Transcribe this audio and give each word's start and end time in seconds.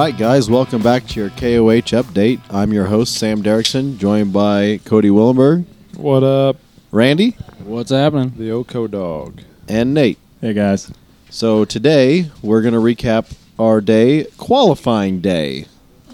All 0.00 0.06
right, 0.06 0.16
guys, 0.16 0.48
welcome 0.48 0.80
back 0.82 1.06
to 1.08 1.20
your 1.20 1.28
KOH 1.28 1.92
update. 1.92 2.40
I'm 2.48 2.72
your 2.72 2.86
host, 2.86 3.16
Sam 3.16 3.42
Derrickson, 3.42 3.98
joined 3.98 4.32
by 4.32 4.80
Cody 4.86 5.10
Willenberg, 5.10 5.66
What 5.98 6.22
up? 6.24 6.56
Randy, 6.90 7.32
What's 7.66 7.90
happening? 7.90 8.32
The 8.38 8.50
Oko 8.50 8.86
dog. 8.86 9.42
and 9.68 9.92
Nate. 9.92 10.16
Hey 10.40 10.54
guys. 10.54 10.90
So 11.28 11.66
today 11.66 12.30
we're 12.40 12.62
going 12.62 12.72
to 12.72 12.80
recap 12.80 13.34
our 13.58 13.82
day, 13.82 14.24
qualifying 14.38 15.20
day. 15.20 15.66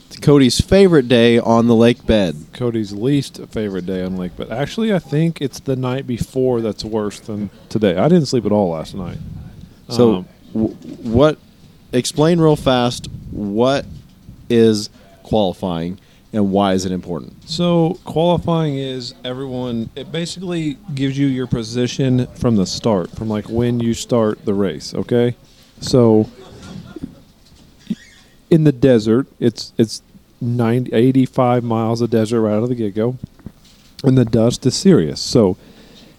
It's 0.09 0.17
Cody's 0.17 0.61
favorite 0.61 1.07
day 1.07 1.39
on 1.39 1.69
the 1.69 1.77
lake 1.77 2.05
bed. 2.05 2.35
Cody's 2.53 2.93
least 2.93 3.41
favorite 3.51 3.87
day 3.87 4.03
on 4.03 4.17
lake, 4.17 4.33
but 4.37 4.51
actually, 4.51 4.93
I 4.93 4.99
think 4.99 5.41
it's 5.41 5.61
the 5.61 5.77
night 5.77 6.09
before 6.09 6.61
that's 6.61 6.85
worse 6.85 7.21
than 7.21 7.51
today. 7.69 7.97
I 7.97 8.09
didn't 8.09 8.27
sleep 8.27 8.47
at 8.47 8.51
all 8.51 8.71
last 8.71 8.97
night. 8.97 9.19
So, 9.91 10.13
Um, 10.17 10.27
w- 10.53 10.75
what? 11.05 11.39
Explain 11.93 12.41
real 12.41 12.57
fast 12.57 13.07
what 13.31 13.87
is 14.49 14.91
qualifying 15.23 15.99
and 16.33 16.53
why 16.53 16.75
is 16.75 16.85
it 16.85 16.93
important? 16.93 17.49
So 17.49 17.99
qualifying 18.05 18.77
is 18.77 19.15
everyone. 19.25 19.91
It 19.97 20.13
basically 20.13 20.77
gives 20.95 21.19
you 21.19 21.27
your 21.27 21.47
position 21.47 22.27
from 22.35 22.57
the 22.57 22.67
start, 22.67 23.11
from 23.11 23.29
like 23.29 23.49
when 23.49 23.81
you 23.81 23.95
start 23.95 24.45
the 24.45 24.53
race. 24.53 24.93
Okay, 24.95 25.35
so 25.81 26.29
in 28.51 28.65
the 28.65 28.73
desert, 28.73 29.27
it's 29.41 29.73
it's 29.79 30.03
90, 30.41 30.93
85 30.93 31.65
miles 31.65 32.01
of 32.03 32.11
desert 32.11 32.43
right 32.43 32.55
out 32.55 32.65
of 32.65 32.69
the 32.69 32.75
get 32.75 32.95
go, 32.95 33.17
and 34.05 34.19
the 34.19 34.25
dust 34.25 34.67
is 34.67 34.77
serious. 34.77 35.21
So 35.21 35.57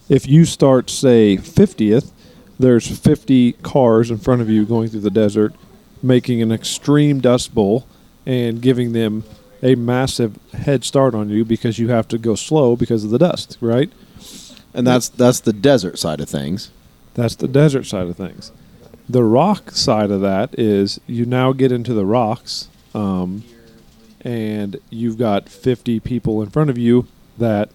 if 0.08 0.26
you 0.26 0.44
start 0.44 0.90
say 0.90 1.36
fiftieth, 1.36 2.12
there's 2.58 2.98
50 2.98 3.52
cars 3.62 4.10
in 4.10 4.18
front 4.18 4.42
of 4.42 4.50
you 4.50 4.64
going 4.64 4.88
through 4.88 5.00
the 5.00 5.10
desert, 5.10 5.54
making 6.02 6.42
an 6.42 6.52
extreme 6.52 7.20
dust 7.20 7.54
bowl 7.54 7.86
and 8.26 8.60
giving 8.60 8.92
them 8.92 9.24
a 9.62 9.74
massive 9.74 10.38
head 10.52 10.84
start 10.84 11.14
on 11.14 11.28
you 11.30 11.44
because 11.44 11.78
you 11.78 11.88
have 11.88 12.06
to 12.08 12.18
go 12.18 12.34
slow 12.34 12.76
because 12.76 13.04
of 13.04 13.10
the 13.10 13.18
dust, 13.18 13.56
right? 13.60 13.90
And 14.74 14.86
that's 14.86 15.08
that's 15.08 15.40
the 15.40 15.52
desert 15.52 15.98
side 15.98 16.20
of 16.20 16.28
things. 16.28 16.70
That's 17.14 17.34
the 17.34 17.48
desert 17.48 17.84
side 17.84 18.06
of 18.06 18.16
things. 18.16 18.52
The 19.08 19.24
rock 19.24 19.70
side 19.72 20.10
of 20.10 20.20
that 20.20 20.56
is 20.58 21.00
you 21.06 21.24
now 21.24 21.52
get 21.52 21.72
into 21.72 21.94
the 21.94 22.04
rocks, 22.04 22.68
um, 22.94 23.42
and 24.20 24.78
you've 24.90 25.16
got 25.18 25.48
50 25.48 25.98
people 26.00 26.42
in 26.42 26.50
front 26.50 26.68
of 26.70 26.76
you 26.78 27.06
that 27.38 27.70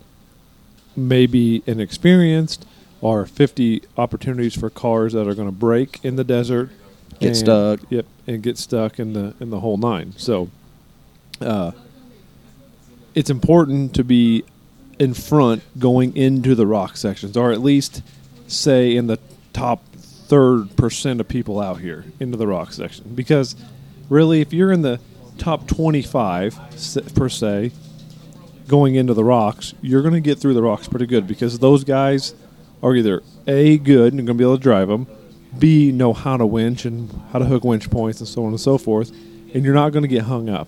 may 0.95 1.25
be 1.25 1.63
inexperienced, 1.65 2.65
or 3.01 3.25
50 3.25 3.81
opportunities 3.97 4.53
for 4.55 4.69
cars 4.69 5.13
that 5.13 5.27
are 5.27 5.33
going 5.33 5.47
to 5.47 5.51
break 5.51 5.99
in 6.03 6.15
the 6.15 6.23
desert, 6.23 6.69
Get 7.19 7.27
and- 7.29 7.37
stuck. 7.37 7.79
Yep, 7.89 8.05
and 8.27 8.41
get 8.41 8.57
stuck 8.57 8.99
in 8.99 9.13
the 9.13 9.33
in 9.39 9.49
the 9.49 9.59
whole 9.59 9.77
nine. 9.77 10.13
So, 10.17 10.49
uh, 11.41 11.71
it's 13.15 13.29
important 13.29 13.93
to 13.95 14.03
be 14.03 14.43
in 14.99 15.13
front 15.13 15.63
going 15.79 16.15
into 16.15 16.55
the 16.55 16.67
rock 16.67 16.97
sections, 16.97 17.35
or 17.35 17.51
at 17.51 17.61
least 17.61 18.01
say 18.47 18.95
in 18.95 19.07
the 19.07 19.19
top 19.51 19.83
third 19.95 20.75
percent 20.75 21.19
of 21.19 21.27
people 21.27 21.59
out 21.59 21.79
here 21.79 22.05
into 22.19 22.37
the 22.37 22.47
rock 22.47 22.73
section. 22.73 23.13
Because 23.13 23.55
really, 24.09 24.41
if 24.41 24.53
you're 24.53 24.71
in 24.71 24.81
the 24.81 24.99
top 25.37 25.67
25 25.67 26.57
per 27.15 27.29
se, 27.29 27.71
going 28.67 28.95
into 28.95 29.13
the 29.13 29.23
rocks, 29.23 29.73
you're 29.81 30.01
going 30.01 30.13
to 30.13 30.21
get 30.21 30.39
through 30.39 30.53
the 30.53 30.63
rocks 30.63 30.87
pretty 30.87 31.05
good 31.05 31.27
because 31.27 31.59
those 31.59 31.83
guys 31.83 32.33
are 32.81 32.95
either 32.95 33.21
a 33.47 33.77
good 33.77 34.13
and 34.13 34.25
going 34.25 34.37
to 34.37 34.41
be 34.41 34.43
able 34.43 34.57
to 34.57 34.63
drive 34.63 34.87
them, 34.87 35.07
b 35.59 35.91
know 35.91 36.13
how 36.13 36.37
to 36.37 36.45
winch 36.45 36.85
and 36.85 37.11
how 37.31 37.39
to 37.39 37.45
hook 37.45 37.63
winch 37.63 37.89
points 37.89 38.19
and 38.19 38.27
so 38.27 38.43
on 38.43 38.49
and 38.49 38.59
so 38.59 38.77
forth, 38.77 39.11
and 39.53 39.63
you're 39.63 39.73
not 39.73 39.91
going 39.91 40.03
to 40.03 40.09
get 40.09 40.23
hung 40.23 40.49
up. 40.49 40.67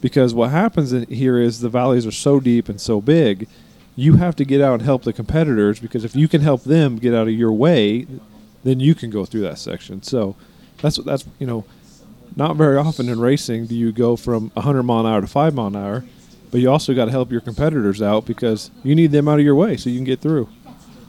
Because 0.00 0.34
what 0.34 0.50
happens 0.50 0.90
here 1.08 1.38
is 1.38 1.60
the 1.60 1.68
valleys 1.68 2.06
are 2.06 2.12
so 2.12 2.40
deep 2.40 2.68
and 2.68 2.80
so 2.80 3.00
big 3.00 3.48
you 3.96 4.16
have 4.16 4.34
to 4.36 4.44
get 4.44 4.60
out 4.60 4.74
and 4.74 4.82
help 4.82 5.04
the 5.04 5.12
competitors 5.12 5.78
because 5.78 6.04
if 6.04 6.16
you 6.16 6.26
can 6.26 6.40
help 6.40 6.64
them 6.64 6.96
get 6.96 7.14
out 7.14 7.28
of 7.28 7.34
your 7.34 7.52
way 7.52 8.06
then 8.64 8.80
you 8.80 8.94
can 8.94 9.10
go 9.10 9.24
through 9.24 9.42
that 9.42 9.58
section. 9.58 10.02
So 10.02 10.36
that's 10.78 10.96
that's 10.98 11.24
you 11.38 11.46
know 11.46 11.64
not 12.34 12.56
very 12.56 12.76
often 12.76 13.08
in 13.08 13.20
racing 13.20 13.66
do 13.66 13.74
you 13.74 13.92
go 13.92 14.16
from 14.16 14.50
100 14.54 14.82
mile 14.82 15.06
an 15.06 15.12
hour 15.12 15.20
to 15.20 15.26
5 15.26 15.54
mile 15.54 15.66
an 15.68 15.76
hour 15.76 16.04
but 16.50 16.60
you 16.60 16.70
also 16.70 16.94
got 16.94 17.04
to 17.04 17.10
help 17.10 17.30
your 17.30 17.40
competitors 17.40 18.02
out 18.02 18.26
because 18.26 18.70
you 18.82 18.94
need 18.94 19.12
them 19.12 19.28
out 19.28 19.38
of 19.38 19.44
your 19.44 19.54
way 19.54 19.76
so 19.76 19.90
you 19.90 19.98
can 19.98 20.04
get 20.04 20.20
through. 20.20 20.48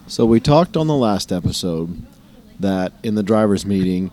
So 0.08 0.26
we 0.26 0.40
talked 0.40 0.76
on 0.78 0.88
the 0.88 0.96
last 0.96 1.32
episode 1.32 2.04
that 2.60 2.94
in 3.04 3.16
the 3.16 3.24
drivers 3.24 3.66
meeting 3.66 4.12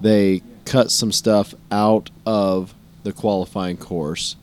they 0.00 0.42
cut 0.64 0.90
some 0.90 1.12
stuff 1.12 1.54
out 1.70 2.10
of 2.26 2.74
the 3.02 3.12
qualifying 3.12 3.76
course 3.76 4.36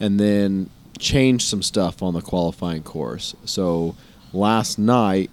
and 0.00 0.18
then 0.18 0.70
changed 0.98 1.46
some 1.46 1.62
stuff 1.62 2.02
on 2.02 2.14
the 2.14 2.22
qualifying 2.22 2.82
course. 2.82 3.34
So 3.44 3.94
last 4.32 4.78
night 4.78 5.30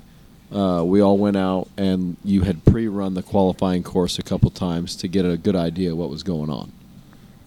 uh, 0.54 0.84
we 0.86 1.02
all 1.02 1.18
went 1.18 1.38
out 1.38 1.68
and 1.78 2.18
you 2.24 2.42
had 2.42 2.64
pre-run 2.66 3.14
the 3.14 3.24
qualifying 3.24 3.84
course 3.84 4.20
a 4.20 4.24
couple 4.24 4.50
times 4.52 4.96
to 4.98 5.08
get 5.08 5.26
a 5.26 5.38
good 5.38 5.56
idea 5.56 5.96
what 5.96 6.10
was 6.10 6.24
going 6.24 6.50
on. 6.50 6.72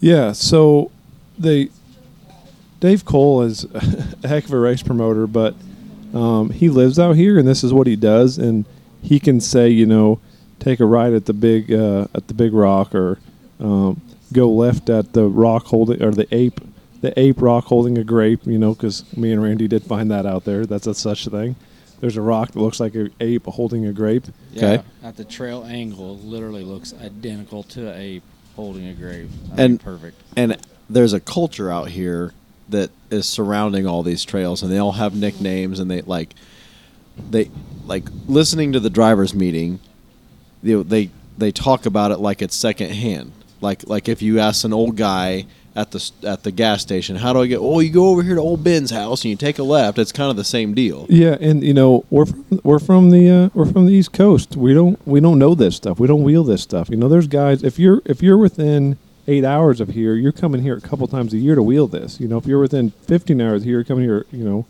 Yeah, 0.00 0.32
so 0.32 0.90
they 1.38 1.70
Dave 2.80 3.04
Cole 3.04 3.42
is 3.42 3.64
a 4.22 4.28
heck 4.28 4.44
of 4.44 4.52
a 4.52 4.58
race 4.58 4.82
promoter, 4.82 5.26
but 5.26 5.54
um, 6.12 6.50
he 6.50 6.68
lives 6.68 6.98
out 6.98 7.16
here, 7.16 7.38
and 7.38 7.46
this 7.46 7.64
is 7.64 7.72
what 7.72 7.86
he 7.86 7.96
does, 7.96 8.38
and 8.38 8.64
he 9.06 9.20
can 9.20 9.40
say, 9.40 9.68
you 9.68 9.86
know, 9.86 10.18
take 10.58 10.80
a 10.80 10.84
ride 10.84 11.12
at 11.12 11.26
the 11.26 11.32
big 11.32 11.72
uh, 11.72 12.08
at 12.14 12.26
the 12.28 12.34
big 12.34 12.52
rock, 12.52 12.94
or 12.94 13.18
um, 13.60 14.00
go 14.32 14.50
left 14.50 14.90
at 14.90 15.12
the 15.12 15.24
rock 15.26 15.66
holding 15.66 16.02
or 16.02 16.10
the 16.10 16.26
ape 16.34 16.60
the 17.02 17.18
ape 17.20 17.40
rock 17.40 17.64
holding 17.66 17.96
a 17.98 18.02
grape, 18.04 18.40
you 18.46 18.58
know, 18.58 18.74
because 18.74 19.04
me 19.16 19.30
and 19.30 19.42
Randy 19.42 19.68
did 19.68 19.82
find 19.84 20.10
that 20.10 20.26
out 20.26 20.44
there. 20.44 20.66
That's 20.66 20.86
a 20.86 20.94
such 20.94 21.26
thing. 21.28 21.54
There's 22.00 22.16
a 22.16 22.22
rock 22.22 22.52
that 22.52 22.58
looks 22.60 22.80
like 22.80 22.94
an 22.94 23.12
ape 23.20 23.46
holding 23.46 23.86
a 23.86 23.92
grape. 23.92 24.24
Okay. 24.56 24.76
Yeah, 24.76 24.82
at 25.08 25.16
the 25.16 25.24
trail 25.24 25.64
angle, 25.64 26.16
literally 26.18 26.64
looks 26.64 26.92
identical 26.94 27.62
to 27.64 27.88
a 27.92 27.96
ape 27.96 28.22
holding 28.56 28.86
a 28.88 28.94
grape. 28.94 29.28
I 29.56 29.62
And- 29.62 29.72
mean, 29.72 29.78
perfect. 29.78 30.20
and 30.36 30.56
there's 30.90 31.12
a 31.12 31.20
culture 31.20 31.70
out 31.70 31.90
here 31.90 32.32
that 32.68 32.90
is 33.10 33.26
surrounding 33.26 33.86
all 33.86 34.02
these 34.02 34.24
trails 34.24 34.62
and 34.62 34.72
they 34.72 34.78
all 34.78 34.92
have 34.92 35.14
nicknames 35.14 35.78
and 35.78 35.88
they 35.90 36.00
like 36.02 36.34
they 37.30 37.50
like 37.86 38.04
listening 38.26 38.72
to 38.72 38.80
the 38.80 38.90
drivers 38.90 39.34
meeting 39.34 39.80
know, 40.62 40.82
they 40.82 41.10
they 41.38 41.52
talk 41.52 41.86
about 41.86 42.10
it 42.10 42.18
like 42.18 42.42
it's 42.42 42.54
second 42.56 42.90
hand 42.90 43.32
like 43.60 43.86
like 43.88 44.08
if 44.08 44.22
you 44.22 44.38
ask 44.38 44.64
an 44.64 44.72
old 44.72 44.96
guy 44.96 45.46
at 45.74 45.90
the 45.90 46.10
at 46.22 46.42
the 46.42 46.50
gas 46.50 46.80
station 46.82 47.16
how 47.16 47.32
do 47.32 47.42
i 47.42 47.46
get 47.46 47.58
oh 47.58 47.80
you 47.80 47.90
go 47.90 48.08
over 48.08 48.22
here 48.22 48.34
to 48.34 48.40
old 48.40 48.64
ben's 48.64 48.90
house 48.90 49.22
and 49.22 49.30
you 49.30 49.36
take 49.36 49.58
a 49.58 49.62
left 49.62 49.98
it's 49.98 50.12
kind 50.12 50.30
of 50.30 50.36
the 50.36 50.44
same 50.44 50.74
deal 50.74 51.06
Yeah, 51.08 51.36
and 51.40 51.62
you 51.62 51.74
know 51.74 52.04
we're 52.10 52.26
from, 52.26 52.60
we're 52.64 52.78
from 52.78 53.10
the 53.10 53.28
uh, 53.30 53.48
we're 53.54 53.70
from 53.70 53.86
the 53.86 53.92
East 53.92 54.12
Coast. 54.12 54.56
We 54.56 54.72
don't 54.74 54.98
we 55.06 55.20
don't 55.20 55.38
know 55.38 55.54
this 55.54 55.76
stuff. 55.76 55.98
We 55.98 56.06
don't 56.06 56.22
wheel 56.22 56.44
this 56.44 56.62
stuff. 56.62 56.88
You 56.90 56.96
know, 56.96 57.08
there's 57.08 57.26
guys. 57.26 57.62
If 57.62 57.78
you're 57.78 58.00
if 58.04 58.22
you're 58.22 58.38
within 58.38 58.98
eight 59.28 59.44
hours 59.44 59.80
of 59.80 59.90
here, 59.90 60.14
you're 60.14 60.32
coming 60.32 60.62
here 60.62 60.76
a 60.76 60.80
couple 60.80 61.06
times 61.08 61.32
a 61.34 61.38
year 61.38 61.54
to 61.54 61.62
wheel 61.62 61.86
this. 61.86 62.20
You 62.20 62.28
know, 62.28 62.38
if 62.38 62.46
you're 62.46 62.60
within 62.60 62.90
15 62.90 63.40
hours 63.40 63.64
here, 63.64 63.74
you're 63.74 63.84
coming 63.84 64.04
here. 64.04 64.26
You 64.32 64.44
know, 64.44 64.66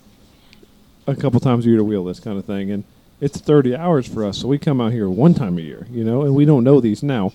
a 1.06 1.16
couple 1.16 1.40
times 1.40 1.64
a 1.64 1.68
year 1.68 1.78
to 1.78 1.84
wheel 1.84 2.04
this 2.04 2.20
kind 2.20 2.38
of 2.38 2.44
thing, 2.44 2.70
and 2.70 2.84
it's 3.20 3.38
30 3.38 3.76
hours 3.76 4.06
for 4.06 4.24
us. 4.24 4.38
So 4.38 4.48
we 4.48 4.58
come 4.58 4.80
out 4.80 4.92
here 4.92 5.08
one 5.08 5.34
time 5.34 5.58
a 5.58 5.62
year. 5.62 5.86
You 5.90 6.04
know, 6.04 6.22
and 6.22 6.34
we 6.34 6.44
don't 6.44 6.64
know 6.64 6.80
these 6.80 7.02
now. 7.02 7.32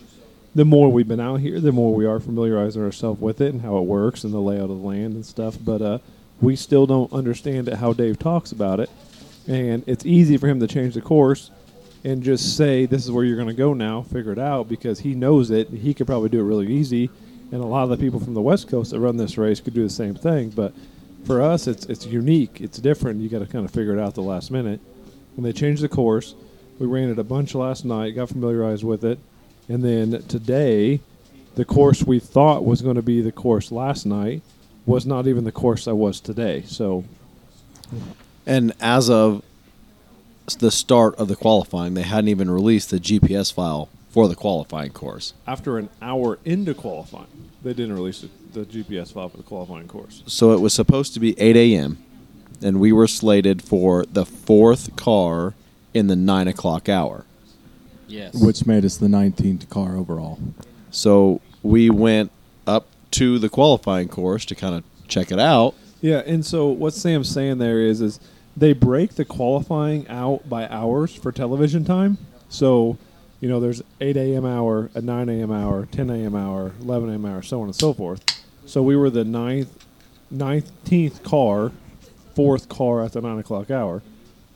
The 0.54 0.66
more 0.66 0.92
we've 0.92 1.08
been 1.08 1.22
out 1.22 1.40
here, 1.40 1.60
the 1.60 1.72
more 1.72 1.94
we 1.94 2.06
are 2.06 2.20
familiarizing 2.20 2.84
ourselves 2.84 3.22
with 3.22 3.40
it 3.40 3.54
and 3.54 3.62
how 3.62 3.78
it 3.78 3.86
works 3.86 4.24
and 4.24 4.34
the 4.34 4.40
layout 4.40 4.70
of 4.70 4.82
the 4.82 4.88
land 4.88 5.14
and 5.14 5.26
stuff. 5.26 5.58
But 5.64 5.82
uh, 5.82 6.00
we 6.42 6.56
still 6.56 6.86
don't 6.86 7.12
understand 7.14 7.70
it 7.70 7.76
how 7.76 7.94
Dave 7.94 8.20
talks 8.20 8.52
about 8.52 8.80
it. 8.80 8.90
And 9.48 9.84
it's 9.88 10.06
easy 10.06 10.38
for 10.38 10.48
him 10.48 10.60
to 10.60 10.68
change 10.68 10.94
the 10.94 11.02
course 11.02 11.52
and 12.04 12.22
just 12.22 12.58
say, 12.58 12.86
this 12.86 13.06
is 13.06 13.12
where 13.12 13.24
you're 13.24 13.38
going 13.38 13.48
to 13.48 13.54
go 13.54 13.74
now, 13.74 14.02
figure 14.02 14.32
it 14.32 14.40
out, 14.40 14.68
because 14.68 15.00
he 15.00 15.14
knows 15.14 15.52
it. 15.52 15.70
He 15.70 15.94
could 15.94 16.08
probably 16.08 16.30
do 16.30 16.40
it 16.40 16.44
really 16.44 16.68
easy. 16.68 17.10
And 17.52 17.62
a 17.62 17.66
lot 17.66 17.84
of 17.84 17.90
the 17.90 17.98
people 17.98 18.20
from 18.20 18.34
the 18.34 18.42
West 18.42 18.68
Coast 18.70 18.92
that 18.92 19.00
run 19.00 19.18
this 19.18 19.38
race 19.38 19.60
could 19.60 19.74
do 19.74 19.84
the 19.84 19.90
same 19.90 20.16
thing. 20.16 20.50
But 20.50 20.74
for 21.26 21.42
us, 21.42 21.68
it's, 21.68 21.86
it's 21.86 22.06
unique, 22.06 22.62
it's 22.62 22.80
different. 22.80 23.22
You 23.22 23.30
got 23.30 23.40
to 23.40 23.46
kind 23.46 23.66
of 23.66 23.72
figure 23.72 23.94
it 23.94 24.00
out 24.00 24.16
the 24.16 24.22
last 24.22 24.52
minute. 24.52 24.80
When 25.36 25.44
they 25.44 25.54
changed 25.54 25.82
the 25.82 25.90
course, 25.90 26.36
we 26.80 26.88
ran 26.88 27.10
it 27.10 27.20
a 27.20 27.24
bunch 27.24 27.56
last 27.56 27.86
night, 27.86 28.16
got 28.16 28.30
familiarized 28.30 28.84
with 28.84 29.04
it. 29.04 29.20
And 29.70 29.84
then 29.84 30.24
today, 30.28 31.00
the 31.56 31.66
course 31.66 32.04
we 32.04 32.20
thought 32.20 32.66
was 32.66 32.82
going 32.82 32.96
to 32.96 33.02
be 33.02 33.22
the 33.22 33.32
course 33.32 33.72
last 33.72 34.06
night 34.06 34.42
was 34.86 35.06
not 35.06 35.28
even 35.28 35.44
the 35.44 35.52
course 35.52 35.86
that 35.86 35.96
was 35.96 36.20
today. 36.20 36.64
So 36.66 37.06
and 38.46 38.74
as 38.80 39.10
of 39.10 39.44
the 40.60 40.72
start 40.72 41.16
of 41.16 41.28
the 41.28 41.36
qualifying 41.36 41.94
they 41.94 42.02
hadn't 42.02 42.28
even 42.28 42.50
released 42.50 42.90
the 42.90 43.00
gps 43.00 43.54
file 43.54 43.90
for 44.12 44.28
the 44.28 44.36
qualifying 44.36 44.92
course 44.92 45.34
after 45.48 45.78
an 45.78 45.90
hour 46.02 46.38
into 46.46 46.74
qualifying, 46.74 47.28
they 47.64 47.74
didn't 47.74 47.94
release 47.96 48.22
the, 48.22 48.60
the 48.60 48.66
GPS 48.66 49.14
file 49.14 49.30
for 49.30 49.38
the 49.38 49.44
qualifying 49.44 49.88
course. 49.88 50.22
So 50.28 50.52
it 50.52 50.60
was 50.60 50.74
supposed 50.74 51.14
to 51.14 51.20
be 51.20 51.40
8 51.40 51.56
a.m. 51.56 51.98
and 52.62 52.80
we 52.80 52.92
were 52.92 53.08
slated 53.08 53.62
for 53.62 54.06
the 54.06 54.26
fourth 54.26 54.96
car 54.96 55.54
in 55.94 56.08
the 56.08 56.16
nine 56.16 56.48
o'clock 56.48 56.90
hour. 56.90 57.26
Yes. 58.08 58.36
which 58.44 58.66
made 58.66 58.84
us 58.84 58.98
the 58.98 59.08
19th 59.08 59.70
car 59.70 59.96
overall. 59.96 60.38
So 60.90 61.40
we 61.64 61.90
went 61.90 62.30
up 62.68 62.88
to 63.12 63.40
the 63.40 63.48
qualifying 63.48 64.10
course 64.10 64.44
to 64.46 64.56
kind 64.56 64.76
of 64.76 64.84
check 65.08 65.32
it 65.32 65.40
out. 65.40 65.76
Yeah, 66.02 66.22
and 66.26 66.46
so 66.46 66.68
what 66.68 66.94
Sam's 66.94 67.30
saying 67.30 67.60
there 67.60 67.80
is 67.80 68.02
is 68.02 68.20
they 68.58 68.74
break 68.74 69.16
the 69.16 69.24
qualifying 69.24 70.08
out 70.10 70.50
by 70.50 70.68
hours 70.68 71.16
for 71.16 71.32
television 71.32 71.86
time. 71.86 72.18
So, 72.50 72.98
you 73.42 73.50
know, 73.50 73.60
there's 73.60 73.82
8 74.00 74.16
a.m. 74.16 74.46
hour, 74.46 74.90
a 74.94 75.02
9 75.02 75.28
a.m. 75.28 75.52
hour, 75.52 75.88
10 75.88 76.10
a.m. 76.10 76.36
hour, 76.36 76.72
11 76.82 77.10
a.m. 77.10 77.26
hour, 77.26 77.42
so 77.42 77.60
on 77.60 77.68
and 77.68 77.76
so 77.76 77.92
forth. 77.94 78.24
So 78.66 78.82
we 78.82 78.96
were 78.96 79.10
the 79.10 79.26
ninth, 79.26 79.86
nineteenth 80.30 81.24
car, 81.24 81.72
fourth 82.36 82.70
car 82.70 83.04
at 83.04 83.14
the 83.14 83.22
nine 83.22 83.40
o'clock 83.40 83.70
hour. 83.70 84.02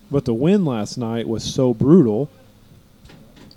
But 0.10 0.26
the 0.26 0.34
wind 0.34 0.66
last 0.66 0.98
night 0.98 1.28
was 1.28 1.44
so 1.44 1.74
brutal, 1.74 2.30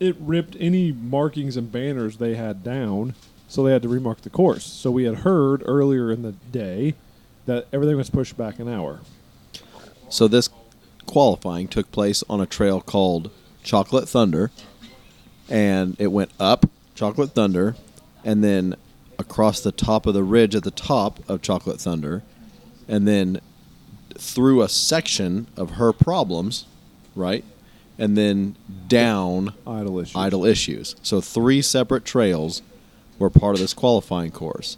it 0.00 0.16
ripped 0.18 0.56
any 0.58 0.92
markings 0.92 1.56
and 1.56 1.70
banners 1.70 2.16
they 2.16 2.34
had 2.34 2.64
down, 2.64 3.14
so 3.46 3.62
they 3.62 3.72
had 3.72 3.82
to 3.82 3.88
remark 3.88 4.22
the 4.22 4.30
course. 4.30 4.64
So 4.64 4.90
we 4.90 5.04
had 5.04 5.16
heard 5.16 5.62
earlier 5.66 6.10
in 6.10 6.22
the 6.22 6.32
day 6.32 6.94
that 7.46 7.66
everything 7.72 7.96
was 7.96 8.08
pushed 8.10 8.36
back 8.36 8.58
an 8.58 8.68
hour. 8.68 9.00
So 10.08 10.26
this 10.26 10.48
qualifying 11.06 11.68
took 11.68 11.92
place 11.92 12.24
on 12.30 12.40
a 12.40 12.46
trail 12.46 12.80
called 12.80 13.30
Chocolate 13.62 14.08
Thunder, 14.08 14.50
and 15.48 15.96
it 15.98 16.08
went 16.08 16.30
up 16.38 16.66
Chocolate 16.94 17.32
Thunder, 17.32 17.76
and 18.24 18.42
then 18.42 18.74
across 19.18 19.60
the 19.60 19.72
top 19.72 20.06
of 20.06 20.14
the 20.14 20.22
ridge 20.22 20.54
at 20.54 20.64
the 20.64 20.70
top 20.70 21.20
of 21.28 21.42
Chocolate 21.42 21.80
Thunder, 21.80 22.22
and 22.88 23.06
then 23.06 23.40
through 24.16 24.62
a 24.62 24.68
section 24.68 25.46
of 25.56 25.72
her 25.72 25.92
problems, 25.92 26.66
right, 27.14 27.44
and 27.98 28.16
then 28.16 28.56
down 28.88 29.54
Idle 29.66 29.98
issues. 30.00 30.16
idle 30.16 30.44
issues. 30.44 30.96
So 31.02 31.20
three 31.20 31.62
separate 31.62 32.04
trails 32.04 32.62
were 33.18 33.30
part 33.30 33.54
of 33.54 33.60
this 33.60 33.74
qualifying 33.74 34.30
course, 34.30 34.76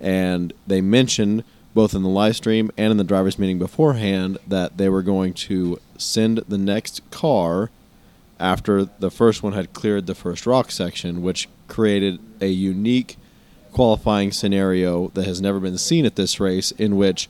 and 0.00 0.52
they 0.66 0.80
mentioned 0.80 1.44
both 1.74 1.94
in 1.94 2.02
the 2.02 2.08
live 2.08 2.36
stream 2.36 2.70
and 2.76 2.90
in 2.90 2.96
the 2.96 3.04
drivers' 3.04 3.38
meeting 3.38 3.58
beforehand 3.58 4.38
that 4.46 4.76
they 4.76 4.88
were 4.88 5.02
going 5.02 5.32
to 5.32 5.78
send 5.96 6.38
the 6.48 6.58
next 6.58 7.08
car 7.10 7.70
after 8.40 8.84
the 8.84 9.10
first 9.10 9.42
one 9.42 9.52
had 9.52 9.72
cleared 9.72 10.06
the 10.06 10.14
first 10.14 10.46
rock 10.46 10.70
section, 10.70 11.22
which 11.22 11.48
created 11.68 12.18
a 12.40 12.48
unique 12.48 13.16
qualifying 13.72 14.32
scenario 14.32 15.08
that 15.08 15.26
has 15.26 15.40
never 15.40 15.60
been 15.60 15.78
seen 15.78 16.04
at 16.04 16.16
this 16.16 16.40
race, 16.40 16.72
in 16.72 16.96
which 16.96 17.28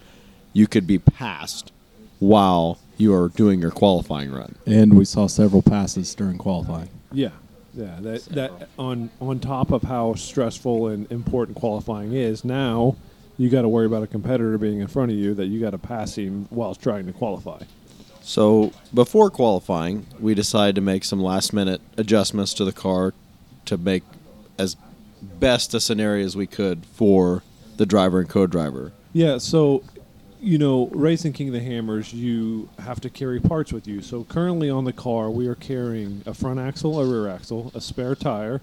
you 0.53 0.67
could 0.67 0.87
be 0.87 0.99
passed 0.99 1.73
while 2.19 2.79
you 2.97 3.15
are 3.15 3.29
doing 3.29 3.61
your 3.61 3.71
qualifying 3.71 4.31
run. 4.31 4.57
And 4.67 4.95
we 4.95 5.05
saw 5.05 5.27
several 5.27 5.63
passes 5.63 6.15
during 6.15 6.39
qualifying. 6.39 6.89
Yeah, 7.13 7.31
yeah. 7.75 7.97
That 8.01 8.25
that 8.27 8.69
on 8.79 9.11
on 9.21 9.41
top 9.41 9.73
of 9.73 9.83
how 9.83 10.15
stressful 10.15 10.89
and 10.89 11.11
important 11.11 11.57
qualifying 11.57 12.13
is, 12.13 12.45
now 12.45 12.97
you 13.39 13.49
got 13.49 13.63
to 13.63 13.69
worry 13.69 13.87
about 13.87 14.03
a 14.03 14.07
competitor 14.07 14.59
being 14.59 14.81
in 14.81 14.87
front 14.87 15.11
of 15.11 15.17
you 15.17 15.35
that 15.35 15.47
you 15.47 15.61
got 15.61 15.71
to 15.71 15.79
pass 15.79 16.17
him 16.17 16.47
while 16.51 16.75
trying 16.75 17.07
to 17.07 17.13
qualify. 17.13 17.63
So 18.31 18.73
before 18.95 19.29
qualifying, 19.29 20.07
we 20.21 20.37
decided 20.37 20.77
to 20.77 20.81
make 20.81 21.03
some 21.03 21.21
last 21.21 21.53
minute 21.53 21.81
adjustments 21.97 22.55
to 22.55 22.65
the 22.65 22.71
car 22.71 23.13
to 23.65 23.77
make 23.77 24.05
as 24.57 24.77
best 25.21 25.75
a 25.75 25.81
scenario 25.81 26.25
as 26.25 26.37
we 26.37 26.47
could 26.47 26.87
for 26.93 27.43
the 27.77 27.85
driver 27.85 28.21
and 28.21 28.29
co-driver. 28.29 28.93
Yeah, 29.13 29.39
so 29.39 29.83
you 30.41 30.59
know, 30.59 30.87
racing 30.93 31.33
King 31.33 31.49
of 31.49 31.55
the 31.55 31.61
Hammers, 31.61 32.15
you 32.15 32.69
have 32.79 33.01
to 33.01 33.11
carry 33.11 33.41
parts 33.41 33.73
with 33.73 33.89
you. 33.89 34.01
So 34.01 34.23
currently 34.23 34.71
on 34.71 34.85
the 34.85 34.93
car, 34.93 35.29
we 35.29 35.49
are 35.49 35.57
carrying 35.57 36.23
a 36.25 36.33
front 36.33 36.61
axle, 36.61 37.01
a 37.01 37.05
rear 37.05 37.27
axle, 37.27 37.73
a 37.75 37.81
spare 37.81 38.15
tire, 38.15 38.61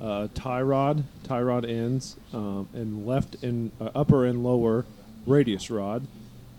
uh, 0.00 0.28
tie 0.34 0.62
rod, 0.62 1.04
tie 1.24 1.42
rod 1.42 1.66
ends, 1.66 2.16
um, 2.32 2.66
and 2.72 3.06
left 3.06 3.42
and 3.42 3.72
uh, 3.78 3.90
upper 3.94 4.24
and 4.24 4.42
lower 4.42 4.86
radius 5.26 5.70
rod, 5.70 6.06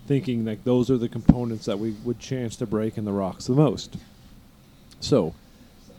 thinking 0.08 0.46
that 0.46 0.64
those 0.66 0.92
are 0.92 0.98
the 0.98 1.10
components 1.10 1.66
that 1.66 1.80
we 1.80 1.92
would 2.04 2.20
chance 2.20 2.56
to 2.58 2.66
break 2.66 2.98
in 2.98 3.06
the 3.06 3.12
rocks 3.12 3.46
the 3.48 3.54
most. 3.54 3.96
So, 5.00 5.34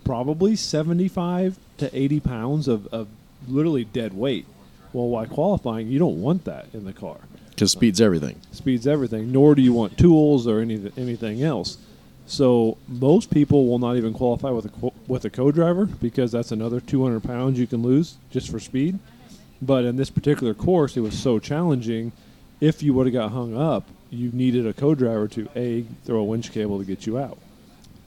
probably 0.05 0.57
75 0.57 1.59
to 1.79 1.97
80 1.97 2.21
pounds 2.21 2.69
of, 2.69 2.87
of 2.89 3.09
literally 3.49 3.85
dead 3.85 4.15
weight. 4.15 4.47
Well, 4.93 5.09
while 5.09 5.27
qualifying, 5.27 5.89
you 5.89 5.99
don't 5.99 6.21
want 6.21 6.45
that 6.45 6.67
in 6.73 6.85
the 6.85 6.93
car 6.93 7.17
Because 7.51 7.73
speed's 7.73 8.01
everything. 8.01 8.41
speeds 8.53 8.87
everything. 8.87 9.33
Nor 9.33 9.55
do 9.55 9.63
you 9.63 9.73
want 9.73 9.99
tools 9.99 10.47
or 10.47 10.61
any 10.61 10.93
anything 10.97 11.43
else. 11.43 11.79
So 12.27 12.79
most 12.89 13.31
people 13.31 13.67
will 13.67 13.79
not 13.79 13.97
even 13.97 14.15
qualify 14.15 14.51
with 14.51 14.67
a 14.67 14.93
with 15.07 15.25
a 15.25 15.31
co-driver 15.31 15.87
because 15.87 16.33
that's 16.33 16.53
another 16.53 16.81
200 16.81 17.23
pounds 17.23 17.59
you 17.59 17.67
can 17.67 17.83
lose 17.83 18.17
just 18.31 18.51
for 18.51 18.61
speed. 18.61 18.99
But 19.61 19.85
in 19.85 19.97
this 19.97 20.11
particular 20.11 20.55
course, 20.55 20.97
it 20.97 21.01
was 21.01 21.19
so 21.19 21.39
challenging. 21.39 22.13
If 22.61 22.83
you 22.83 22.95
would 22.95 23.07
have 23.07 23.13
got 23.13 23.33
hung 23.33 23.57
up, 23.57 23.89
you 24.11 24.31
needed 24.33 24.67
a 24.67 24.73
co-driver 24.73 25.29
to 25.29 25.49
a 25.57 25.83
throw 26.05 26.21
a 26.21 26.25
winch 26.25 26.53
cable 26.53 26.79
to 26.79 26.85
get 26.85 27.07
you 27.07 27.19
out. 27.19 27.39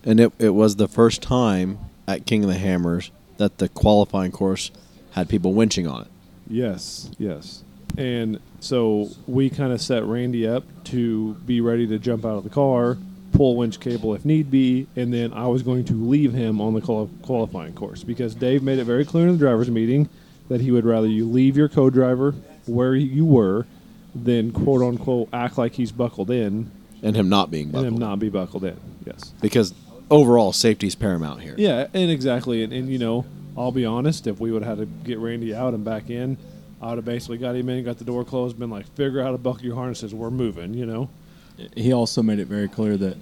And 0.04 0.20
it, 0.20 0.32
it 0.40 0.50
was 0.52 0.78
the 0.78 0.88
first 0.88 1.22
time 1.22 1.80
at 2.08 2.26
King 2.26 2.44
of 2.44 2.50
the 2.50 2.58
Hammers 2.58 3.12
that 3.38 3.58
the 3.58 3.70
qualifying 3.70 4.32
course 4.32 4.72
had 5.12 5.30
people 5.30 5.54
winching 5.54 5.92
on 5.92 6.04
it. 6.04 6.08
Yes, 6.50 7.12
yes. 7.18 7.64
And 7.98 8.40
so 8.60 9.10
we 9.26 9.50
kind 9.50 9.74
of 9.74 9.82
set 9.82 10.04
Randy 10.04 10.48
up 10.48 10.64
to 10.86 11.34
be 11.46 11.62
ready 11.62 11.88
to 11.88 12.00
jump 12.00 12.26
out 12.26 12.38
of 12.38 12.44
the 12.44 12.50
car, 12.50 12.98
pull 13.34 13.56
winch 13.56 13.80
cable 13.80 14.14
if 14.14 14.24
need 14.24 14.50
be, 14.50 14.88
and 14.96 15.14
then 15.14 15.34
I 15.34 15.48
was 15.48 15.64
going 15.64 15.84
to 15.86 15.94
leave 15.94 16.34
him 16.34 16.62
on 16.62 16.74
the 16.74 16.82
qual- 16.82 17.10
qualifying 17.24 17.74
course 17.74 18.04
because 18.04 18.36
Dave 18.36 18.64
made 18.64 18.80
it 18.80 18.86
very 18.86 19.04
clear 19.04 19.28
in 19.28 19.34
the 19.34 19.40
drivers' 19.40 19.70
meeting 19.70 20.10
that 20.48 20.62
he 20.62 20.72
would 20.72 20.86
rather 20.86 21.08
you 21.08 21.26
leave 21.26 21.58
your 21.58 21.68
co-driver 21.68 22.34
where 22.66 22.96
you 22.96 23.26
were 23.26 23.66
than 24.15 24.51
quote 24.51 24.81
unquote 24.81 25.30
act 25.33 25.57
like 25.57 25.74
he's 25.74 25.92
buckled 25.92 26.31
in 26.31 26.71
And 27.04 27.15
him 27.15 27.30
not 27.30 27.51
being 27.51 27.65
and 27.65 27.74
buckled. 27.74 27.94
him 27.94 27.98
not 28.00 28.19
be 28.19 28.30
buckled 28.30 28.63
in. 28.63 28.80
Yes. 29.06 29.33
Because 29.42 29.74
overall 30.09 30.54
safety 30.54 30.88
is 30.88 30.95
paramount 30.95 31.42
here. 31.42 31.56
Yeah, 31.57 31.88
and 31.94 32.09
exactly, 32.12 32.63
and, 32.63 32.74
and 32.74 32.89
you 32.89 32.98
know, 32.98 33.25
I'll 33.57 33.71
be 33.71 33.86
honest. 33.86 34.27
If 34.27 34.39
we 34.39 34.51
would 34.51 34.63
have 34.63 34.80
had 34.80 34.88
to 34.88 35.07
get 35.07 35.19
Randy 35.19 35.54
out 35.54 35.74
and 35.74 35.83
back 35.83 36.09
in, 36.09 36.38
I 36.81 36.89
would 36.89 36.98
have 36.98 37.06
basically 37.06 37.38
got 37.38 37.56
him 37.56 37.69
in, 37.69 37.83
got 37.83 37.98
the 37.98 38.06
door 38.06 38.24
closed, 38.24 38.57
been 38.59 38.69
like, 38.69 38.88
figure 38.96 39.20
out 39.22 39.25
how 39.25 39.32
to 39.32 39.38
buckle 39.38 39.63
your 39.65 39.75
harnesses. 39.75 40.13
We're 40.13 40.29
moving, 40.29 40.74
you 40.74 40.86
know. 40.86 41.10
He 41.75 41.91
also 41.91 42.22
made 42.22 42.38
it 42.39 42.46
very 42.48 42.67
clear 42.67 42.98
that 42.98 43.17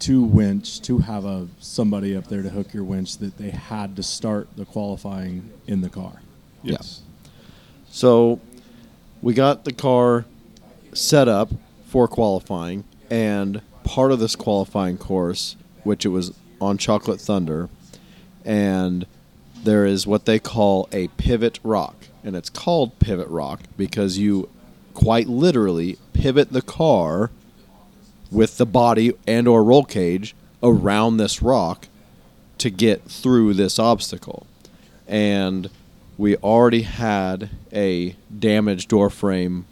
to 0.00 0.22
winch, 0.22 0.82
to 0.82 0.98
have 0.98 1.24
a 1.24 1.48
somebody 1.60 2.14
up 2.16 2.26
there 2.26 2.42
to 2.42 2.50
hook 2.50 2.74
your 2.74 2.84
winch, 2.84 3.18
that 3.18 3.38
they 3.38 3.50
had 3.50 3.96
to 3.96 4.02
start 4.02 4.48
the 4.56 4.64
qualifying 4.66 5.50
in 5.66 5.80
the 5.80 5.88
car. 5.88 6.20
Yes. 6.62 7.00
So 7.88 8.40
we 9.22 9.32
got 9.32 9.64
the 9.64 9.72
car 9.72 10.26
set 10.92 11.28
up 11.28 11.50
for 11.86 12.06
qualifying, 12.08 12.84
and 13.08 13.62
part 13.84 14.12
of 14.12 14.18
this 14.18 14.36
qualifying 14.36 14.98
course, 14.98 15.56
which 15.84 16.04
it 16.04 16.08
was 16.08 16.34
on 16.60 16.76
Chocolate 16.76 17.20
Thunder, 17.20 17.70
and 18.44 19.06
there 19.62 19.86
is 19.86 20.06
what 20.06 20.26
they 20.26 20.38
call 20.38 20.88
a 20.92 21.08
pivot 21.08 21.60
rock. 21.62 21.94
And 22.24 22.36
it's 22.36 22.50
called 22.50 22.98
pivot 22.98 23.28
rock 23.28 23.60
because 23.76 24.18
you 24.18 24.48
quite 24.94 25.28
literally 25.28 25.98
pivot 26.12 26.50
the 26.52 26.62
car 26.62 27.30
with 28.30 28.58
the 28.58 28.66
body 28.66 29.12
and 29.26 29.48
or 29.48 29.64
roll 29.64 29.84
cage 29.84 30.34
around 30.62 31.16
this 31.16 31.42
rock 31.42 31.88
to 32.58 32.70
get 32.70 33.02
through 33.04 33.54
this 33.54 33.78
obstacle. 33.78 34.46
And 35.08 35.68
we 36.18 36.36
already 36.36 36.82
had 36.82 37.50
a 37.72 38.16
damaged 38.38 38.88
door 38.88 39.10
frame 39.10 39.64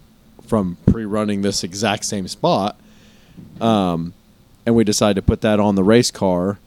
from 0.47 0.77
pre-running 0.87 1.43
this 1.43 1.63
exact 1.63 2.05
same 2.05 2.27
spot. 2.27 2.79
Um, 3.61 4.15
and 4.67 4.75
we 4.75 4.85
decided 4.85 5.15
to 5.17 5.23
put 5.23 5.41
that 5.43 5.61
on 5.61 5.75
the 5.75 5.85
race 5.85 6.11
car 6.11 6.59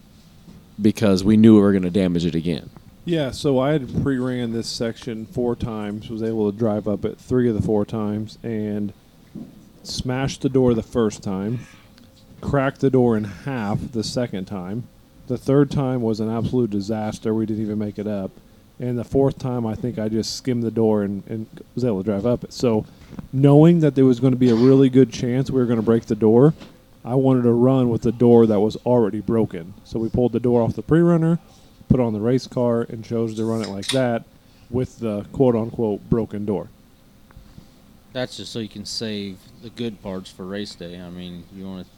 because 0.82 1.24
we 1.24 1.38
knew 1.38 1.56
we 1.56 1.62
were 1.62 1.72
going 1.72 1.84
to 1.84 1.90
damage 1.90 2.26
it 2.26 2.36
again. 2.36 2.70
Yeah, 3.06 3.32
so 3.32 3.60
I 3.60 3.74
had 3.74 4.02
pre-ran 4.02 4.54
this 4.54 4.70
section 4.70 5.26
four 5.26 5.56
times. 5.56 6.10
Was 6.10 6.24
able 6.24 6.52
to 6.52 6.58
drive 6.58 6.88
up 6.88 7.04
it 7.04 7.18
three 7.18 7.50
of 7.50 7.56
the 7.56 7.62
four 7.62 7.86
times 7.86 8.38
and 8.42 8.94
smashed 9.84 10.42
the 10.42 10.50
door 10.50 10.74
the 10.74 10.82
first 10.82 11.22
time, 11.22 11.60
cracked 12.40 12.80
the 12.80 12.90
door 12.90 13.18
in 13.18 13.26
half 13.26 13.92
the 13.92 14.04
second 14.04 14.46
time. 14.46 14.88
The 15.28 15.38
third 15.38 15.70
time 15.70 16.02
was 16.02 16.22
an 16.22 16.30
absolute 16.30 16.70
disaster. 16.70 17.34
We 17.34 17.46
didn't 17.46 17.64
even 17.64 17.78
make 17.80 18.00
it 18.00 18.08
up. 18.08 18.32
And 18.84 19.00
the 19.00 19.06
fourth 19.06 19.40
time, 19.40 19.66
I 19.66 19.76
think 19.76 19.98
I 19.98 20.10
just 20.10 20.36
skimmed 20.36 20.62
the 20.62 20.70
door 20.70 21.04
and, 21.04 21.24
and 21.28 21.48
was 21.74 21.86
able 21.86 22.04
to 22.04 22.04
drive 22.04 22.26
up 22.26 22.44
it. 22.44 22.52
So, 22.52 22.86
knowing 23.32 23.80
that 23.80 23.96
there 23.96 24.04
was 24.04 24.20
going 24.20 24.34
to 24.34 24.38
be 24.38 24.50
a 24.50 24.56
really 24.56 24.90
good 24.90 25.10
chance 25.10 25.50
we 25.50 25.62
were 25.62 25.66
going 25.66 25.80
to 25.80 25.86
break 25.86 26.06
the 26.08 26.18
door, 26.18 26.54
I 27.06 27.16
wanted 27.16 27.44
to 27.44 27.54
run 27.54 27.88
with 27.88 28.02
the 28.02 28.12
door 28.12 28.46
that 28.46 28.60
was 28.60 28.76
already 28.86 29.22
broken. 29.22 29.74
So 29.86 30.00
we 30.00 30.10
pulled 30.10 30.34
the 30.34 30.42
door 30.42 30.62
off 30.62 30.76
the 30.76 30.82
pre-runner, 30.82 31.40
put 31.88 32.02
on 32.02 32.12
the 32.12 32.20
race 32.20 32.46
car, 32.46 32.82
and 32.82 33.06
chose 33.06 33.36
to 33.36 33.46
run 33.46 33.62
it 33.62 33.70
like 33.70 33.88
that 33.88 34.26
with 34.70 35.00
the 35.00 35.24
quote-unquote 35.32 36.10
broken 36.10 36.46
door. 36.46 36.68
That's 38.12 38.36
just 38.36 38.52
so 38.52 38.60
you 38.60 38.68
can 38.68 38.84
save 38.84 39.38
the 39.62 39.70
good 39.70 40.02
parts 40.02 40.30
for 40.30 40.44
race 40.44 40.76
day. 40.76 41.00
I 41.00 41.10
mean, 41.10 41.46
you 41.56 41.66
want 41.66 41.88
to 41.88 41.92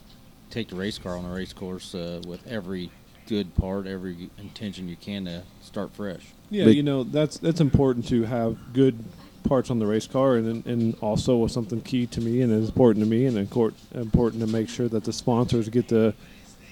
take 0.50 0.68
the 0.68 0.76
race 0.76 0.98
car 0.98 1.16
on 1.16 1.24
a 1.24 1.34
race 1.34 1.52
course 1.52 1.96
uh, 1.96 2.22
with 2.24 2.46
every 2.46 2.92
good 3.26 3.54
part, 3.56 3.86
every 3.86 4.30
intention 4.38 4.88
you 4.88 4.96
can 4.96 5.24
to 5.26 5.42
start 5.62 5.92
fresh. 5.94 6.22
Yeah, 6.50 6.64
But- 6.64 6.76
you 6.76 6.82
know 6.82 7.04
that's 7.04 7.38
that's 7.38 7.60
important 7.60 8.06
to 8.08 8.24
have 8.24 8.56
good 8.72 8.98
parts 9.44 9.70
on 9.70 9.78
the 9.78 9.86
race 9.86 10.06
car, 10.06 10.36
and 10.36 10.64
and 10.66 10.94
also 11.00 11.36
was 11.36 11.52
something 11.52 11.80
key 11.80 12.06
to 12.06 12.20
me 12.20 12.40
and 12.42 12.52
is 12.52 12.68
important 12.68 13.04
to 13.04 13.10
me, 13.10 13.26
and 13.26 13.36
import- 13.36 13.74
important 13.94 14.40
to 14.42 14.46
make 14.48 14.68
sure 14.68 14.88
that 14.88 15.04
the 15.04 15.12
sponsors 15.12 15.68
get 15.68 15.88
the 15.88 16.14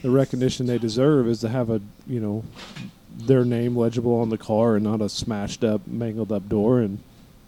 the 0.02 0.10
recognition 0.10 0.66
they 0.66 0.78
deserve 0.78 1.28
is 1.28 1.40
to 1.40 1.48
have 1.48 1.70
a 1.70 1.80
you 2.06 2.20
know 2.20 2.44
their 3.16 3.44
name 3.44 3.76
legible 3.76 4.14
on 4.20 4.28
the 4.28 4.38
car 4.38 4.74
and 4.76 4.84
not 4.84 5.00
a 5.00 5.08
smashed 5.08 5.62
up, 5.64 5.86
mangled 5.86 6.32
up 6.32 6.48
door, 6.48 6.80
and 6.80 6.98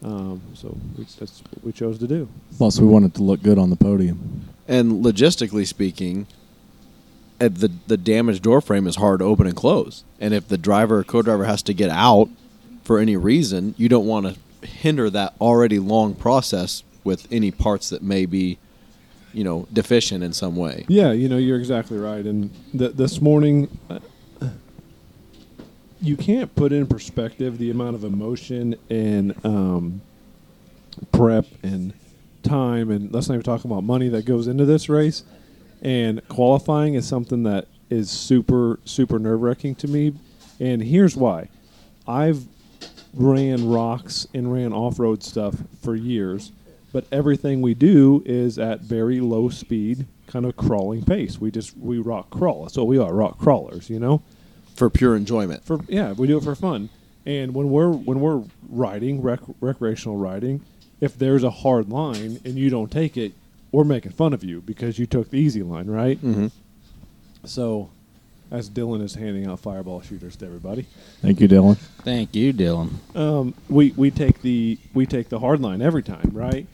um, 0.04 0.40
so 0.54 0.76
we, 0.96 1.04
that's 1.18 1.42
what 1.50 1.64
we 1.64 1.72
chose 1.72 1.98
to 1.98 2.06
do. 2.06 2.28
Plus, 2.56 2.78
we 2.80 2.86
wanted 2.86 3.14
to 3.14 3.22
look 3.22 3.42
good 3.42 3.58
on 3.58 3.70
the 3.70 3.76
podium. 3.76 4.42
And 4.68 5.04
logistically 5.04 5.66
speaking, 5.66 6.22
at 6.22 6.26
the 7.38 7.70
the 7.86 7.96
damaged 7.96 8.42
door 8.42 8.60
frame 8.60 8.86
is 8.86 8.96
hard 8.96 9.20
to 9.20 9.26
open 9.26 9.46
and 9.46 9.56
close. 9.56 10.04
And 10.20 10.32
if 10.32 10.48
the 10.48 10.58
driver 10.58 10.98
or 10.98 11.04
co-driver 11.04 11.44
has 11.44 11.62
to 11.64 11.74
get 11.74 11.90
out 11.90 12.28
for 12.82 12.98
any 12.98 13.16
reason, 13.16 13.74
you 13.76 13.88
don't 13.88 14.06
want 14.06 14.26
to 14.26 14.66
hinder 14.66 15.10
that 15.10 15.34
already 15.40 15.78
long 15.78 16.14
process 16.14 16.82
with 17.04 17.28
any 17.30 17.50
parts 17.50 17.90
that 17.90 18.02
may 18.02 18.26
be, 18.26 18.58
you 19.32 19.44
know, 19.44 19.68
deficient 19.72 20.24
in 20.24 20.32
some 20.32 20.56
way. 20.56 20.84
Yeah, 20.88 21.12
you 21.12 21.28
know, 21.28 21.36
you're 21.36 21.58
exactly 21.58 21.98
right. 21.98 22.24
And 22.24 22.50
th- 22.76 22.92
this 22.94 23.20
morning, 23.20 23.78
you 26.00 26.16
can't 26.16 26.54
put 26.54 26.72
in 26.72 26.86
perspective 26.86 27.58
the 27.58 27.70
amount 27.70 27.96
of 27.96 28.04
emotion 28.04 28.76
and 28.90 29.34
um, 29.44 30.00
prep 31.12 31.46
and 31.62 31.92
time, 32.42 32.90
and 32.90 33.12
let's 33.12 33.28
not 33.28 33.34
even 33.34 33.44
talk 33.44 33.64
about 33.64 33.82
money 33.82 34.08
that 34.08 34.24
goes 34.24 34.46
into 34.46 34.64
this 34.64 34.88
race. 34.88 35.24
And 35.82 36.26
qualifying 36.28 36.94
is 36.94 37.06
something 37.06 37.42
that 37.44 37.68
is 37.90 38.10
super, 38.10 38.80
super 38.84 39.18
nerve 39.18 39.42
wracking 39.42 39.74
to 39.76 39.88
me. 39.88 40.14
And 40.58 40.82
here's 40.82 41.16
why 41.16 41.48
I've 42.06 42.46
ran 43.14 43.68
rocks 43.68 44.26
and 44.34 44.52
ran 44.52 44.72
off 44.72 44.98
road 44.98 45.22
stuff 45.22 45.54
for 45.82 45.94
years, 45.94 46.52
but 46.92 47.06
everything 47.12 47.62
we 47.62 47.74
do 47.74 48.22
is 48.26 48.58
at 48.58 48.80
very 48.80 49.20
low 49.20 49.48
speed, 49.48 50.06
kind 50.26 50.44
of 50.44 50.56
crawling 50.56 51.04
pace. 51.04 51.40
We 51.40 51.50
just 51.50 51.76
we 51.76 51.98
rock 51.98 52.30
crawl. 52.30 52.62
That's 52.62 52.76
what 52.76 52.86
we 52.86 52.98
are, 52.98 53.12
rock 53.12 53.38
crawlers, 53.38 53.90
you 53.90 53.98
know? 53.98 54.22
For 54.74 54.90
pure 54.90 55.16
enjoyment. 55.16 55.64
For 55.64 55.80
yeah, 55.88 56.12
we 56.12 56.26
do 56.26 56.36
it 56.36 56.44
for 56.44 56.54
fun. 56.54 56.90
And 57.24 57.54
when 57.54 57.70
we're 57.70 57.90
when 57.90 58.20
we're 58.20 58.44
riding 58.68 59.22
rec- 59.22 59.40
recreational 59.60 60.16
riding, 60.16 60.62
if 61.00 61.18
there's 61.18 61.42
a 61.44 61.50
hard 61.50 61.88
line 61.88 62.40
and 62.44 62.54
you 62.56 62.70
don't 62.70 62.90
take 62.90 63.16
it, 63.16 63.32
we're 63.76 63.84
making 63.84 64.10
fun 64.12 64.32
of 64.32 64.42
you 64.42 64.62
because 64.62 64.98
you 64.98 65.04
took 65.04 65.28
the 65.28 65.36
easy 65.38 65.62
line, 65.62 65.86
right? 65.86 66.18
Mhm. 66.24 66.50
So, 67.44 67.90
as 68.50 68.70
Dylan 68.70 69.02
is 69.02 69.14
handing 69.14 69.46
out 69.46 69.60
fireball 69.60 70.00
shooters 70.00 70.34
to 70.36 70.46
everybody, 70.46 70.86
Thank 71.20 71.40
you, 71.42 71.46
Dylan. 71.48 71.76
Thank 72.02 72.34
you, 72.34 72.54
Dylan. 72.54 72.90
um, 73.14 73.52
we 73.68 73.92
we 73.96 74.10
take 74.10 74.40
the 74.40 74.78
we 74.94 75.04
take 75.04 75.28
the 75.28 75.38
hard 75.40 75.60
line 75.60 75.82
every 75.82 76.02
time, 76.02 76.30
right? 76.32 76.66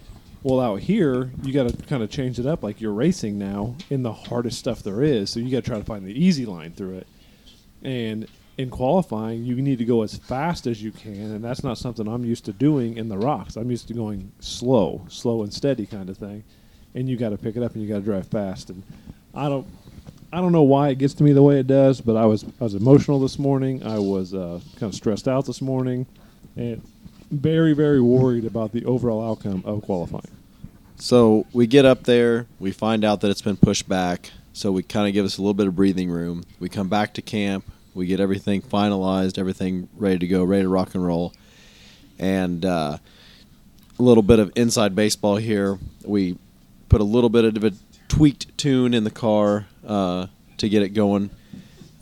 Well, 0.45 0.61
out 0.61 0.79
here 0.81 1.33
you 1.43 1.53
got 1.53 1.69
to 1.69 1.77
kind 1.87 2.05
of 2.05 2.11
change 2.11 2.39
it 2.39 2.47
up. 2.47 2.63
Like 2.63 2.81
you're 2.81 2.93
racing 2.93 3.37
now 3.37 3.75
in 3.91 4.05
the 4.05 4.13
hardest 4.13 4.59
stuff 4.61 4.85
there 4.85 5.03
is, 5.03 5.31
so 5.31 5.41
you 5.41 5.51
got 5.51 5.65
to 5.65 5.71
try 5.71 5.79
to 5.81 5.85
find 5.85 6.07
the 6.07 6.13
easy 6.25 6.47
line 6.47 6.71
through 6.73 6.99
it. 6.99 7.07
And 7.83 8.27
in 8.59 8.71
qualifying, 8.71 9.45
you 9.45 9.57
need 9.61 9.79
to 9.79 9.85
go 9.85 10.03
as 10.03 10.17
fast 10.19 10.69
as 10.69 10.81
you 10.83 10.93
can, 10.93 11.33
and 11.33 11.43
that's 11.43 11.65
not 11.65 11.79
something 11.79 12.07
I'm 12.07 12.25
used 12.25 12.45
to 12.45 12.53
doing 12.53 12.97
in 12.97 13.09
the 13.09 13.19
rocks. 13.19 13.57
I'm 13.57 13.71
used 13.73 13.89
to 13.89 13.95
going 13.95 14.31
slow, 14.39 15.05
slow 15.09 15.43
and 15.43 15.53
steady 15.53 15.87
kind 15.87 16.09
of 16.09 16.17
thing. 16.17 16.45
And 16.95 17.09
you 17.09 17.17
got 17.17 17.31
to 17.31 17.39
pick 17.39 17.57
it 17.57 17.63
up 17.63 17.75
and 17.75 17.83
you 17.83 17.89
got 17.89 18.01
to 18.01 18.05
drive 18.05 18.27
fast. 18.29 18.71
And 18.71 18.83
I 19.35 19.49
don't, 19.49 19.67
I 20.33 20.41
don't 20.41 20.53
know 20.53 20.63
why 20.63 20.89
it 20.89 20.99
gets 20.99 21.13
to 21.15 21.25
me 21.25 21.33
the 21.33 21.43
way 21.43 21.59
it 21.59 21.67
does, 21.67 22.01
but 22.01 22.17
I 22.17 22.25
was 22.25 22.45
I 22.45 22.65
was 22.65 22.75
emotional 22.75 23.21
this 23.21 23.39
morning. 23.39 23.85
I 23.87 23.99
was 23.99 24.33
uh, 24.33 24.61
kind 24.79 24.91
of 24.91 24.95
stressed 24.95 25.29
out 25.29 25.45
this 25.45 25.61
morning, 25.61 26.07
and 26.57 26.83
very 27.31 27.75
very 27.75 28.01
worried 28.01 28.47
about 28.47 28.73
the 28.73 28.85
overall 28.87 29.31
outcome 29.31 29.63
of 29.67 29.83
qualifying. 29.83 30.31
So 30.97 31.47
we 31.53 31.67
get 31.67 31.85
up 31.85 32.05
there, 32.05 32.47
we 32.59 32.71
find 32.71 33.05
out 33.05 33.21
that 33.21 33.31
it's 33.31 33.43
been 33.43 33.57
pushed 33.59 33.89
back, 33.89 34.31
so 34.55 34.73
we 34.73 34.83
kind 34.83 35.07
of 35.07 35.13
give 35.13 35.27
us 35.27 35.37
a 35.37 35.43
little 35.43 35.53
bit 35.53 35.67
of 35.67 35.77
breathing 35.77 36.09
room. 36.09 36.45
We 36.61 36.71
come 36.71 36.89
back 36.89 37.13
to 37.15 37.23
camp, 37.23 37.65
we 37.93 38.07
get 38.07 38.21
everything 38.21 38.63
finalized, 38.63 39.37
everything 39.37 39.89
ready 39.97 40.19
to 40.19 40.29
go, 40.29 40.45
ready 40.45 40.63
to 40.63 40.69
rock 40.69 40.95
and 40.95 41.05
roll, 41.05 41.35
and 42.19 42.65
uh, 42.65 42.97
a 43.99 44.03
little 44.03 44.23
bit 44.23 44.39
of 44.39 44.51
inside 44.57 44.95
baseball 44.95 45.37
here. 45.37 45.79
We 46.05 46.39
put 46.93 47.01
a 47.01 47.05
little 47.05 47.31
bit 47.31 47.57
of 47.57 47.65
a 47.65 47.73
tweaked 48.09 48.59
tune 48.59 48.93
in 48.93 49.03
the 49.03 49.11
car 49.11 49.67
uh, 49.87 50.27
to 50.59 50.69
get 50.69 50.83
it 50.83 50.91
going. 50.91 51.31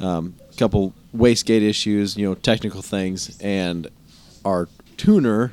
A 0.00 0.04
um, 0.04 0.34
couple 0.56 0.92
wastegate 1.16 1.62
issues, 1.62 2.16
you 2.16 2.28
know, 2.28 2.34
technical 2.34 2.82
things, 2.82 3.40
and 3.40 3.86
our 4.44 4.68
tuner 4.96 5.52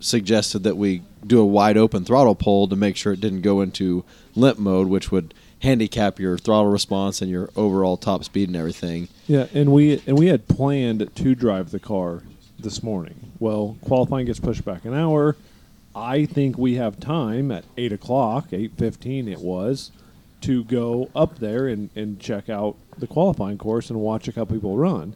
suggested 0.00 0.64
that 0.64 0.76
we 0.76 1.00
do 1.26 1.40
a 1.40 1.46
wide 1.46 1.78
open 1.78 2.04
throttle 2.04 2.34
pull 2.34 2.68
to 2.68 2.76
make 2.76 2.94
sure 2.94 3.14
it 3.14 3.22
didn't 3.22 3.40
go 3.40 3.62
into 3.62 4.04
limp 4.34 4.58
mode, 4.58 4.88
which 4.88 5.10
would 5.10 5.32
handicap 5.60 6.20
your 6.20 6.36
throttle 6.36 6.70
response 6.70 7.22
and 7.22 7.30
your 7.30 7.48
overall 7.56 7.96
top 7.96 8.22
speed 8.22 8.50
and 8.50 8.56
everything. 8.56 9.08
Yeah, 9.26 9.46
and 9.54 9.72
we 9.72 10.02
and 10.06 10.18
we 10.18 10.26
had 10.26 10.46
planned 10.46 11.10
to 11.14 11.34
drive 11.34 11.70
the 11.70 11.80
car 11.80 12.22
this 12.58 12.82
morning. 12.82 13.32
Well, 13.38 13.78
qualifying 13.82 14.26
gets 14.26 14.40
pushed 14.40 14.62
back 14.62 14.84
an 14.84 14.92
hour. 14.92 15.36
I 15.94 16.24
think 16.26 16.56
we 16.58 16.74
have 16.74 16.98
time 17.00 17.50
at 17.50 17.64
eight 17.76 17.92
o'clock, 17.92 18.48
eight 18.52 18.72
fifteen 18.76 19.28
it 19.28 19.40
was, 19.40 19.90
to 20.42 20.64
go 20.64 21.10
up 21.14 21.38
there 21.38 21.66
and, 21.68 21.90
and 21.94 22.18
check 22.18 22.48
out 22.48 22.76
the 22.98 23.06
qualifying 23.06 23.58
course 23.58 23.90
and 23.90 24.00
watch 24.00 24.26
a 24.28 24.32
couple 24.32 24.56
people 24.56 24.76
run. 24.76 25.14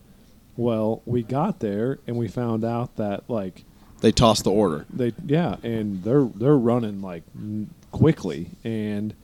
Well, 0.56 1.02
we 1.06 1.22
got 1.22 1.60
there 1.60 1.98
and 2.06 2.16
we 2.16 2.28
found 2.28 2.64
out 2.64 2.96
that 2.96 3.28
like 3.28 3.64
They 4.00 4.12
tossed 4.12 4.44
the 4.44 4.50
order. 4.50 4.84
they 4.92 5.12
yeah, 5.24 5.56
and 5.62 6.02
they're 6.02 6.24
they're 6.34 6.56
running 6.56 7.00
like 7.02 7.22
quickly, 7.92 8.50
and 8.64 9.14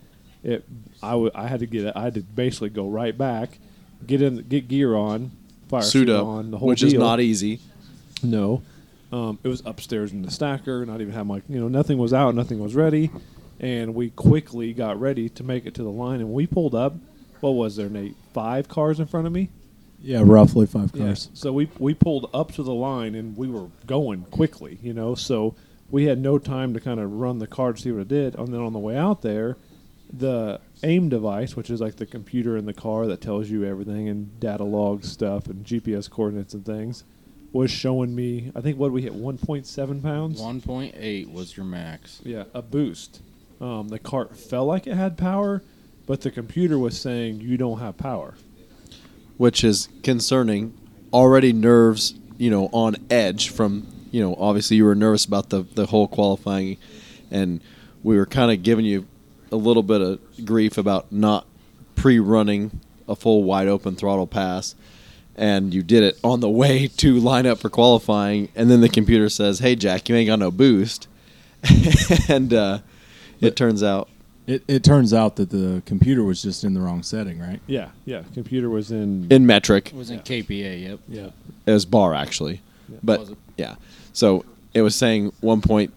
it 0.43 0.65
I, 1.03 1.11
w- 1.13 1.31
I 1.35 1.47
had 1.49 1.61
to 1.61 1.67
get 1.67 1.95
I 1.97 2.03
had 2.03 2.15
to 2.15 2.21
basically 2.23 2.71
go 2.71 2.89
right 2.89 3.17
back, 3.17 3.59
get 4.07 4.23
in 4.23 4.37
get 4.49 4.69
gear 4.69 4.95
on, 4.95 5.31
fire 5.69 5.83
Suit 5.83 6.09
up, 6.09 6.27
on 6.27 6.51
the 6.51 6.59
whole 6.59 6.69
which 6.69 6.83
is 6.83 6.95
not 6.95 7.21
easy. 7.21 7.61
No, 8.23 8.63
um, 9.13 9.39
it 9.45 9.49
was 9.49 9.63
upstairs 9.67 10.13
in 10.13 10.23
the 10.23 10.31
stacker. 10.31 10.85
Not 10.87 11.01
even 11.01 11.13
have 11.15 11.27
my 11.27 11.43
you 11.49 11.61
know 11.61 11.69
nothing 11.69 11.99
was 11.99 12.13
out, 12.13 12.35
nothing 12.35 12.59
was 12.59 12.75
ready, 12.75 13.11
and 13.61 13.95
we 13.95 14.11
quickly 14.11 14.73
got 14.73 14.99
ready 15.01 15.29
to 15.31 15.45
make 15.45 15.67
it 15.67 15.75
to 15.75 15.83
the 15.83 15.91
line, 15.91 16.21
and 16.21 16.33
we 16.33 16.47
pulled 16.47 16.75
up. 16.75 16.95
What 17.41 17.51
was 17.51 17.77
there, 17.77 17.89
Nate? 17.89 18.15
Five 18.33 18.69
cars 18.69 19.01
in 19.01 19.07
front 19.07 19.27
of 19.27 19.33
me. 19.33 19.51
Yeah, 20.01 20.23
roughly 20.25 20.67
five 20.67 20.91
Yeah. 20.95 21.07
cars. 21.07 21.29
So 21.35 21.53
we 21.53 21.69
we 21.79 21.95
pulled 21.95 22.31
up 22.35 22.53
to 22.53 22.63
the 22.63 22.75
line 22.75 23.15
and 23.15 23.37
we 23.37 23.49
were 23.49 23.69
going 23.87 24.23
quickly, 24.31 24.79
you 24.83 24.93
know. 24.93 25.15
So 25.15 25.55
we 25.91 26.05
had 26.05 26.19
no 26.19 26.39
time 26.39 26.73
to 26.75 26.81
kind 26.81 26.99
of 27.01 27.13
run 27.13 27.39
the 27.39 27.47
car 27.47 27.73
to 27.73 27.81
see 27.81 27.93
what 27.93 28.01
it 28.03 28.09
did. 28.09 28.35
And 28.37 28.49
then 28.49 28.61
on 28.61 28.73
the 28.73 28.79
way 28.79 28.97
out 28.97 29.23
there, 29.23 29.57
the 30.13 30.61
AIM 30.83 31.09
device, 31.09 31.55
which 31.57 31.69
is 31.71 31.81
like 31.81 31.97
the 31.97 32.07
computer 32.07 32.57
in 32.57 32.67
the 32.67 32.73
car 32.73 33.07
that 33.07 33.21
tells 33.21 33.49
you 33.51 33.65
everything 33.65 34.09
and 34.09 34.39
data 34.41 34.65
logs 34.65 35.11
stuff 35.11 35.47
and 35.47 35.65
GPS 35.65 36.09
coordinates 36.11 36.55
and 36.55 36.65
things, 36.65 37.05
was 37.53 37.71
showing 37.71 38.15
me. 38.15 38.51
I 38.55 38.61
think 38.61 38.79
what 38.79 38.93
we 38.93 39.03
hit 39.03 39.13
1.7 39.15 40.03
pounds. 40.03 40.41
1.8 40.41 41.33
was 41.33 41.57
your 41.57 41.67
max. 41.67 42.21
Yeah, 42.25 42.45
a 42.55 42.63
boost. 42.63 43.21
Um, 43.61 43.89
the 43.89 43.99
cart 43.99 44.37
felt 44.37 44.67
like 44.67 44.87
it 44.87 44.95
had 44.95 45.17
power, 45.17 45.63
but 46.07 46.23
the 46.23 46.31
computer 46.31 46.79
was 46.79 46.99
saying 47.01 47.41
you 47.41 47.57
don't 47.57 47.79
have 47.79 47.97
power. 47.97 48.35
which 49.37 49.65
is 49.65 49.89
concerning. 50.03 50.73
Already 51.13 51.53
nerves, 51.53 52.15
you 52.39 52.51
know, 52.51 52.69
on 52.73 52.97
edge 53.11 53.51
from, 53.51 53.87
you 54.11 54.21
know, 54.21 54.35
obviously 54.39 54.77
you 54.79 54.85
were 54.85 54.95
nervous 54.95 55.25
about 55.27 55.51
the 55.51 55.63
the 55.63 55.87
whole 55.87 56.09
qualifying, 56.09 56.77
and 57.31 57.61
we 58.03 58.17
were 58.17 58.27
kind 58.27 58.51
of 58.51 58.63
giving 58.63 58.85
you 58.87 59.07
a 59.51 59.57
little 59.57 59.83
bit 59.83 60.01
of 60.01 60.19
grief 60.45 60.79
about 60.79 61.13
not 61.13 61.47
pre-running 61.97 62.81
a 63.07 63.15
full 63.15 63.45
wide 63.45 63.69
open 63.69 63.95
throttle 63.95 64.27
pass, 64.27 64.75
and 65.37 65.73
you 65.73 65.83
did 65.83 66.03
it 66.03 66.19
on 66.23 66.41
the 66.41 66.49
way 66.51 66.89
to 66.99 67.19
line 67.19 67.47
up 67.47 67.59
for 67.59 67.69
qualifying, 67.71 68.49
and 68.55 68.71
then 68.71 68.81
the 68.81 68.89
computer 68.89 69.29
says, 69.29 69.59
"Hey 69.61 69.75
Jack, 69.77 70.09
you 70.09 70.15
ain't 70.17 70.27
got 70.27 70.39
no 70.39 70.51
boost," 70.51 71.09
and 72.29 72.53
uh, 72.53 72.79
it 73.41 73.57
turns 73.57 73.83
out 73.83 74.09
It, 74.47 74.63
it 74.69 74.83
turns 74.85 75.15
out 75.15 75.37
that 75.37 75.51
the 75.51 75.83
computer 75.87 76.23
was 76.25 76.43
just 76.43 76.65
in 76.65 76.75
the 76.75 76.81
wrong 76.81 77.03
setting, 77.03 77.39
right? 77.39 77.61
Yeah, 77.67 77.91
yeah. 78.05 78.23
Computer 78.35 78.69
was 78.69 78.91
in. 78.91 79.27
in 79.31 79.47
metric 79.47 79.89
It 79.89 79.95
was 79.95 80.11
in 80.11 80.17
Yeah. 80.19 80.23
KPA, 80.23 80.83
yep. 80.83 80.99
yeah. 81.09 81.29
It 81.67 81.73
was 81.73 81.85
bar 81.85 82.13
actually, 82.15 82.61
Yeah. 82.91 82.99
but 83.03 83.21
Was 83.21 83.33
yeah. 83.57 83.75
So 84.13 84.45
it 84.75 84.83
was 84.83 84.95
saying 84.97 85.33
1.3 85.43 85.91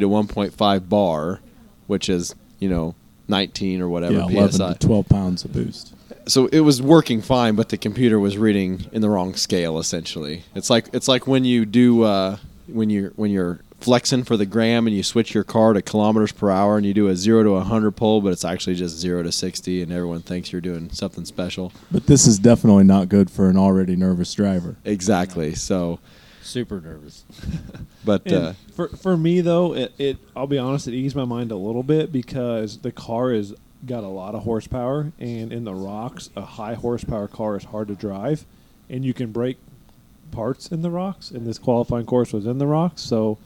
to 0.00 0.08
1.5 0.08 0.88
bar, 0.88 1.40
which 1.86 2.08
is 2.08 2.34
you 2.58 2.68
know 2.70 2.94
19 3.28 3.80
or 3.82 3.88
whatever 3.88 4.14
yeah, 4.14 4.26
11 4.28 4.52
psi. 4.52 4.72
to 4.74 4.78
12 4.86 5.08
pounds 5.08 5.44
of 5.44 5.52
boost. 5.52 5.94
So 6.26 6.46
it 6.46 6.60
was 6.60 6.80
working 6.80 7.20
fine, 7.22 7.54
but 7.56 7.68
the 7.68 7.76
computer 7.76 8.18
was 8.18 8.38
reading 8.38 8.86
in 8.92 9.02
the 9.02 9.08
wrong 9.08 9.34
scale. 9.34 9.78
Essentially, 9.78 10.44
it's 10.54 10.70
like 10.70 10.88
it's 10.92 11.08
like 11.08 11.26
when 11.26 11.44
you 11.44 11.66
do 11.66 12.02
uh, 12.02 12.36
when 12.66 12.90
you 12.90 13.06
are 13.06 13.10
when 13.16 13.30
you're 13.30 13.60
flexing 13.80 14.22
for 14.22 14.36
the 14.36 14.46
gram 14.46 14.86
and 14.86 14.94
you 14.94 15.02
switch 15.02 15.34
your 15.34 15.42
car 15.42 15.72
to 15.72 15.82
kilometers 15.82 16.30
per 16.30 16.50
hour 16.50 16.76
and 16.76 16.86
you 16.86 16.94
do 16.94 17.08
a 17.08 17.16
zero 17.16 17.42
to 17.42 17.50
100 17.50 17.90
pull, 17.90 18.20
but 18.20 18.32
it's 18.32 18.44
actually 18.44 18.76
just 18.76 18.96
zero 18.96 19.24
to 19.24 19.32
60, 19.32 19.82
and 19.82 19.90
everyone 19.90 20.20
thinks 20.20 20.52
you're 20.52 20.60
doing 20.60 20.88
something 20.90 21.24
special. 21.24 21.72
But 21.90 22.06
this 22.06 22.26
is 22.26 22.38
definitely 22.38 22.84
not 22.84 23.08
good 23.08 23.28
for 23.28 23.50
an 23.50 23.56
already 23.56 23.96
nervous 23.96 24.32
driver. 24.34 24.76
Exactly. 24.84 25.54
So 25.54 25.98
Super 26.42 26.80
nervous. 26.80 27.24
But 28.04 28.32
uh, 28.32 28.54
for 28.74 28.88
for 28.88 29.16
me 29.16 29.42
though, 29.42 29.76
it, 29.76 29.92
it 29.96 30.16
I'll 30.34 30.48
be 30.48 30.58
honest, 30.58 30.88
it 30.88 30.92
eased 30.92 31.14
my 31.14 31.24
mind 31.24 31.52
a 31.52 31.56
little 31.56 31.84
bit 31.84 32.10
because 32.10 32.78
the 32.78 32.90
car 32.90 33.32
is 33.32 33.54
got 33.86 34.04
a 34.04 34.08
lot 34.08 34.34
of 34.34 34.42
horsepower, 34.42 35.12
and 35.18 35.52
in 35.52 35.64
the 35.64 35.74
rocks, 35.74 36.30
a 36.36 36.42
high 36.42 36.74
horsepower 36.74 37.28
car 37.28 37.56
is 37.56 37.64
hard 37.64 37.88
to 37.88 37.94
drive, 37.94 38.44
and 38.88 39.04
you 39.04 39.14
can 39.14 39.32
break 39.32 39.58
parts 40.30 40.68
in 40.68 40.82
the 40.82 40.90
rocks. 40.90 41.30
And 41.30 41.46
this 41.46 41.58
qualifying 41.58 42.06
course 42.06 42.32
was 42.32 42.46
in 42.46 42.58
the 42.58 42.66
rocks, 42.66 43.02
so 43.02 43.38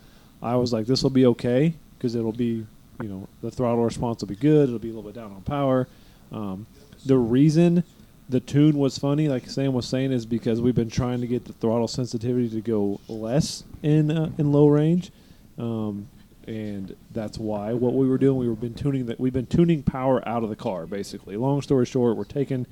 I 0.42 0.56
was 0.56 0.72
like, 0.72 0.86
this 0.86 1.02
will 1.02 1.10
be 1.10 1.26
okay 1.26 1.74
because 1.98 2.14
it'll 2.14 2.32
be, 2.32 2.66
you 3.02 3.08
know, 3.08 3.28
the 3.42 3.50
throttle 3.50 3.84
response 3.84 4.20
will 4.20 4.28
be 4.28 4.36
good. 4.36 4.68
It'll 4.68 4.78
be 4.78 4.90
a 4.90 4.94
little 4.94 5.10
bit 5.10 5.14
down 5.14 5.32
on 5.32 5.42
power. 5.42 5.88
Um, 6.30 6.66
the 7.04 7.16
reason 7.16 7.84
the 8.28 8.40
tune 8.40 8.76
was 8.76 8.98
funny, 8.98 9.28
like 9.28 9.48
Sam 9.48 9.72
was 9.72 9.86
saying, 9.86 10.12
is 10.12 10.26
because 10.26 10.60
we've 10.60 10.74
been 10.74 10.90
trying 10.90 11.20
to 11.20 11.26
get 11.26 11.44
the 11.44 11.52
throttle 11.54 11.88
sensitivity 11.88 12.48
to 12.50 12.60
go 12.60 13.00
less 13.08 13.64
in 13.82 14.10
uh, 14.10 14.30
in 14.38 14.52
low 14.52 14.68
range, 14.68 15.10
um, 15.58 16.08
and 16.46 16.94
that's 17.12 17.38
why 17.38 17.72
what 17.72 17.94
we 17.94 18.08
were 18.08 18.18
doing. 18.18 18.38
We 18.38 18.48
were 18.48 18.54
been 18.54 18.74
tuning 18.74 19.06
that. 19.06 19.18
We've 19.18 19.32
been 19.32 19.46
tuning 19.46 19.82
power 19.82 20.26
out 20.28 20.42
of 20.42 20.48
the 20.48 20.56
car, 20.56 20.86
basically. 20.86 21.36
Long 21.36 21.60
story 21.62 21.86
short, 21.86 22.16
we're 22.16 22.24
taking 22.24 22.66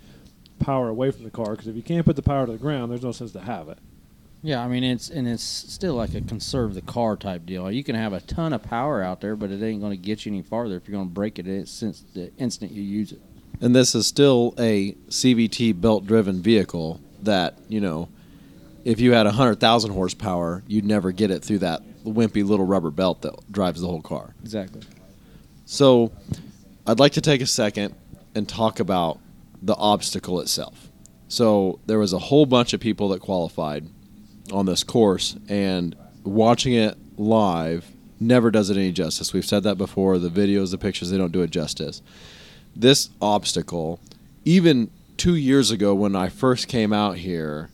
power 0.60 0.88
away 0.88 1.10
from 1.10 1.24
the 1.24 1.30
car 1.30 1.50
because 1.52 1.66
if 1.66 1.76
you 1.76 1.82
can't 1.82 2.06
put 2.06 2.16
the 2.16 2.22
power 2.22 2.46
to 2.46 2.52
the 2.52 2.58
ground, 2.58 2.90
there's 2.90 3.02
no 3.02 3.12
sense 3.12 3.32
to 3.32 3.40
have 3.40 3.68
it. 3.68 3.78
Yeah, 4.42 4.62
I 4.62 4.68
mean 4.68 4.84
it's 4.84 5.08
and 5.08 5.26
it's 5.26 5.42
still 5.42 5.94
like 5.94 6.14
a 6.14 6.20
conserve 6.20 6.74
the 6.74 6.82
car 6.82 7.16
type 7.16 7.46
deal. 7.46 7.70
You 7.72 7.82
can 7.82 7.96
have 7.96 8.12
a 8.12 8.20
ton 8.20 8.52
of 8.52 8.62
power 8.62 9.02
out 9.02 9.20
there, 9.22 9.36
but 9.36 9.50
it 9.50 9.62
ain't 9.62 9.80
going 9.80 9.92
to 9.92 9.96
get 9.96 10.26
you 10.26 10.32
any 10.32 10.42
farther 10.42 10.76
if 10.76 10.86
you're 10.86 10.96
going 10.96 11.08
to 11.08 11.14
break 11.14 11.38
it 11.38 11.68
since 11.68 12.04
the 12.12 12.30
instant 12.36 12.70
you 12.70 12.82
use 12.82 13.10
it. 13.12 13.22
and 13.62 13.74
this 13.74 13.94
is 13.94 14.06
still 14.06 14.54
a 14.58 14.92
CVT 15.08 15.80
belt 15.80 16.06
driven 16.06 16.42
vehicle 16.42 17.00
that 17.22 17.58
you 17.68 17.80
know, 17.80 18.10
if 18.84 19.00
you 19.00 19.12
had 19.12 19.26
hundred 19.26 19.60
thousand 19.60 19.92
horsepower, 19.92 20.62
you'd 20.68 20.84
never 20.84 21.10
get 21.10 21.30
it 21.30 21.42
through 21.42 21.60
that 21.60 21.82
wimpy 22.04 22.44
little 22.44 22.66
rubber 22.66 22.90
belt 22.90 23.22
that 23.22 23.34
drives 23.50 23.80
the 23.80 23.86
whole 23.86 24.02
car. 24.02 24.34
Exactly. 24.42 24.82
So, 25.64 26.12
I'd 26.86 27.00
like 27.00 27.12
to 27.12 27.20
take 27.20 27.40
a 27.40 27.46
second 27.46 27.94
and 28.34 28.48
talk 28.48 28.80
about 28.80 29.18
the 29.62 29.74
obstacle 29.74 30.40
itself. 30.40 30.90
So, 31.28 31.80
there 31.86 31.98
was 31.98 32.12
a 32.12 32.18
whole 32.18 32.46
bunch 32.46 32.74
of 32.74 32.80
people 32.80 33.08
that 33.10 33.20
qualified 33.20 33.88
on 34.52 34.66
this 34.66 34.84
course, 34.84 35.36
and 35.48 35.96
watching 36.22 36.74
it 36.74 36.96
live 37.16 37.90
never 38.20 38.50
does 38.50 38.70
it 38.70 38.76
any 38.76 38.92
justice. 38.92 39.32
We've 39.32 39.44
said 39.44 39.62
that 39.62 39.76
before. 39.76 40.18
The 40.18 40.28
videos, 40.28 40.70
the 40.70 40.78
pictures, 40.78 41.10
they 41.10 41.18
don't 41.18 41.32
do 41.32 41.42
it 41.42 41.50
justice. 41.50 42.02
This 42.76 43.10
obstacle, 43.20 44.00
even 44.44 44.90
two 45.16 45.36
years 45.36 45.70
ago 45.70 45.94
when 45.94 46.16
I 46.16 46.28
first 46.28 46.68
came 46.68 46.92
out 46.92 47.16
here, 47.16 47.70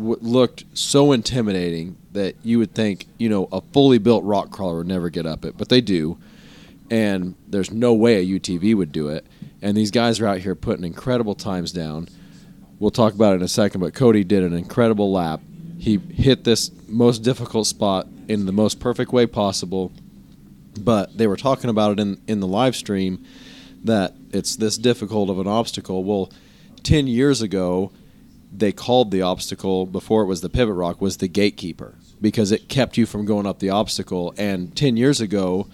w- 0.00 0.18
looked 0.20 0.64
so 0.74 1.12
intimidating 1.12 1.96
that 2.12 2.34
you 2.42 2.58
would 2.58 2.74
think, 2.74 3.06
you 3.18 3.28
know, 3.28 3.48
a 3.52 3.60
fully 3.60 3.98
built 3.98 4.24
rock 4.24 4.50
crawler 4.50 4.78
would 4.78 4.88
never 4.88 5.10
get 5.10 5.26
up 5.26 5.44
it, 5.44 5.56
but 5.56 5.68
they 5.68 5.80
do 5.80 6.18
and 6.90 7.36
there's 7.46 7.70
no 7.70 7.94
way 7.94 8.16
a 8.16 8.26
UTV 8.26 8.74
would 8.74 8.92
do 8.92 9.08
it. 9.08 9.24
And 9.62 9.76
these 9.76 9.90
guys 9.90 10.18
are 10.20 10.26
out 10.26 10.38
here 10.38 10.54
putting 10.54 10.84
incredible 10.84 11.34
times 11.34 11.70
down. 11.72 12.08
We'll 12.78 12.90
talk 12.90 13.14
about 13.14 13.34
it 13.34 13.36
in 13.36 13.42
a 13.42 13.48
second, 13.48 13.80
but 13.80 13.94
Cody 13.94 14.24
did 14.24 14.42
an 14.42 14.54
incredible 14.54 15.12
lap. 15.12 15.40
He 15.78 15.98
hit 15.98 16.44
this 16.44 16.70
most 16.88 17.18
difficult 17.20 17.66
spot 17.66 18.08
in 18.26 18.46
the 18.46 18.52
most 18.52 18.80
perfect 18.80 19.12
way 19.12 19.26
possible. 19.26 19.92
But 20.78 21.16
they 21.16 21.26
were 21.26 21.36
talking 21.36 21.70
about 21.70 21.92
it 21.92 22.00
in, 22.00 22.20
in 22.26 22.40
the 22.40 22.46
live 22.46 22.74
stream 22.74 23.24
that 23.84 24.14
it's 24.32 24.56
this 24.56 24.76
difficult 24.76 25.30
of 25.30 25.38
an 25.38 25.46
obstacle. 25.46 26.02
Well, 26.04 26.30
10 26.82 27.06
years 27.06 27.42
ago, 27.42 27.92
they 28.60 28.72
called 28.72 29.10
the 29.10 29.22
obstacle 29.22 29.86
before 29.86 30.22
it 30.22 30.26
was 30.26 30.40
the 30.40 30.48
pivot 30.48 30.74
rock 30.74 31.00
was 31.00 31.16
the 31.16 31.28
gatekeeper 31.28 31.94
because 32.20 32.52
it 32.52 32.68
kept 32.68 32.96
you 32.96 33.06
from 33.06 33.24
going 33.24 33.46
up 33.46 33.58
the 33.58 33.70
obstacle 33.70 34.32
and 34.36 34.76
10 34.76 34.96
years 34.96 35.20
ago 35.20 35.66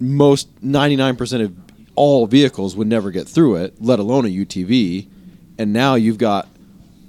most 0.00 0.54
99% 0.62 1.44
of 1.44 1.56
all 1.94 2.26
vehicles 2.26 2.76
would 2.76 2.86
never 2.86 3.10
get 3.10 3.28
through 3.28 3.56
it, 3.56 3.80
let 3.80 3.98
alone 3.98 4.24
a 4.24 4.28
UTV. 4.28 5.06
And 5.58 5.72
now 5.72 5.94
you've 5.94 6.18
got 6.18 6.48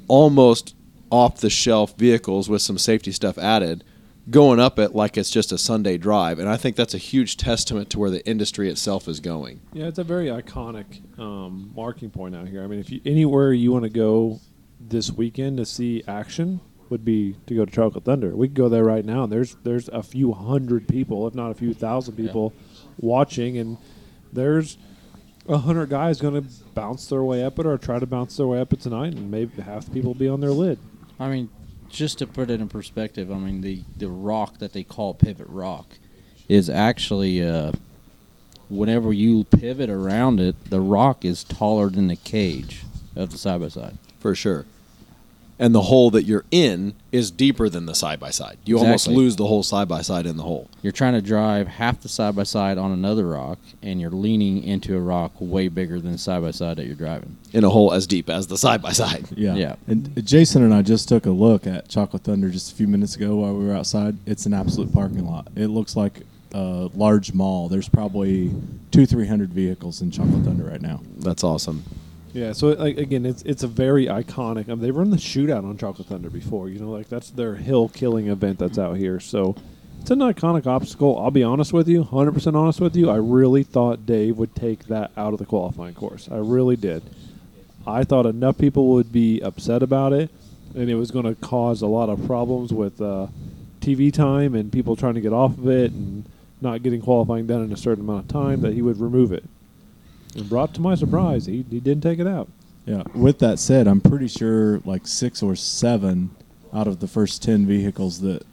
almost 0.07 0.75
off 1.09 1.37
the 1.37 1.49
shelf 1.49 1.95
vehicles 1.97 2.49
with 2.49 2.61
some 2.61 2.77
safety 2.77 3.11
stuff 3.11 3.37
added 3.37 3.83
going 4.29 4.59
up 4.59 4.79
it 4.79 4.95
like 4.95 5.17
it's 5.17 5.29
just 5.29 5.51
a 5.51 5.57
Sunday 5.57 5.97
drive. 5.97 6.39
And 6.39 6.49
I 6.49 6.57
think 6.57 6.75
that's 6.75 6.95
a 6.95 6.99
huge 6.99 7.37
testament 7.37 7.91
to 7.91 7.99
where 7.99 8.09
the 8.09 8.25
industry 8.27 8.69
itself 8.69 9.07
is 9.07 9.19
going. 9.19 9.61
Yeah, 9.71 9.85
it's 9.85 9.99
a 9.99 10.03
very 10.03 10.27
iconic 10.27 11.19
um, 11.19 11.71
marking 11.75 12.09
point 12.09 12.35
out 12.35 12.47
here. 12.47 12.63
I 12.63 12.67
mean, 12.67 12.79
if 12.79 12.89
you 12.89 13.01
anywhere 13.05 13.53
you 13.53 13.71
want 13.71 13.83
to 13.83 13.89
go 13.89 14.39
this 14.79 15.11
weekend 15.11 15.57
to 15.57 15.65
see 15.65 16.03
action 16.07 16.59
would 16.89 17.03
be 17.03 17.35
to 17.47 17.55
go 17.55 17.65
to 17.65 17.71
Chocolate 17.71 18.03
Thunder. 18.03 18.35
We 18.35 18.47
could 18.47 18.55
go 18.55 18.69
there 18.69 18.83
right 18.83 19.05
now. 19.05 19.25
There's 19.25 19.55
there's 19.63 19.87
a 19.89 20.03
few 20.03 20.33
hundred 20.33 20.87
people, 20.87 21.27
if 21.27 21.33
not 21.33 21.51
a 21.51 21.55
few 21.55 21.73
thousand 21.73 22.15
people, 22.15 22.53
watching, 22.99 23.57
and 23.57 23.77
there's 24.31 24.77
a 25.47 25.57
hundred 25.57 25.89
guys 25.89 26.19
going 26.19 26.41
to 26.41 26.49
bounce 26.73 27.07
their 27.07 27.23
way 27.23 27.43
up 27.43 27.59
it 27.59 27.65
or 27.65 27.77
try 27.77 27.99
to 27.99 28.05
bounce 28.05 28.37
their 28.37 28.47
way 28.47 28.59
up 28.59 28.73
it 28.73 28.81
tonight, 28.81 29.13
and 29.13 29.31
maybe 29.31 29.61
half 29.61 29.85
the 29.85 29.91
people 29.91 30.11
will 30.11 30.19
be 30.19 30.27
on 30.27 30.41
their 30.41 30.51
lid. 30.51 30.79
I 31.19 31.29
mean, 31.29 31.49
just 31.89 32.19
to 32.19 32.27
put 32.27 32.49
it 32.49 32.61
in 32.61 32.69
perspective, 32.69 33.31
I 33.31 33.37
mean 33.37 33.61
the 33.61 33.83
the 33.97 34.09
rock 34.09 34.59
that 34.59 34.73
they 34.73 34.83
call 34.83 35.13
pivot 35.13 35.47
rock 35.49 35.87
is 36.47 36.69
actually 36.69 37.43
uh, 37.43 37.71
whenever 38.69 39.11
you 39.11 39.43
pivot 39.45 39.89
around 39.89 40.39
it, 40.39 40.69
the 40.69 40.81
rock 40.81 41.25
is 41.25 41.43
taller 41.43 41.89
than 41.89 42.07
the 42.07 42.15
cage 42.15 42.83
of 43.15 43.31
the 43.31 43.37
side 43.37 43.61
by 43.61 43.69
side. 43.69 43.97
For 44.25 44.33
sure. 44.33 44.65
And 45.59 45.73
the 45.75 45.83
hole 45.83 46.09
that 46.09 46.23
you're 46.23 46.45
in 46.49 46.95
is 47.11 47.29
deeper 47.29 47.69
than 47.69 47.85
the 47.85 47.93
side 47.93 48.19
by 48.19 48.31
side. 48.31 48.57
You 48.65 48.79
almost 48.79 49.05
Exactly. 49.05 49.23
lose 49.23 49.35
the 49.35 49.45
whole 49.45 49.61
side 49.61 49.87
by 49.87 50.01
side 50.01 50.25
in 50.25 50.35
the 50.35 50.41
hole. 50.41 50.67
You're 50.81 50.91
trying 50.91 51.13
to 51.13 51.21
drive 51.21 51.67
half 51.67 52.01
the 52.01 52.09
side 52.09 52.35
by 52.35 52.41
side 52.41 52.79
on 52.79 52.91
another 52.91 53.27
rock, 53.27 53.59
and 53.83 54.01
you're 54.01 54.09
leaning 54.09 54.63
into 54.63 54.97
a 54.97 54.99
rock 54.99 55.31
way 55.39 55.67
bigger 55.67 55.99
than 56.01 56.13
the 56.13 56.17
side 56.17 56.41
by 56.41 56.49
side 56.49 56.77
that 56.77 56.87
you're 56.87 56.95
driving. 56.95 57.37
In 57.53 57.63
a 57.63 57.69
hole 57.69 57.93
as 57.93 58.07
deep 58.07 58.31
as 58.31 58.47
the 58.47 58.57
side 58.57 58.81
by 58.81 58.93
side. 58.93 59.27
Yeah. 59.37 59.53
Yeah. 59.53 59.75
And 59.87 60.25
Jason 60.25 60.63
and 60.63 60.73
I 60.73 60.81
just 60.81 61.07
took 61.07 61.27
a 61.27 61.31
look 61.31 61.67
at 61.67 61.87
Chocolate 61.87 62.23
Thunder 62.23 62.49
just 62.49 62.71
a 62.71 62.75
few 62.75 62.87
minutes 62.87 63.15
ago 63.15 63.35
while 63.35 63.53
we 63.55 63.63
were 63.63 63.75
outside. 63.75 64.17
It's 64.25 64.47
an 64.47 64.55
absolute 64.55 64.91
parking 64.91 65.27
lot. 65.27 65.49
It 65.55 65.67
looks 65.67 65.95
like 65.95 66.21
a 66.51 66.89
large 66.95 67.31
mall. 67.31 67.69
There's 67.69 67.87
probably 67.89 68.51
two, 68.89 69.05
three 69.05 69.27
hundred 69.27 69.53
vehicles 69.53 70.01
in 70.01 70.09
Chocolate 70.09 70.43
Thunder 70.43 70.63
right 70.63 70.81
now. 70.81 71.01
That's 71.19 71.43
awesome. 71.43 71.83
Yeah, 72.35 72.51
so 72.51 72.67
like 72.67 72.97
again, 72.97 73.25
it's 73.25 73.43
it's 73.43 73.63
a 73.63 73.67
very 73.67 74.07
iconic. 74.07 74.65
I 74.65 74.73
mean, 74.73 74.81
they've 74.81 74.95
run 74.95 75.09
the 75.09 75.15
shootout 75.15 75.63
on 75.63 75.77
Chocolate 75.77 76.09
Thunder 76.09 76.29
before. 76.29 76.67
You 76.67 76.79
know, 76.79 76.91
like 76.91 77.07
that's 77.07 77.29
their 77.29 77.55
hill 77.55 77.87
killing 77.87 78.27
event 78.27 78.59
that's 78.59 78.77
out 78.77 78.97
here. 78.97 79.21
So 79.21 79.55
it's 80.01 80.11
an 80.11 80.19
iconic 80.19 80.67
obstacle. 80.67 81.17
I'll 81.17 81.31
be 81.31 81.43
honest 81.43 81.71
with 81.71 81.87
you, 81.87 82.03
hundred 82.03 82.33
percent 82.33 82.57
honest 82.57 82.81
with 82.81 82.93
you. 82.93 83.09
I 83.09 83.15
really 83.15 83.63
thought 83.63 84.05
Dave 84.05 84.35
would 84.35 84.53
take 84.53 84.87
that 84.87 85.11
out 85.15 85.31
of 85.31 85.39
the 85.39 85.45
qualifying 85.45 85.93
course. 85.93 86.27
I 86.29 86.35
really 86.35 86.75
did. 86.75 87.03
I 87.87 88.03
thought 88.03 88.25
enough 88.25 88.57
people 88.57 88.87
would 88.89 89.13
be 89.13 89.39
upset 89.39 89.81
about 89.81 90.11
it, 90.11 90.29
and 90.75 90.89
it 90.89 90.95
was 90.95 91.11
going 91.11 91.25
to 91.25 91.35
cause 91.35 91.81
a 91.81 91.87
lot 91.87 92.09
of 92.09 92.25
problems 92.25 92.73
with 92.73 92.99
uh, 92.99 93.27
TV 93.79 94.11
time 94.11 94.55
and 94.55 94.73
people 94.73 94.97
trying 94.97 95.13
to 95.13 95.21
get 95.21 95.31
off 95.31 95.57
of 95.57 95.69
it 95.69 95.93
and 95.93 96.25
not 96.59 96.83
getting 96.83 97.01
qualifying 97.01 97.47
done 97.47 97.63
in 97.63 97.71
a 97.71 97.77
certain 97.77 98.03
amount 98.03 98.25
of 98.25 98.27
time 98.27 98.59
that 98.59 98.73
he 98.73 98.81
would 98.81 98.99
remove 98.99 99.31
it. 99.31 99.45
And 100.35 100.49
brought 100.49 100.73
to 100.75 100.81
my 100.81 100.95
surprise, 100.95 101.45
he, 101.45 101.65
he 101.69 101.79
didn't 101.79 102.03
take 102.03 102.19
it 102.19 102.27
out. 102.27 102.49
Yeah. 102.85 103.03
With 103.13 103.39
that 103.39 103.57
said, 103.59 103.87
I'm 103.87 104.01
pretty 104.01 104.27
sure 104.27 104.79
like 104.85 105.07
six 105.07 105.41
or 105.41 105.55
seven 105.55 106.35
out 106.73 106.87
of 106.87 106.99
the 106.99 107.07
first 107.07 107.41
ten 107.41 107.65
vehicles 107.65 108.21
that 108.21 108.45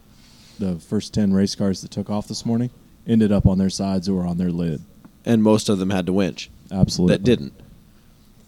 the 0.59 0.77
first 0.77 1.13
ten 1.13 1.33
race 1.33 1.55
cars 1.55 1.83
that 1.83 1.91
took 1.91 2.09
off 2.09 2.29
this 2.29 2.47
morning 2.47 2.71
ended 3.07 3.33
up 3.33 3.47
on 3.47 3.59
their 3.59 3.71
sides 3.71 4.09
or 4.09 4.27
on 4.27 4.39
their 4.39 4.51
lid. 4.51 4.81
And 5.25 5.43
most 5.43 5.69
of 5.69 5.79
them 5.79 5.91
had 5.91 6.07
to 6.07 6.13
winch. 6.13 6.51
Absolutely. 6.71 7.17
that 7.17 7.25
didn't. 7.25 7.53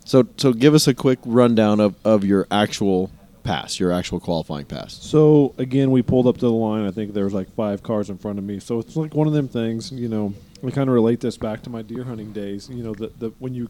So 0.05 0.27
so 0.37 0.53
give 0.53 0.75
us 0.75 0.87
a 0.87 0.95
quick 0.95 1.19
rundown 1.25 1.81
of, 1.81 1.95
of 2.05 2.25
your 2.25 2.47
actual 2.51 3.11
pass, 3.43 3.79
your 3.79 3.93
actual 3.93 4.21
qualifying 4.21 4.65
pass. 4.65 4.95
So 4.95 5.55
again, 5.59 5.91
we 5.91 6.03
pulled 6.03 6.27
up 6.27 6.37
to 6.37 6.47
the 6.47 6.53
line. 6.53 6.87
I 6.87 6.91
think 6.91 7.13
there 7.13 7.25
was 7.25 7.35
like 7.35 7.53
five 7.55 7.83
cars 7.83 8.09
in 8.11 8.17
front 8.17 8.39
of 8.39 8.45
me. 8.45 8.59
So 8.59 8.79
it's 8.79 8.97
like 8.97 9.15
one 9.15 9.27
of 9.27 9.33
them 9.33 9.49
things. 9.49 9.93
You 9.93 10.09
know, 10.09 10.35
I 10.67 10.71
kind 10.71 10.89
of 10.89 10.95
relate 10.95 11.21
this 11.21 11.37
back 11.37 11.63
to 11.63 11.71
my 11.71 11.83
deer 11.83 12.05
hunting 12.05 12.33
days. 12.33 12.69
You 12.71 12.83
know, 12.83 12.95
that 12.95 13.19
the 13.21 13.31
when 13.39 13.55
you 13.55 13.69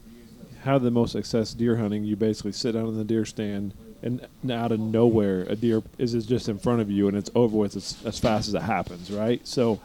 have 0.63 0.83
the 0.83 0.91
most 0.91 1.13
success 1.13 1.53
deer 1.53 1.77
hunting, 1.77 2.05
you 2.05 2.17
basically 2.17 2.53
sit 2.53 2.73
down 2.73 2.87
in 2.87 2.97
the 2.97 3.05
deer 3.05 3.25
stand, 3.25 3.75
and 4.03 4.27
out 4.51 4.73
of 4.73 4.81
nowhere, 4.81 5.43
a 5.43 5.57
deer 5.57 5.83
is 5.99 6.15
is 6.15 6.27
just 6.27 6.49
in 6.49 6.59
front 6.59 6.81
of 6.81 6.91
you, 6.91 7.09
and 7.09 7.17
it's 7.17 7.31
over 7.35 7.57
with 7.57 7.77
as, 7.77 7.97
as 8.05 8.19
fast 8.19 8.49
as 8.49 8.55
it 8.55 8.63
happens. 8.63 9.11
Right. 9.11 9.47
So 9.47 9.81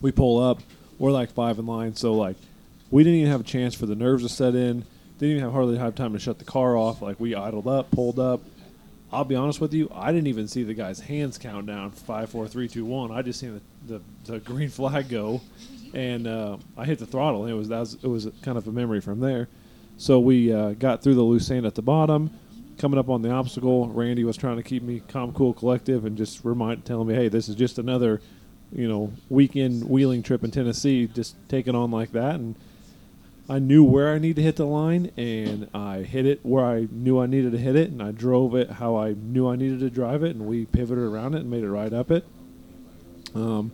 we 0.00 0.12
pull 0.12 0.42
up. 0.42 0.60
We're 0.98 1.12
like 1.12 1.30
five 1.32 1.58
in 1.58 1.66
line. 1.66 1.94
So 1.96 2.14
like, 2.14 2.36
we 2.90 3.04
didn't 3.04 3.20
even 3.20 3.30
have 3.30 3.40
a 3.40 3.44
chance 3.44 3.74
for 3.74 3.86
the 3.86 3.94
nerves 3.94 4.22
to 4.22 4.28
set 4.28 4.54
in. 4.54 4.84
Didn't 5.18 5.32
even 5.32 5.42
have 5.42 5.52
hardly 5.52 5.76
have 5.78 5.94
time 5.94 6.12
to 6.14 6.18
shut 6.18 6.38
the 6.38 6.44
car 6.44 6.76
off. 6.76 7.02
Like 7.02 7.20
we 7.20 7.34
idled 7.34 7.66
up, 7.66 7.90
pulled 7.90 8.18
up. 8.18 8.40
I'll 9.12 9.24
be 9.24 9.34
honest 9.34 9.60
with 9.60 9.74
you, 9.74 9.90
I 9.94 10.12
didn't 10.12 10.28
even 10.28 10.46
see 10.46 10.62
the 10.62 10.74
guy's 10.74 11.00
hands 11.00 11.36
count 11.36 11.66
down 11.66 11.90
five, 11.90 12.30
four, 12.30 12.46
three, 12.46 12.68
two, 12.68 12.84
one. 12.84 13.10
I 13.10 13.22
just 13.22 13.40
seen 13.40 13.60
the, 13.86 13.98
the, 14.26 14.32
the 14.32 14.38
green 14.50 14.68
flag 14.68 15.08
go, 15.08 15.40
and 15.92 16.26
uh, 16.26 16.58
I 16.76 16.84
hit 16.84 16.98
the 16.98 17.06
throttle. 17.06 17.44
And 17.44 17.52
it 17.52 17.56
was 17.56 17.68
that 17.68 17.80
was, 17.80 17.94
it 17.94 18.06
was 18.06 18.28
kind 18.42 18.56
of 18.56 18.68
a 18.68 18.72
memory 18.72 19.00
from 19.00 19.20
there. 19.20 19.48
So 19.96 20.18
we 20.20 20.52
uh, 20.52 20.72
got 20.72 21.02
through 21.02 21.16
the 21.16 21.22
loose 21.22 21.46
sand 21.46 21.66
at 21.66 21.74
the 21.74 21.82
bottom, 21.82 22.30
coming 22.80 22.98
up 22.98 23.10
on 23.10 23.22
the 23.22 23.30
obstacle, 23.30 23.88
Randy 23.88 24.24
was 24.24 24.36
trying 24.36 24.56
to 24.56 24.62
keep 24.62 24.82
me 24.82 25.02
calm, 25.06 25.32
cool, 25.32 25.52
collective, 25.52 26.06
and 26.06 26.16
just 26.16 26.44
remind, 26.44 26.84
telling 26.84 27.06
me, 27.06 27.14
"Hey, 27.14 27.28
this 27.28 27.48
is 27.48 27.54
just 27.54 27.78
another, 27.78 28.20
you 28.72 28.88
know, 28.88 29.12
weekend 29.28 29.84
wheeling 29.88 30.22
trip 30.22 30.42
in 30.42 30.50
Tennessee. 30.50 31.06
Just 31.06 31.36
take 31.48 31.68
it 31.68 31.74
on 31.74 31.90
like 31.90 32.12
that." 32.12 32.36
And 32.36 32.56
I 33.50 33.58
knew 33.58 33.82
where 33.82 34.14
I 34.14 34.18
needed 34.18 34.36
to 34.36 34.42
hit 34.42 34.54
the 34.54 34.64
line, 34.64 35.10
and 35.16 35.68
I 35.74 36.02
hit 36.02 36.24
it 36.24 36.38
where 36.44 36.64
I 36.64 36.86
knew 36.88 37.18
I 37.18 37.26
needed 37.26 37.50
to 37.50 37.58
hit 37.58 37.74
it, 37.74 37.90
and 37.90 38.00
I 38.00 38.12
drove 38.12 38.54
it 38.54 38.70
how 38.70 38.96
I 38.96 39.14
knew 39.14 39.48
I 39.48 39.56
needed 39.56 39.80
to 39.80 39.90
drive 39.90 40.22
it, 40.22 40.36
and 40.36 40.46
we 40.46 40.66
pivoted 40.66 41.02
around 41.02 41.34
it 41.34 41.40
and 41.40 41.50
made 41.50 41.64
it 41.64 41.68
right 41.70 41.92
up 41.92 42.12
it. 42.12 42.24
Um, 43.34 43.72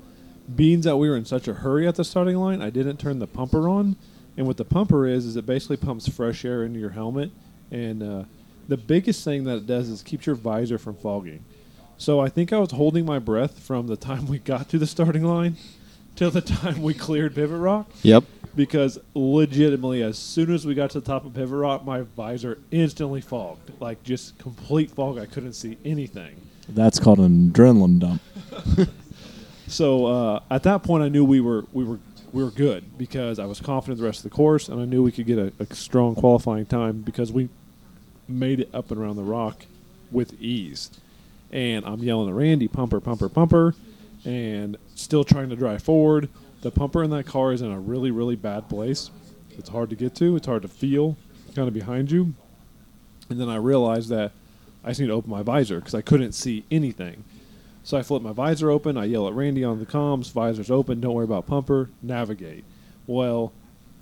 being 0.54 0.80
that 0.80 0.96
we 0.96 1.10
were 1.10 1.16
in 1.16 1.26
such 1.26 1.46
a 1.46 1.52
hurry 1.52 1.86
at 1.86 1.96
the 1.96 2.04
starting 2.04 2.36
line, 2.36 2.62
I 2.62 2.70
didn't 2.70 2.96
turn 2.96 3.18
the 3.18 3.26
pumper 3.26 3.68
on. 3.68 3.96
And 4.38 4.46
what 4.46 4.56
the 4.56 4.64
pumper 4.64 5.06
is, 5.06 5.26
is 5.26 5.36
it 5.36 5.44
basically 5.44 5.76
pumps 5.76 6.08
fresh 6.08 6.46
air 6.46 6.64
into 6.64 6.78
your 6.78 6.90
helmet. 6.90 7.30
And 7.70 8.02
uh, 8.02 8.24
the 8.68 8.78
biggest 8.78 9.24
thing 9.24 9.44
that 9.44 9.56
it 9.56 9.66
does 9.66 9.90
is 9.90 10.02
keeps 10.02 10.24
your 10.24 10.36
visor 10.36 10.78
from 10.78 10.96
fogging. 10.96 11.44
So 11.98 12.18
I 12.18 12.30
think 12.30 12.50
I 12.50 12.58
was 12.58 12.70
holding 12.70 13.04
my 13.04 13.18
breath 13.18 13.58
from 13.58 13.88
the 13.88 13.96
time 14.08 14.26
we 14.26 14.38
got 14.38 14.70
to 14.70 14.78
the 14.78 14.86
starting 14.86 15.24
line 15.24 15.58
till 16.16 16.30
the 16.30 16.40
time 16.42 16.82
we 16.82 16.94
cleared 16.94 17.34
Pivot 17.34 17.60
Rock. 17.60 17.90
Yep. 18.02 18.24
Because 18.54 18.98
legitimately, 19.14 20.02
as 20.02 20.18
soon 20.18 20.52
as 20.52 20.66
we 20.66 20.74
got 20.74 20.90
to 20.90 21.00
the 21.00 21.06
top 21.06 21.26
of 21.26 21.34
Pivot 21.34 21.58
Rock, 21.58 21.84
my 21.84 22.00
visor 22.00 22.58
instantly 22.70 23.20
fogged. 23.20 23.70
Like 23.80 24.02
just 24.02 24.38
complete 24.38 24.90
fog. 24.90 25.18
I 25.18 25.26
couldn't 25.26 25.52
see 25.52 25.76
anything. 25.84 26.40
That's 26.68 26.98
called 26.98 27.20
an 27.20 27.50
adrenaline 27.50 27.98
dump. 28.00 28.22
So 29.68 30.06
uh, 30.06 30.40
at 30.50 30.62
that 30.64 30.82
point, 30.82 31.02
I 31.02 31.08
knew 31.08 31.24
we 31.24 31.40
were 31.40 31.64
we 31.72 31.84
were 31.84 31.98
we 32.32 32.44
were 32.44 32.50
good 32.50 32.96
because 32.98 33.38
I 33.38 33.46
was 33.46 33.60
confident 33.60 33.98
the 33.98 34.04
rest 34.06 34.24
of 34.24 34.30
the 34.30 34.36
course, 34.36 34.68
and 34.68 34.80
I 34.80 34.84
knew 34.84 35.02
we 35.02 35.12
could 35.12 35.26
get 35.26 35.38
a, 35.38 35.52
a 35.58 35.74
strong 35.74 36.14
qualifying 36.14 36.66
time 36.66 37.02
because 37.02 37.32
we 37.32 37.48
made 38.28 38.60
it 38.60 38.70
up 38.74 38.90
and 38.90 39.00
around 39.00 39.16
the 39.16 39.22
rock 39.22 39.66
with 40.10 40.40
ease. 40.40 40.90
And 41.50 41.84
I'm 41.84 42.00
yelling 42.00 42.28
at 42.28 42.34
Randy, 42.34 42.68
pumper, 42.68 43.00
pumper, 43.00 43.28
pumper, 43.28 43.74
and 44.24 44.76
still 44.96 45.24
trying 45.24 45.48
to 45.50 45.56
drive 45.56 45.82
forward. 45.82 46.28
The 46.62 46.70
pumper 46.70 47.02
in 47.04 47.10
that 47.10 47.26
car 47.26 47.52
is 47.52 47.62
in 47.62 47.70
a 47.70 47.78
really, 47.78 48.10
really 48.10 48.36
bad 48.36 48.68
place. 48.68 49.10
It's 49.56 49.68
hard 49.68 49.90
to 49.90 49.96
get 49.96 50.14
to. 50.16 50.36
It's 50.36 50.46
hard 50.46 50.62
to 50.62 50.68
feel, 50.68 51.16
kind 51.54 51.68
of 51.68 51.74
behind 51.74 52.10
you. 52.10 52.34
And 53.30 53.40
then 53.40 53.48
I 53.48 53.56
realized 53.56 54.08
that 54.10 54.32
I 54.84 54.88
just 54.88 55.00
need 55.00 55.06
to 55.08 55.12
open 55.12 55.30
my 55.30 55.42
visor 55.42 55.76
because 55.76 55.94
I 55.94 56.00
couldn't 56.00 56.32
see 56.32 56.64
anything. 56.70 57.24
So 57.82 57.96
I 57.96 58.02
flip 58.02 58.22
my 58.22 58.32
visor 58.32 58.70
open. 58.70 58.96
I 58.96 59.04
yell 59.04 59.28
at 59.28 59.34
Randy 59.34 59.62
on 59.64 59.78
the 59.78 59.86
comms, 59.86 60.32
visor's 60.32 60.70
open, 60.70 61.00
don't 61.00 61.14
worry 61.14 61.24
about 61.24 61.46
pumper, 61.46 61.90
navigate. 62.02 62.64
Well, 63.06 63.52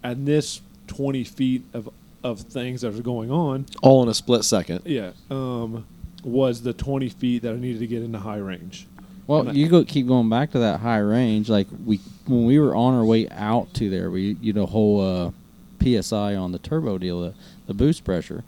at 0.02 0.24
this 0.24 0.60
20 0.86 1.24
feet 1.24 1.64
of, 1.74 1.88
of 2.22 2.40
things 2.40 2.80
that 2.80 2.94
are 2.98 3.02
going 3.02 3.30
on, 3.30 3.66
All 3.82 4.02
in 4.02 4.08
a 4.08 4.14
split 4.14 4.44
second. 4.44 4.82
yeah, 4.86 5.12
um, 5.30 5.86
was 6.22 6.62
the 6.62 6.72
20 6.72 7.08
feet 7.10 7.42
that 7.42 7.52
I 7.52 7.56
needed 7.56 7.80
to 7.80 7.86
get 7.86 8.02
into 8.02 8.18
high 8.18 8.38
range. 8.38 8.86
Well, 9.26 9.56
you 9.56 9.68
go 9.68 9.84
keep 9.84 10.06
going 10.06 10.28
back 10.28 10.50
to 10.52 10.58
that 10.58 10.80
high 10.80 10.98
range. 10.98 11.48
Like 11.48 11.66
we, 11.84 11.98
when 12.26 12.44
we 12.44 12.58
were 12.58 12.74
on 12.74 12.94
our 12.94 13.04
way 13.04 13.28
out 13.30 13.72
to 13.74 13.88
there, 13.88 14.10
we 14.10 14.36
you 14.40 14.52
know 14.52 14.66
whole 14.66 15.00
uh, 15.00 15.30
psi 15.80 16.34
on 16.34 16.52
the 16.52 16.58
turbo 16.58 16.98
deal, 16.98 17.20
the, 17.20 17.34
the 17.66 17.74
boost 17.74 18.04
pressure. 18.04 18.44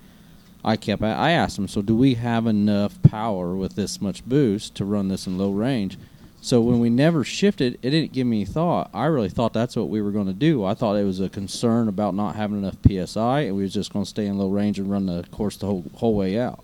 I 0.65 0.77
kept. 0.77 1.03
I 1.03 1.31
asked 1.31 1.59
him, 1.59 1.69
so 1.69 1.81
do 1.81 1.97
we 1.97 2.15
have 2.15 2.47
enough 2.47 3.01
power 3.03 3.55
with 3.55 3.77
this 3.77 4.01
much 4.01 4.27
boost 4.27 4.75
to 4.75 4.85
run 4.85 5.09
this 5.09 5.27
in 5.27 5.39
low 5.39 5.53
range? 5.53 5.97
So 6.41 6.61
when 6.61 6.81
we 6.81 6.91
never 6.91 7.25
shifted, 7.25 7.79
it 7.83 7.91
didn't 7.91 8.13
give 8.13 8.27
me 8.27 8.45
thought. 8.45 8.91
I 8.93 9.07
really 9.07 9.29
thought 9.29 9.53
that's 9.53 9.77
what 9.77 9.89
we 9.89 10.03
were 10.03 10.11
going 10.11 10.27
to 10.27 10.33
do. 10.33 10.65
I 10.65 10.75
thought 10.75 10.97
it 10.97 11.05
was 11.05 11.21
a 11.21 11.29
concern 11.29 11.89
about 11.89 12.15
not 12.15 12.37
having 12.37 12.59
enough 12.59 12.77
psi, 12.85 13.41
and 13.41 13.57
we 13.57 13.63
was 13.63 13.73
just 13.73 13.93
going 13.93 14.05
to 14.05 14.09
stay 14.09 14.27
in 14.27 14.39
low 14.39 14.49
range 14.49 14.79
and 14.79 14.91
run 14.91 15.07
the 15.07 15.25
course 15.31 15.57
the 15.57 15.67
whole 15.67 15.85
whole 15.95 16.15
way 16.15 16.39
out. 16.39 16.63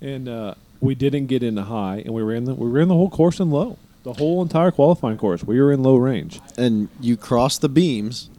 And 0.00 0.28
uh, 0.28 0.54
we 0.80 0.94
didn't 0.94 1.26
get 1.26 1.42
into 1.42 1.62
high, 1.62 2.02
and 2.04 2.14
we 2.14 2.22
were 2.22 2.34
in 2.34 2.44
the 2.44 2.54
we 2.54 2.68
were 2.68 2.80
in 2.80 2.88
the 2.88 2.94
whole 2.94 3.10
course 3.10 3.40
in 3.40 3.50
low. 3.50 3.78
The 4.02 4.14
whole 4.14 4.40
entire 4.40 4.70
qualifying 4.70 5.18
course, 5.18 5.42
we 5.42 5.60
were 5.60 5.72
in 5.72 5.82
low 5.82 5.96
range. 5.96 6.40
And 6.56 6.88
you 7.00 7.16
crossed 7.16 7.60
the 7.60 7.68
beams 7.68 8.30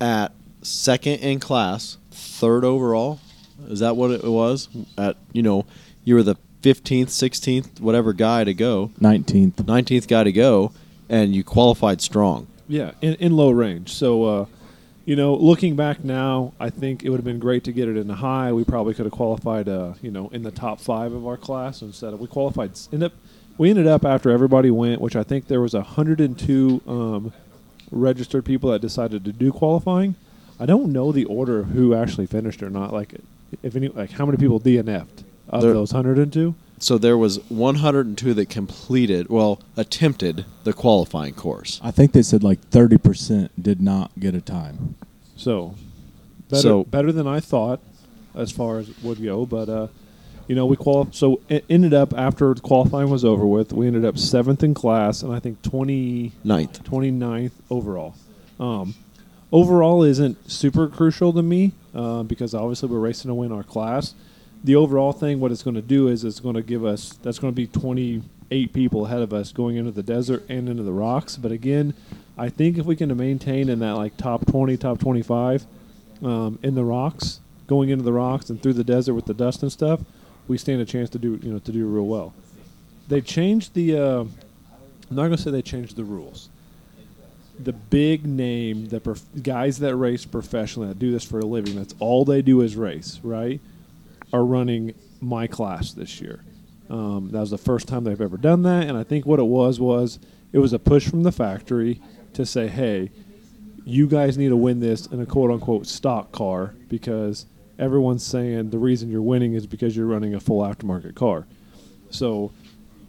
at 0.00 0.32
second 0.62 1.18
in 1.18 1.40
class, 1.40 1.98
third 2.10 2.64
overall. 2.64 3.20
Is 3.68 3.80
that 3.80 3.96
what 3.96 4.10
it 4.10 4.24
was? 4.24 4.68
At 4.96 5.16
you 5.32 5.42
know, 5.42 5.66
you 6.04 6.14
were 6.14 6.22
the 6.22 6.36
fifteenth, 6.62 7.10
sixteenth, 7.10 7.80
whatever 7.80 8.12
guy 8.12 8.44
to 8.44 8.54
go, 8.54 8.92
19th. 9.00 9.66
nineteenth 9.66 10.08
guy 10.08 10.24
to 10.24 10.32
go, 10.32 10.72
and 11.08 11.34
you 11.34 11.44
qualified 11.44 12.00
strong. 12.00 12.46
Yeah, 12.66 12.92
in, 13.02 13.14
in 13.16 13.36
low 13.36 13.50
range. 13.50 13.92
So, 13.92 14.24
uh, 14.24 14.46
you 15.04 15.16
know, 15.16 15.34
looking 15.34 15.76
back 15.76 16.02
now, 16.04 16.54
I 16.58 16.70
think 16.70 17.02
it 17.04 17.10
would 17.10 17.18
have 17.18 17.24
been 17.24 17.38
great 17.38 17.64
to 17.64 17.72
get 17.72 17.88
it 17.88 17.96
in 17.96 18.06
the 18.08 18.14
high. 18.16 18.52
We 18.52 18.64
probably 18.64 18.94
could 18.94 19.04
have 19.04 19.12
qualified, 19.12 19.68
uh, 19.68 19.94
you 20.00 20.10
know, 20.10 20.28
in 20.28 20.42
the 20.42 20.50
top 20.50 20.80
five 20.80 21.12
of 21.12 21.26
our 21.26 21.36
class 21.36 21.82
instead 21.82 22.14
of 22.14 22.20
we 22.20 22.26
qualified. 22.26 22.72
End 22.92 23.02
up, 23.02 23.12
we 23.58 23.70
ended 23.70 23.86
up 23.86 24.04
after 24.04 24.30
everybody 24.30 24.70
went, 24.70 25.00
which 25.00 25.14
I 25.16 25.22
think 25.22 25.46
there 25.48 25.60
was 25.60 25.74
102 25.74 26.82
um, 26.86 27.32
registered 27.90 28.44
people 28.44 28.70
that 28.70 28.80
decided 28.80 29.24
to 29.26 29.32
do 29.32 29.52
qualifying. 29.52 30.14
I 30.58 30.66
don't 30.66 30.92
know 30.92 31.12
the 31.12 31.24
order 31.26 31.60
of 31.60 31.66
who 31.68 31.94
actually 31.94 32.26
finished 32.26 32.62
or 32.62 32.70
not. 32.70 32.92
Like, 32.92 33.14
if 33.62 33.76
any, 33.76 33.88
like 33.88 34.12
how 34.12 34.24
many 34.24 34.38
people 34.38 34.58
DNF'd 34.60 35.24
of 35.50 35.62
There- 35.62 35.72
those 35.74 35.92
102? 35.92 36.54
So 36.84 36.98
there 36.98 37.16
was 37.16 37.38
102 37.48 38.34
that 38.34 38.50
completed, 38.50 39.30
well, 39.30 39.58
attempted 39.74 40.44
the 40.64 40.74
qualifying 40.74 41.32
course. 41.32 41.80
I 41.82 41.90
think 41.90 42.12
they 42.12 42.20
said 42.20 42.44
like 42.44 42.60
30% 42.70 43.48
did 43.58 43.80
not 43.80 44.10
get 44.20 44.34
a 44.34 44.42
time. 44.42 44.94
So 45.34 45.76
better, 46.50 46.60
So- 46.60 46.84
better 46.84 47.10
than 47.10 47.26
I 47.26 47.40
thought 47.40 47.80
as 48.34 48.52
far 48.52 48.76
as 48.80 48.90
it 48.90 48.96
would 49.02 49.22
go. 49.22 49.46
But 49.46 49.70
uh, 49.70 49.86
you 50.46 50.54
know, 50.54 50.66
we 50.66 50.76
qual. 50.76 51.08
So 51.10 51.40
it 51.48 51.64
ended 51.70 51.94
up 51.94 52.12
after 52.12 52.52
the 52.52 52.60
qualifying 52.60 53.08
was 53.08 53.24
over 53.24 53.46
with, 53.46 53.72
we 53.72 53.86
ended 53.86 54.04
up 54.04 54.18
seventh 54.18 54.62
in 54.62 54.74
class, 54.74 55.22
and 55.22 55.32
I 55.34 55.40
think 55.40 55.62
20, 55.62 56.32
Ninth. 56.44 56.84
29th 56.84 57.52
overall. 57.70 58.14
Um, 58.60 58.94
overall 59.50 60.02
isn't 60.02 60.50
super 60.50 60.88
crucial 60.88 61.32
to 61.32 61.42
me 61.42 61.72
uh, 61.94 62.24
because 62.24 62.52
obviously 62.54 62.90
we're 62.90 62.98
racing 62.98 63.30
to 63.30 63.34
win 63.34 63.52
our 63.52 63.62
class. 63.62 64.12
The 64.64 64.76
overall 64.76 65.12
thing, 65.12 65.40
what 65.40 65.52
it's 65.52 65.62
going 65.62 65.76
to 65.76 65.82
do 65.82 66.08
is 66.08 66.24
it's 66.24 66.40
going 66.40 66.54
to 66.54 66.62
give 66.62 66.84
us 66.86 67.18
that's 67.22 67.38
going 67.38 67.52
to 67.52 67.56
be 67.56 67.66
28 67.66 68.72
people 68.72 69.04
ahead 69.04 69.20
of 69.20 69.34
us 69.34 69.52
going 69.52 69.76
into 69.76 69.90
the 69.90 70.02
desert 70.02 70.42
and 70.48 70.70
into 70.70 70.82
the 70.82 70.92
rocks. 70.92 71.36
But 71.36 71.52
again, 71.52 71.92
I 72.38 72.48
think 72.48 72.78
if 72.78 72.86
we 72.86 72.96
can 72.96 73.14
maintain 73.14 73.68
in 73.68 73.78
that 73.80 73.92
like 73.92 74.16
top 74.16 74.46
20, 74.46 74.78
top 74.78 74.98
25 74.98 75.66
um, 76.22 76.58
in 76.62 76.74
the 76.74 76.82
rocks, 76.82 77.40
going 77.66 77.90
into 77.90 78.04
the 78.04 78.12
rocks 78.12 78.48
and 78.48 78.62
through 78.62 78.72
the 78.72 78.84
desert 78.84 79.12
with 79.12 79.26
the 79.26 79.34
dust 79.34 79.62
and 79.62 79.70
stuff, 79.70 80.00
we 80.48 80.56
stand 80.56 80.80
a 80.80 80.86
chance 80.86 81.10
to 81.10 81.18
do 81.18 81.38
you 81.42 81.52
know 81.52 81.58
to 81.58 81.72
do 81.72 81.86
real 81.86 82.06
well. 82.06 82.32
They 83.08 83.20
changed 83.20 83.74
the. 83.74 83.98
Uh, 83.98 84.20
I'm 85.10 85.16
not 85.16 85.26
going 85.26 85.36
to 85.36 85.42
say 85.42 85.50
they 85.50 85.62
changed 85.62 85.96
the 85.96 86.04
rules 86.04 86.48
the 87.58 87.72
big 87.72 88.26
name, 88.26 88.88
the 88.88 89.00
prof- 89.00 89.22
guys 89.42 89.78
that 89.78 89.94
race 89.94 90.24
professionally, 90.24 90.88
that 90.88 90.98
do 90.98 91.12
this 91.12 91.24
for 91.24 91.38
a 91.38 91.44
living, 91.44 91.76
that's 91.76 91.94
all 92.00 92.24
they 92.24 92.42
do 92.42 92.60
is 92.62 92.74
race, 92.74 93.20
right? 93.22 93.60
Are 94.34 94.44
running 94.44 94.94
my 95.20 95.46
class 95.46 95.92
this 95.92 96.20
year. 96.20 96.44
Um, 96.90 97.30
that 97.30 97.38
was 97.38 97.50
the 97.50 97.56
first 97.56 97.86
time 97.86 98.02
they've 98.02 98.20
ever 98.20 98.36
done 98.36 98.62
that, 98.62 98.88
and 98.88 98.98
I 98.98 99.04
think 99.04 99.26
what 99.26 99.38
it 99.38 99.44
was 99.44 99.78
was 99.78 100.18
it 100.52 100.58
was 100.58 100.72
a 100.72 100.78
push 100.80 101.08
from 101.08 101.22
the 101.22 101.30
factory 101.30 102.00
to 102.32 102.44
say, 102.44 102.66
hey, 102.66 103.12
you 103.84 104.08
guys 104.08 104.36
need 104.36 104.48
to 104.48 104.56
win 104.56 104.80
this 104.80 105.06
in 105.06 105.20
a 105.20 105.26
quote 105.26 105.52
unquote 105.52 105.86
stock 105.86 106.32
car 106.32 106.74
because 106.88 107.46
everyone's 107.78 108.26
saying 108.26 108.70
the 108.70 108.78
reason 108.78 109.08
you're 109.08 109.22
winning 109.22 109.54
is 109.54 109.68
because 109.68 109.96
you're 109.96 110.06
running 110.06 110.34
a 110.34 110.40
full 110.40 110.62
aftermarket 110.62 111.14
car. 111.14 111.46
So 112.10 112.52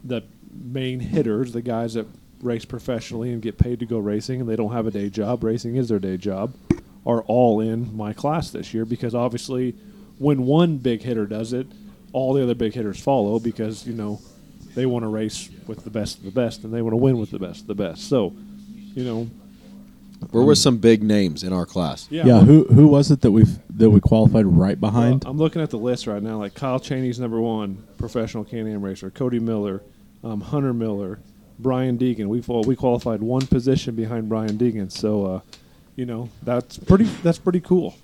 the 0.04 0.22
main 0.54 1.00
hitters, 1.00 1.54
the 1.54 1.64
guys 1.64 1.96
that 1.96 2.06
race 2.42 2.66
professionally 2.66 3.34
and 3.34 3.42
get 3.42 3.58
paid 3.58 3.80
to 3.80 3.88
go 3.88 3.98
racing 3.98 4.42
and 4.42 4.48
they 4.48 4.56
don't 4.56 4.74
have 4.74 4.86
a 4.86 4.92
day 4.92 5.10
job, 5.10 5.44
racing 5.44 5.76
is 5.76 5.90
their 5.90 5.98
day 5.98 6.18
job, 6.18 6.54
are 7.04 7.24
all 7.24 7.62
in 7.62 7.98
my 7.98 8.14
class 8.14 8.52
this 8.52 8.76
year 8.76 8.86
because 8.86 9.16
obviously 9.16 9.74
when 10.18 10.46
one 10.46 10.78
big 10.78 11.02
hitter 11.02 11.26
does 11.26 11.54
it, 11.54 11.68
all 12.14 12.34
the 12.34 12.44
other 12.44 12.56
big 12.56 12.74
hitters 12.74 13.00
follow 13.00 13.40
because, 13.40 13.86
you 13.86 13.94
know, 13.94 14.22
they 14.74 14.86
want 14.86 15.04
to 15.04 15.08
race 15.08 15.50
with 15.68 15.84
the 15.84 15.90
best 15.90 16.18
of 16.20 16.24
the 16.26 16.32
best 16.32 16.64
and 16.64 16.74
they 16.74 16.82
want 16.82 16.94
to 16.94 16.98
win 16.98 17.18
with 17.18 17.32
the 17.32 17.40
best 17.40 17.62
of 17.62 17.68
the 17.68 17.76
best. 17.76 18.08
So, 18.10 18.34
you 18.94 19.04
know, 19.04 19.30
Where 20.32 20.44
were 20.44 20.56
some 20.56 20.78
big 20.78 21.04
names 21.04 21.44
in 21.44 21.52
our 21.54 21.66
class? 21.66 22.08
yeah. 22.10 22.26
Yeah, 22.26 22.40
who 22.42 22.64
who 22.66 22.88
was 22.88 23.12
it 23.12 23.22
that 23.22 23.32
we 23.32 23.44
that 23.70 23.90
we 23.90 24.00
qualified 24.00 24.46
right 24.46 24.80
behind? 24.80 25.24
Well, 25.24 25.32
I'm 25.32 25.38
looking 25.38 25.62
at 25.62 25.70
the 25.70 25.78
list 25.78 26.08
right 26.08 26.22
now. 26.24 26.38
Like 26.38 26.54
Kyle 26.56 26.80
Chaney's 26.80 27.20
number 27.20 27.40
one 27.42 27.84
professional 27.98 28.44
Can-Am 28.46 28.82
racer. 28.82 29.10
Cody 29.10 29.40
Miller, 29.40 29.82
um, 30.24 30.42
Hunter 30.42 30.74
Miller, 30.74 31.20
Brian 31.60 31.98
Deegan. 31.98 32.28
We 32.28 32.40
we 32.66 32.76
qualified 32.76 33.22
one 33.22 33.46
position 33.48 33.96
behind 33.96 34.30
Brian 34.30 34.58
Deegan. 34.58 34.92
So, 34.92 35.26
uh, 35.26 35.40
you 35.96 36.06
know, 36.06 36.30
that's 36.44 36.78
pretty 36.78 37.06
that's 37.24 37.40
pretty 37.40 37.60
cool. 37.62 37.96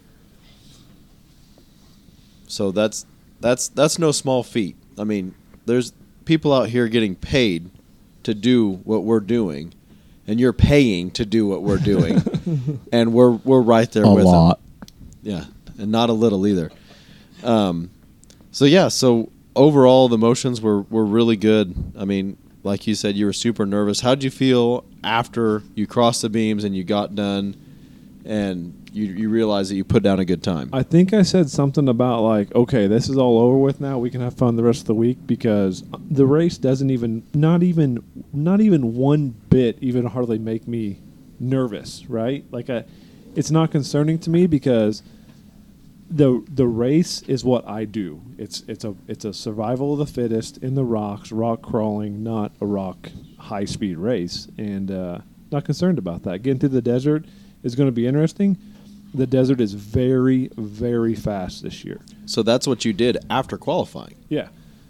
So 2.51 2.71
that's 2.71 3.05
that's 3.39 3.69
that's 3.69 3.97
no 3.97 4.11
small 4.11 4.43
feat. 4.43 4.75
I 4.97 5.03
mean, 5.03 5.33
there's 5.65 5.93
people 6.25 6.53
out 6.53 6.69
here 6.69 6.87
getting 6.87 7.15
paid 7.15 7.69
to 8.23 8.33
do 8.33 8.73
what 8.83 9.03
we're 9.03 9.19
doing, 9.21 9.73
and 10.27 10.39
you're 10.39 10.53
paying 10.53 11.11
to 11.11 11.25
do 11.25 11.47
what 11.47 11.63
we're 11.63 11.77
doing, 11.77 12.21
and 12.91 13.13
we're 13.13 13.31
we're 13.31 13.61
right 13.61 13.89
there 13.91 14.03
a 14.03 14.13
with 14.13 14.25
them. 14.25 14.33
lot. 14.33 14.59
Yeah, 15.23 15.45
and 15.77 15.91
not 15.91 16.09
a 16.09 16.13
little 16.13 16.45
either. 16.45 16.71
Um, 17.43 17.89
So 18.51 18.65
yeah, 18.65 18.89
so 18.89 19.29
overall 19.55 20.09
the 20.09 20.17
motions 20.17 20.61
were 20.61 20.81
were 20.83 21.05
really 21.05 21.37
good. 21.37 21.73
I 21.97 22.05
mean, 22.05 22.37
like 22.63 22.85
you 22.85 22.95
said, 22.95 23.15
you 23.15 23.25
were 23.25 23.33
super 23.33 23.65
nervous. 23.65 24.01
How'd 24.01 24.23
you 24.23 24.29
feel 24.29 24.83
after 25.03 25.63
you 25.73 25.87
crossed 25.87 26.21
the 26.21 26.29
beams 26.29 26.63
and 26.65 26.75
you 26.75 26.83
got 26.83 27.15
done, 27.15 27.55
and 28.25 28.73
you 28.91 29.05
you 29.05 29.29
realized 29.29 29.71
that 29.71 29.75
you 29.75 29.83
put 29.83 30.03
down 30.03 30.19
a 30.19 30.25
good 30.25 30.43
time? 30.43 30.69
I 30.73 30.83
think 30.83 31.13
I 31.13 31.21
said 31.21 31.49
something 31.49 31.87
about 31.87 32.21
like, 32.21 32.53
okay, 32.53 32.87
this 32.87 33.09
is 33.09 33.17
all 33.17 33.39
over 33.39 33.57
with 33.57 33.79
now. 33.79 33.97
We 33.99 34.09
can 34.09 34.21
have 34.21 34.35
fun 34.35 34.55
the 34.55 34.63
rest 34.63 34.81
of 34.81 34.87
the 34.87 34.95
week 34.95 35.17
because 35.25 35.83
the 36.09 36.25
race 36.25 36.57
doesn't 36.57 36.89
even, 36.89 37.23
not 37.33 37.63
even, 37.63 38.03
not 38.33 38.61
even 38.61 38.95
one 38.95 39.29
bit, 39.49 39.77
even 39.81 40.05
hardly 40.05 40.37
make 40.37 40.67
me 40.67 40.99
nervous. 41.39 42.05
Right? 42.07 42.45
Like, 42.51 42.69
I, 42.69 42.85
it's 43.35 43.51
not 43.51 43.71
concerning 43.71 44.19
to 44.19 44.29
me 44.29 44.47
because 44.47 45.03
the 46.09 46.43
the 46.53 46.67
race 46.67 47.21
is 47.23 47.45
what 47.45 47.65
I 47.67 47.85
do. 47.85 48.21
It's 48.37 48.63
it's 48.67 48.83
a 48.83 48.95
it's 49.07 49.23
a 49.23 49.33
survival 49.33 49.93
of 49.93 49.99
the 49.99 50.05
fittest 50.05 50.57
in 50.57 50.75
the 50.75 50.83
rocks, 50.83 51.31
rock 51.31 51.61
crawling, 51.61 52.23
not 52.23 52.51
a 52.59 52.65
rock 52.65 53.09
high 53.37 53.65
speed 53.65 53.97
race, 53.97 54.47
and 54.57 54.91
uh, 54.91 55.19
not 55.51 55.63
concerned 55.63 55.97
about 55.97 56.23
that. 56.23 56.43
Getting 56.43 56.59
through 56.59 56.69
the 56.69 56.81
desert 56.81 57.25
is 57.63 57.75
going 57.75 57.87
to 57.87 57.93
be 57.93 58.05
interesting. 58.05 58.57
The 59.13 59.27
desert 59.27 59.59
is 59.59 59.73
very 59.73 60.49
very 60.57 61.15
fast 61.15 61.63
this 61.63 61.83
year. 61.83 61.99
so 62.25 62.43
that's 62.43 62.65
what 62.67 62.85
you 62.85 62.93
did 62.93 63.17
after 63.29 63.57
qualifying. 63.57 64.15
Yeah. 64.29 64.49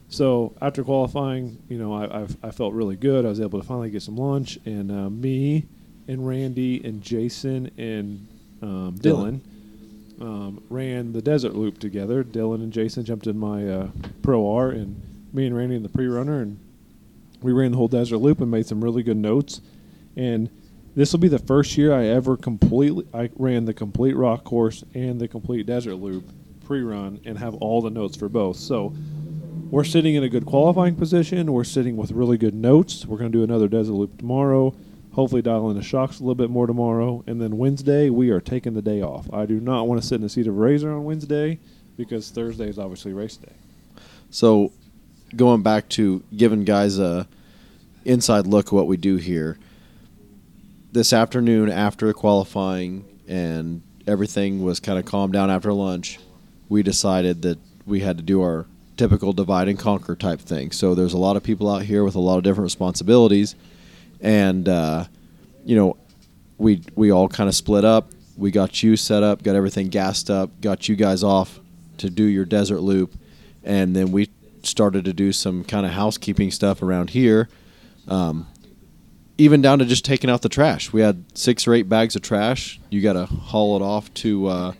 So 0.10 0.54
after 0.62 0.84
qualifying, 0.84 1.64
you 1.70 1.78
know, 1.78 1.94
I, 1.94 2.22
I've, 2.22 2.38
I 2.44 2.52
felt 2.52 2.74
really 2.74 2.98
good. 2.98 3.26
I 3.26 3.30
was 3.30 3.40
able 3.40 3.62
to 3.62 3.66
finally 3.66 3.90
get 3.90 4.02
some 4.02 4.18
lunch, 4.18 4.60
and 4.66 4.92
uh, 4.92 5.10
me 5.10 5.66
and 6.08 6.28
Randy 6.28 6.84
and 6.84 7.02
Jason 7.02 7.72
and 7.78 8.28
um, 8.62 8.98
Dylan, 9.00 9.40
um, 10.20 10.62
ran 10.70 11.14
the 11.14 11.22
desert 11.22 11.56
loop 11.56 11.80
together. 11.80 12.24
Dylan 12.24 12.56
and 12.56 12.74
Jason 12.74 13.06
jumped 13.06 13.26
in 13.26 13.38
my 13.38 13.68
uh, 13.68 13.88
Pro 14.22 14.54
R, 14.54 14.70
and 14.70 15.02
me 15.34 15.48
and 15.48 15.56
Randy 15.56 15.76
in 15.78 15.84
the 15.84 15.90
pre-runner, 15.90 16.42
and 16.42 16.60
we 17.42 17.54
ran 17.54 17.72
the 17.72 17.78
whole 17.78 17.88
desert 17.88 18.18
loop 18.18 18.42
and 18.42 18.52
made 18.52 18.68
some 18.68 18.84
really 18.84 19.04
good 19.04 19.18
notes. 19.18 19.62
And 20.18 20.50
this 20.96 21.12
will 21.12 21.20
be 21.20 21.28
the 21.28 21.40
first 21.40 21.78
year 21.78 21.94
I 21.94 22.06
ever 22.06 22.38
completely 22.38 23.06
I 23.14 23.30
ran 23.36 23.66
the 23.66 23.74
complete 23.74 24.16
rock 24.16 24.44
course 24.44 24.84
and 24.94 25.20
the 25.20 25.28
complete 25.28 25.66
desert 25.66 25.96
loop 25.96 26.30
pre-run 26.66 27.20
and 27.26 27.38
have 27.38 27.56
all 27.56 27.82
the 27.82 27.90
notes 27.90 28.18
for 28.18 28.30
both. 28.30 28.58
So 28.58 28.94
we're 29.70 29.86
sitting 29.86 30.16
in 30.16 30.24
a 30.24 30.30
good 30.30 30.46
qualifying 30.46 30.96
position. 30.96 31.52
We're 31.52 31.64
sitting 31.64 31.96
with 31.96 32.12
really 32.12 32.38
good 32.38 32.54
notes. 32.54 33.06
We're 33.06 33.18
going 33.18 33.32
to 33.32 33.38
do 33.38 33.44
another 33.44 33.68
desert 33.68 33.94
loop 33.94 34.18
tomorrow. 34.18 34.76
Hopefully, 35.14 35.42
dial 35.42 35.70
in 35.70 35.78
the 35.78 35.84
shocks 35.84 36.20
a 36.20 36.24
little 36.24 36.36
bit 36.36 36.50
more 36.50 36.68
tomorrow. 36.68 37.24
And 37.28 37.42
then 37.42 37.58
Wednesday, 37.58 38.10
we 38.10 38.30
are 38.30 38.40
taking 38.40 38.74
the 38.74 38.82
day 38.82 39.02
off. 39.02 39.32
I 39.34 39.46
do 39.46 39.60
not 39.60 39.88
want 39.88 40.02
to 40.02 40.08
sit 40.08 40.16
in 40.16 40.22
the 40.22 40.30
seat 40.30 40.48
of 40.48 40.56
a 40.56 40.60
razor 40.60 40.92
on 40.92 41.04
Wednesday 41.04 41.60
because 41.98 42.30
Thursday 42.30 42.68
is 42.68 42.80
obviously 42.80 43.14
race 43.14 43.38
day. 43.38 43.52
So, 44.30 44.72
going 45.36 45.62
back 45.62 45.90
to 45.90 46.24
giving 46.36 46.64
guys 46.64 47.00
a 47.00 47.28
inside 48.06 48.48
look 48.48 48.68
at 48.68 48.74
what 48.74 48.88
we 48.88 48.98
do 48.98 49.18
here. 49.18 49.58
This 50.94 51.14
afternoon, 51.14 51.70
after 51.70 52.12
qualifying 52.12 53.06
and 53.26 53.82
everything 54.06 54.62
was 54.62 54.82
kind 54.82 55.00
of 55.00 55.06
calmed 55.06 55.32
down 55.32 55.50
after 55.50 55.72
lunch, 55.72 56.20
we 56.68 56.84
decided 56.84 57.44
that 57.44 57.60
we 57.86 58.02
had 58.02 58.18
to 58.18 58.24
do 58.24 58.42
our 58.42 58.66
typical 58.98 59.32
divide 59.32 59.70
and 59.70 59.80
conquer 59.80 60.18
type 60.18 60.42
thing. 60.42 60.74
So 60.74 60.94
there's 60.94 61.14
a 61.14 61.18
lot 61.18 61.38
of 61.38 61.44
people 61.44 61.74
out 61.74 61.84
here 61.84 62.04
with 62.04 62.16
a 62.16 62.20
lot 62.20 62.38
of 62.40 62.44
different 62.44 62.66
responsibilities, 62.66 63.56
and 64.20 64.68
uh, 64.68 65.06
you 65.64 65.78
know, 65.78 65.96
we 66.58 66.82
we 66.94 67.10
all 67.10 67.30
kind 67.30 67.48
of 67.48 67.56
split 67.56 67.86
up. 67.86 68.12
We 68.36 68.52
got 68.52 68.84
you 68.84 68.98
set 68.98 69.24
up, 69.24 69.44
got 69.44 69.56
everything 69.56 69.88
gassed 69.88 70.30
up, 70.30 70.60
got 70.60 70.90
you 70.90 70.98
guys 70.98 71.24
off 71.24 71.62
to 72.00 72.10
do 72.10 72.24
your 72.24 72.44
desert 72.44 72.82
loop, 72.82 73.14
and 73.64 73.96
then 73.96 74.12
we 74.12 74.30
started 74.64 75.06
to 75.06 75.14
do 75.14 75.32
some 75.32 75.64
kind 75.64 75.86
of 75.86 75.94
housekeeping 75.94 76.52
stuff 76.52 76.82
around 76.82 77.12
here. 77.12 77.48
Um, 78.10 78.48
even 79.42 79.60
down 79.60 79.80
to 79.80 79.86
just 79.86 80.06
taking 80.06 80.30
out 80.30 80.44
the 80.44 80.50
trash. 80.50 80.94
We 80.94 81.02
had 81.02 81.26
six 81.34 81.68
or 81.68 81.74
eight 81.74 81.90
bags 81.90 82.16
of 82.16 82.22
trash. 82.22 82.80
You 82.92 83.02
got 83.02 83.14
to 83.14 83.26
haul 83.26 83.76
it 83.76 83.82
off 83.82 84.14
to 84.16 84.48
uh, 84.48 84.74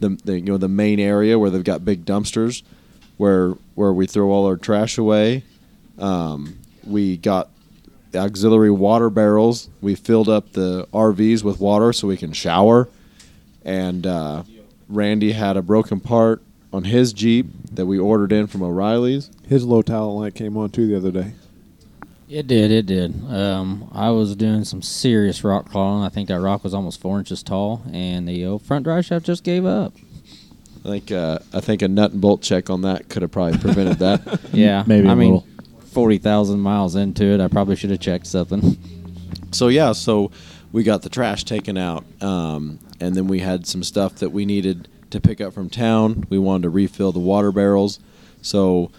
the, 0.00 0.10
the 0.24 0.34
you 0.34 0.44
know 0.44 0.58
the 0.58 0.68
main 0.68 1.00
area 1.00 1.38
where 1.38 1.48
they've 1.48 1.64
got 1.64 1.86
big 1.86 2.04
dumpsters, 2.04 2.62
where 3.16 3.52
where 3.74 3.94
we 3.94 4.06
throw 4.06 4.30
all 4.30 4.44
our 4.44 4.58
trash 4.58 4.98
away. 4.98 5.42
Um, 5.98 6.58
we 6.86 7.16
got 7.16 7.48
auxiliary 8.14 8.70
water 8.70 9.08
barrels. 9.08 9.70
We 9.80 9.94
filled 9.94 10.28
up 10.28 10.52
the 10.52 10.86
RVs 10.92 11.42
with 11.42 11.58
water 11.58 11.94
so 11.94 12.06
we 12.06 12.18
can 12.18 12.34
shower. 12.34 12.88
And 13.64 14.06
uh, 14.06 14.42
Randy 14.86 15.32
had 15.32 15.56
a 15.56 15.62
broken 15.62 16.00
part 16.00 16.42
on 16.74 16.84
his 16.84 17.14
Jeep 17.14 17.46
that 17.72 17.86
we 17.86 17.98
ordered 17.98 18.32
in 18.32 18.48
from 18.48 18.62
O'Reilly's. 18.62 19.30
His 19.48 19.64
low 19.64 19.80
talent 19.80 20.18
light 20.18 20.34
came 20.34 20.58
on 20.58 20.68
too 20.68 20.86
the 20.86 20.96
other 20.98 21.10
day. 21.10 21.32
It 22.34 22.48
did, 22.48 22.72
it 22.72 22.86
did. 22.86 23.14
Um, 23.30 23.88
I 23.92 24.10
was 24.10 24.34
doing 24.34 24.64
some 24.64 24.82
serious 24.82 25.44
rock 25.44 25.70
crawling. 25.70 26.02
I 26.02 26.08
think 26.08 26.26
that 26.26 26.40
rock 26.40 26.64
was 26.64 26.74
almost 26.74 27.00
four 27.00 27.20
inches 27.20 27.44
tall, 27.44 27.84
and 27.92 28.26
the 28.28 28.44
old 28.44 28.62
front 28.62 28.82
drive 28.82 29.04
shaft 29.04 29.24
just 29.24 29.44
gave 29.44 29.64
up. 29.64 29.94
I 30.84 30.88
think 30.88 31.12
uh, 31.12 31.38
I 31.52 31.60
think 31.60 31.82
a 31.82 31.86
nut 31.86 32.10
and 32.10 32.20
bolt 32.20 32.42
check 32.42 32.70
on 32.70 32.82
that 32.82 33.08
could 33.08 33.22
have 33.22 33.30
probably 33.30 33.56
prevented 33.58 34.00
that. 34.00 34.40
Yeah, 34.52 34.82
Maybe 34.88 35.06
I 35.08 35.12
a 35.12 35.14
mean, 35.16 35.34
little. 35.34 35.46
forty 35.92 36.18
thousand 36.18 36.58
miles 36.58 36.96
into 36.96 37.24
it, 37.24 37.40
I 37.40 37.46
probably 37.46 37.76
should 37.76 37.90
have 37.90 38.00
checked 38.00 38.26
something. 38.26 38.78
so 39.52 39.68
yeah, 39.68 39.92
so 39.92 40.32
we 40.72 40.82
got 40.82 41.02
the 41.02 41.10
trash 41.10 41.44
taken 41.44 41.76
out, 41.78 42.04
um, 42.20 42.80
and 42.98 43.14
then 43.14 43.28
we 43.28 43.38
had 43.38 43.64
some 43.64 43.84
stuff 43.84 44.16
that 44.16 44.30
we 44.30 44.44
needed 44.44 44.88
to 45.10 45.20
pick 45.20 45.40
up 45.40 45.52
from 45.54 45.70
town. 45.70 46.24
We 46.30 46.40
wanted 46.40 46.64
to 46.64 46.70
refill 46.70 47.12
the 47.12 47.20
water 47.20 47.52
barrels, 47.52 48.00
so 48.42 48.90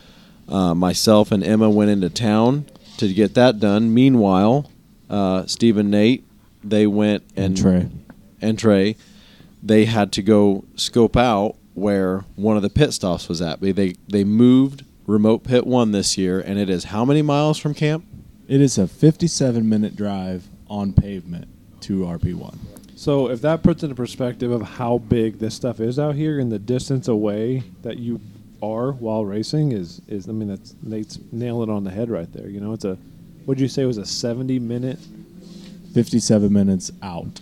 uh, 0.48 0.74
myself 0.74 1.34
and 1.34 1.44
Emma 1.44 1.70
went 1.70 1.90
into 1.92 2.10
town 2.10 2.68
to 2.98 3.14
get 3.14 3.34
that 3.36 3.60
done. 3.60 3.94
Meanwhile, 3.94 4.70
uh, 5.10 5.46
Steve 5.46 5.78
and 5.78 5.92
Nate 5.92 6.24
they 6.64 6.88
went 6.88 7.24
and, 7.36 7.46
And 7.46 7.58
Trey. 7.58 7.88
and 8.42 8.58
Trey 8.60 8.96
they 9.62 9.86
had 9.86 10.12
to 10.14 10.22
go 10.22 10.64
scope 10.76 11.16
out 11.18 11.56
where 11.74 12.24
one 12.36 12.56
of 12.56 12.62
the 12.64 12.70
pit 12.70 12.94
stops 12.94 13.28
was 13.28 13.42
at. 13.42 13.60
They 13.62 13.72
they, 13.72 13.96
they 14.08 14.24
moved 14.24 14.84
remote 15.08 15.44
pit 15.44 15.66
one 15.68 15.92
this 15.92 16.18
year, 16.18 16.40
and 16.40 16.58
it 16.60 16.70
is 16.70 16.86
how 16.86 17.04
many 17.06 17.22
miles 17.22 17.58
from 17.58 17.74
camp? 17.74 18.06
It 18.48 18.62
is 18.62 18.78
a 18.78 18.88
57 18.88 19.68
minute 19.68 19.96
drive 19.96 20.48
on 20.68 20.94
pavement 20.94 21.48
to 21.82 22.02
RP1. 22.02 22.58
So 22.96 23.30
if 23.30 23.42
that 23.42 23.62
puts 23.62 23.84
into 23.84 23.96
perspective 23.96 24.52
of 24.52 24.62
how 24.62 25.00
big 25.00 25.40
this 25.40 25.54
stuff 25.54 25.80
is 25.80 26.00
out 26.00 26.16
here 26.16 26.40
and 26.40 26.52
the 26.52 26.60
distance 26.60 27.08
away 27.08 27.64
that 27.82 27.98
you 27.98 28.22
are 28.74 28.92
while 28.92 29.26
racing 29.26 29.72
is 29.72 30.02
is 30.08 30.28
I 30.30 30.32
mean 30.32 30.50
that's 30.50 30.76
Nate's 30.82 31.20
nail 31.32 31.64
it 31.64 31.70
on 31.70 31.84
the 31.84 31.92
head 31.92 32.10
right 32.10 32.32
there. 32.34 32.50
You 32.50 32.60
know, 32.60 32.74
it's 32.74 32.86
a 32.86 32.96
what'd 33.46 33.62
you 33.62 33.68
say 33.68 33.84
it 33.84 33.88
was 33.88 33.98
a 33.98 34.06
seventy 34.06 34.60
minute 34.60 35.00
57 35.96 36.52
minutes 36.52 36.92
out. 37.02 37.42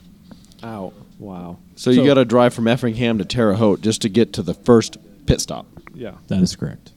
out. 0.62 0.94
Wow. 1.18 1.58
So, 1.76 1.90
you 1.90 2.06
got 2.06 2.16
to 2.16 2.26
drive 2.26 2.54
from 2.54 2.68
Effingham 2.68 3.18
to 3.18 3.26
Terre 3.26 3.56
Haute 3.56 3.82
just 3.82 4.04
to 4.04 4.10
get 4.10 4.34
to 4.34 4.44
the 4.44 4.54
first 4.54 4.98
pit 5.26 5.42
stop. 5.42 5.66
yeah. 5.96 6.14
That 6.28 6.44
is 6.44 6.56
correct. 6.56 6.92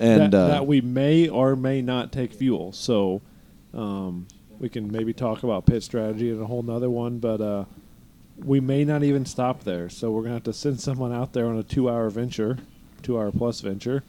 And 0.00 0.32
that, 0.32 0.34
uh, 0.34 0.48
that 0.48 0.66
we 0.66 0.80
may 0.80 1.28
or 1.28 1.54
may 1.54 1.80
not 1.80 2.10
take 2.10 2.32
fuel. 2.32 2.72
So 2.72 3.22
um, 3.72 4.26
we 4.58 4.68
can 4.68 4.90
maybe 4.90 5.12
talk 5.12 5.44
about 5.44 5.64
pit 5.64 5.84
strategy 5.84 6.30
in 6.30 6.42
a 6.42 6.46
whole 6.46 6.62
nother 6.62 6.90
one, 6.90 7.20
but 7.20 7.40
uh, 7.40 7.66
we 8.36 8.58
may 8.58 8.84
not 8.84 9.04
even 9.04 9.24
stop 9.24 9.62
there. 9.62 9.88
So 9.88 10.10
we're 10.10 10.22
gonna 10.22 10.34
have 10.34 10.42
to 10.44 10.52
send 10.52 10.80
someone 10.80 11.12
out 11.12 11.32
there 11.34 11.46
on 11.46 11.56
a 11.56 11.62
two-hour 11.62 12.10
venture, 12.10 12.58
two-hour 13.04 13.30
plus 13.32 13.60
venture, 13.60 14.02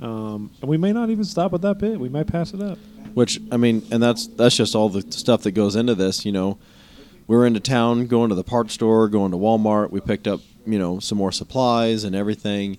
um, 0.00 0.50
and 0.60 0.68
we 0.68 0.76
may 0.76 0.92
not 0.92 1.10
even 1.10 1.24
stop 1.24 1.52
at 1.54 1.62
that 1.62 1.78
bit. 1.78 2.00
We 2.00 2.08
might 2.08 2.26
pass 2.26 2.52
it 2.52 2.60
up. 2.60 2.78
which 3.14 3.40
I 3.52 3.56
mean, 3.56 3.86
and 3.92 4.02
that's 4.02 4.26
that's 4.26 4.56
just 4.56 4.74
all 4.74 4.88
the 4.88 5.02
stuff 5.12 5.42
that 5.42 5.52
goes 5.52 5.76
into 5.76 5.94
this. 5.94 6.24
You 6.24 6.32
know, 6.32 6.58
we 7.26 7.36
were 7.36 7.46
into 7.46 7.60
town, 7.60 8.06
going 8.06 8.30
to 8.30 8.34
the 8.34 8.44
parts 8.44 8.74
store, 8.74 9.08
going 9.08 9.30
to 9.30 9.36
Walmart. 9.38 9.90
We 9.90 10.00
picked 10.00 10.26
up 10.26 10.40
you 10.66 10.78
know 10.78 10.98
some 10.98 11.18
more 11.18 11.30
supplies 11.32 12.02
and 12.04 12.16
everything, 12.16 12.78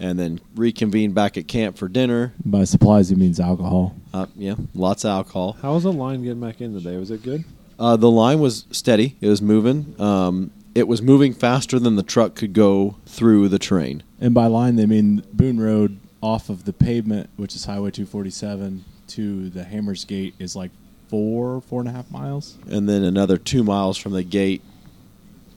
and 0.00 0.18
then 0.18 0.40
reconvened 0.54 1.14
back 1.14 1.36
at 1.36 1.46
camp 1.48 1.76
for 1.76 1.88
dinner. 1.88 2.32
By 2.44 2.64
supplies, 2.64 3.10
he 3.10 3.14
means 3.16 3.38
alcohol. 3.40 3.94
Uh, 4.14 4.26
yeah, 4.36 4.54
lots 4.74 5.04
of 5.04 5.10
alcohol. 5.10 5.56
How 5.60 5.74
was 5.74 5.82
the 5.82 5.92
line 5.92 6.22
getting 6.22 6.40
back 6.40 6.60
in 6.60 6.72
today? 6.72 6.96
Was 6.96 7.10
it 7.10 7.22
good? 7.22 7.44
Uh, 7.78 7.96
the 7.96 8.10
line 8.10 8.38
was 8.38 8.66
steady. 8.70 9.16
It 9.20 9.26
was 9.26 9.42
moving. 9.42 10.00
Um, 10.00 10.52
it 10.74 10.88
was 10.88 11.00
moving 11.00 11.32
faster 11.32 11.78
than 11.78 11.96
the 11.96 12.02
truck 12.02 12.34
could 12.34 12.52
go 12.52 12.96
through 13.06 13.48
the 13.48 13.58
terrain. 13.58 14.02
And 14.20 14.34
by 14.34 14.46
line, 14.46 14.76
they 14.76 14.86
mean 14.86 15.22
Boone 15.32 15.60
Road 15.60 15.98
off 16.20 16.48
of 16.48 16.64
the 16.64 16.72
pavement, 16.72 17.30
which 17.36 17.54
is 17.54 17.64
Highway 17.66 17.90
247, 17.90 18.84
to 19.08 19.50
the 19.50 19.64
Hammers 19.64 20.04
Gate 20.04 20.34
is 20.38 20.56
like 20.56 20.70
four, 21.08 21.60
four 21.60 21.80
and 21.80 21.88
a 21.88 21.92
half 21.92 22.10
miles. 22.10 22.56
and 22.68 22.88
then 22.88 23.02
another 23.04 23.36
two 23.36 23.62
miles 23.62 23.96
from 23.98 24.12
the 24.12 24.22
gate 24.24 24.62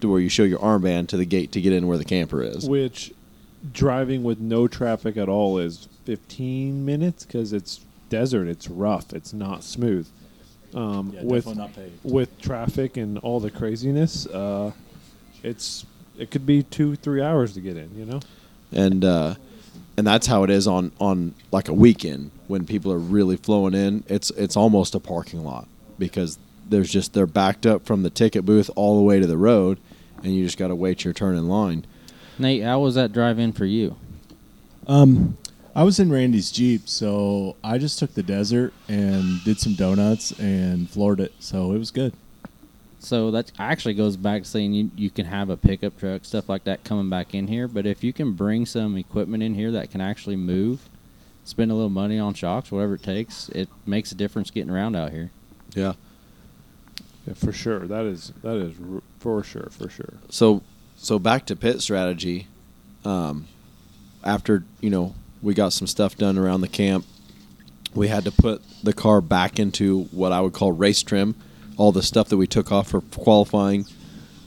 to 0.02 0.10
where 0.10 0.20
you 0.20 0.30
show 0.30 0.44
your 0.44 0.60
armband 0.60 1.08
to 1.08 1.18
the 1.18 1.26
gate 1.26 1.52
to 1.54 1.62
get 1.62 1.74
in 1.74 1.88
where 1.88 1.98
the 1.98 2.06
camper 2.06 2.44
is. 2.44 2.68
Which 2.68 3.14
driving 3.74 4.24
with 4.24 4.40
no 4.40 4.68
traffic 4.68 5.18
at 5.18 5.28
all 5.30 5.58
is 5.58 5.88
15 6.06 6.86
minutes 6.86 7.26
because 7.26 7.54
it's 7.54 7.84
desert. 8.10 8.48
It's 8.48 8.68
rough. 8.68 9.14
It's 9.14 9.34
not 9.34 9.64
smooth. 9.64 10.08
Um, 10.76 11.16
with 11.24 11.48
not 11.56 11.74
paved. 11.74 12.04
with 12.04 12.40
traffic 12.40 12.98
and 12.98 13.18
all 13.20 13.40
the 13.40 13.50
craziness, 13.50 14.28
uh, 14.28 14.72
it's 15.48 15.86
it 16.18 16.32
could 16.32 16.46
be 16.46 16.64
two 16.64 16.96
three 16.96 17.22
hours 17.22 17.54
to 17.54 17.62
get 17.62 17.78
in. 17.78 17.90
You 17.98 18.06
know. 18.06 18.20
And 18.72 19.04
uh, 19.06 19.36
and 19.98 20.06
that's 20.06 20.28
how 20.28 20.44
it 20.44 20.50
is 20.50 20.68
on 20.68 20.92
on 21.00 21.34
like 21.52 21.68
a 21.68 21.74
weekend 21.74 22.32
when 22.48 22.66
people 22.66 22.92
are 22.92 23.00
really 23.00 23.38
flowing 23.38 23.74
in. 23.74 24.04
It's 24.08 24.30
it's 24.32 24.56
almost 24.56 24.96
a 24.96 25.00
parking 25.00 25.44
lot 25.44 25.68
because 25.98 26.38
there's 26.70 26.92
just 26.92 27.14
they're 27.14 27.26
backed 27.26 27.66
up 27.66 27.86
from 27.86 28.04
the 28.04 28.10
ticket 28.10 28.46
booth 28.46 28.70
all 28.76 28.98
the 28.98 29.04
way 29.04 29.20
to 29.20 29.28
the 29.28 29.38
road, 29.38 29.80
and 30.24 30.36
you 30.36 30.46
just 30.46 30.58
got 30.58 30.68
to 30.68 30.76
wait 30.76 31.04
your 31.04 31.14
turn 31.14 31.36
in 31.36 31.48
line. 31.48 31.86
Nate, 32.40 32.64
how 32.64 32.80
was 32.80 32.96
that 32.96 33.12
drive 33.14 33.40
in 33.40 33.52
for 33.52 33.66
you? 33.66 33.96
Um, 34.86 35.38
I 35.76 35.84
was 35.84 36.00
in 36.00 36.12
Randy's 36.12 36.52
Jeep, 36.52 36.88
so 36.88 37.56
I 37.64 37.78
just 37.78 38.00
took 38.00 38.14
the 38.14 38.24
desert 38.24 38.74
and 38.88 39.44
did 39.44 39.60
some 39.60 39.74
donuts 39.74 40.32
and 40.40 40.90
floored 40.90 41.20
it. 41.20 41.34
So 41.40 41.74
it 41.74 41.78
was 41.78 41.92
good. 41.92 42.14
So 43.00 43.32
that 43.32 43.52
actually 43.60 43.94
goes 43.94 44.18
back 44.18 44.44
to 44.44 44.48
saying 44.48 44.74
you, 44.74 44.92
you 44.96 45.10
can 45.10 45.26
have 45.26 45.50
a 45.50 45.58
pickup 45.58 46.00
truck, 46.00 46.26
stuff 46.26 46.50
like 46.50 46.64
that 46.64 46.84
coming 46.84 47.10
back 47.10 47.36
in 47.36 47.48
here. 47.48 47.68
But 47.68 47.86
if 47.86 48.04
you 48.04 48.12
can 48.12 48.34
bring 48.34 48.66
some 48.66 48.98
equipment 48.98 49.44
in 49.44 49.54
here 49.54 49.72
that 49.72 49.92
can 49.92 50.02
actually 50.02 50.36
move, 50.36 50.90
spend 51.44 51.72
a 51.72 51.76
little 51.76 51.90
money 51.90 52.18
on 52.18 52.34
shocks, 52.34 52.72
whatever 52.72 52.96
it 52.96 53.04
takes, 53.04 53.50
it 53.50 53.70
makes 53.86 54.12
a 54.12 54.16
difference 54.16 54.50
getting 54.50 54.72
around 54.72 54.96
out 54.96 55.12
here. 55.12 55.32
Yeah. 55.76 55.94
Yeah, 57.28 57.34
for 57.34 57.52
sure. 57.52 57.88
That 57.88 58.06
is 58.06 58.32
that 58.42 58.56
is 58.56 58.76
r- 58.80 59.02
for 59.20 59.44
sure, 59.44 59.68
for 59.72 59.90
sure. 59.90 60.14
So 60.30 60.64
so 60.96 61.20
back 61.20 61.46
to 61.48 61.56
pit 61.56 61.82
strategy. 61.82 62.48
Um, 63.06 63.48
after 64.24 64.64
you 64.82 64.90
know 64.90 65.14
we 65.42 65.54
got 65.54 65.74
some 65.74 65.88
stuff 65.88 66.18
done 66.18 66.38
around 66.38 66.62
the 66.62 66.68
camp, 66.68 67.06
we 67.94 68.08
had 68.08 68.24
to 68.26 68.32
put 68.32 68.62
the 68.82 68.94
car 68.94 69.22
back 69.22 69.60
into 69.60 70.06
what 70.06 70.32
I 70.32 70.42
would 70.42 70.54
call 70.54 70.72
race 70.72 71.04
trim. 71.04 71.36
All 71.78 71.92
the 71.92 72.04
stuff 72.04 72.30
that 72.30 72.38
we 72.38 72.48
took 72.48 72.72
off 72.72 72.90
for 72.90 73.02
qualifying, 73.02 73.86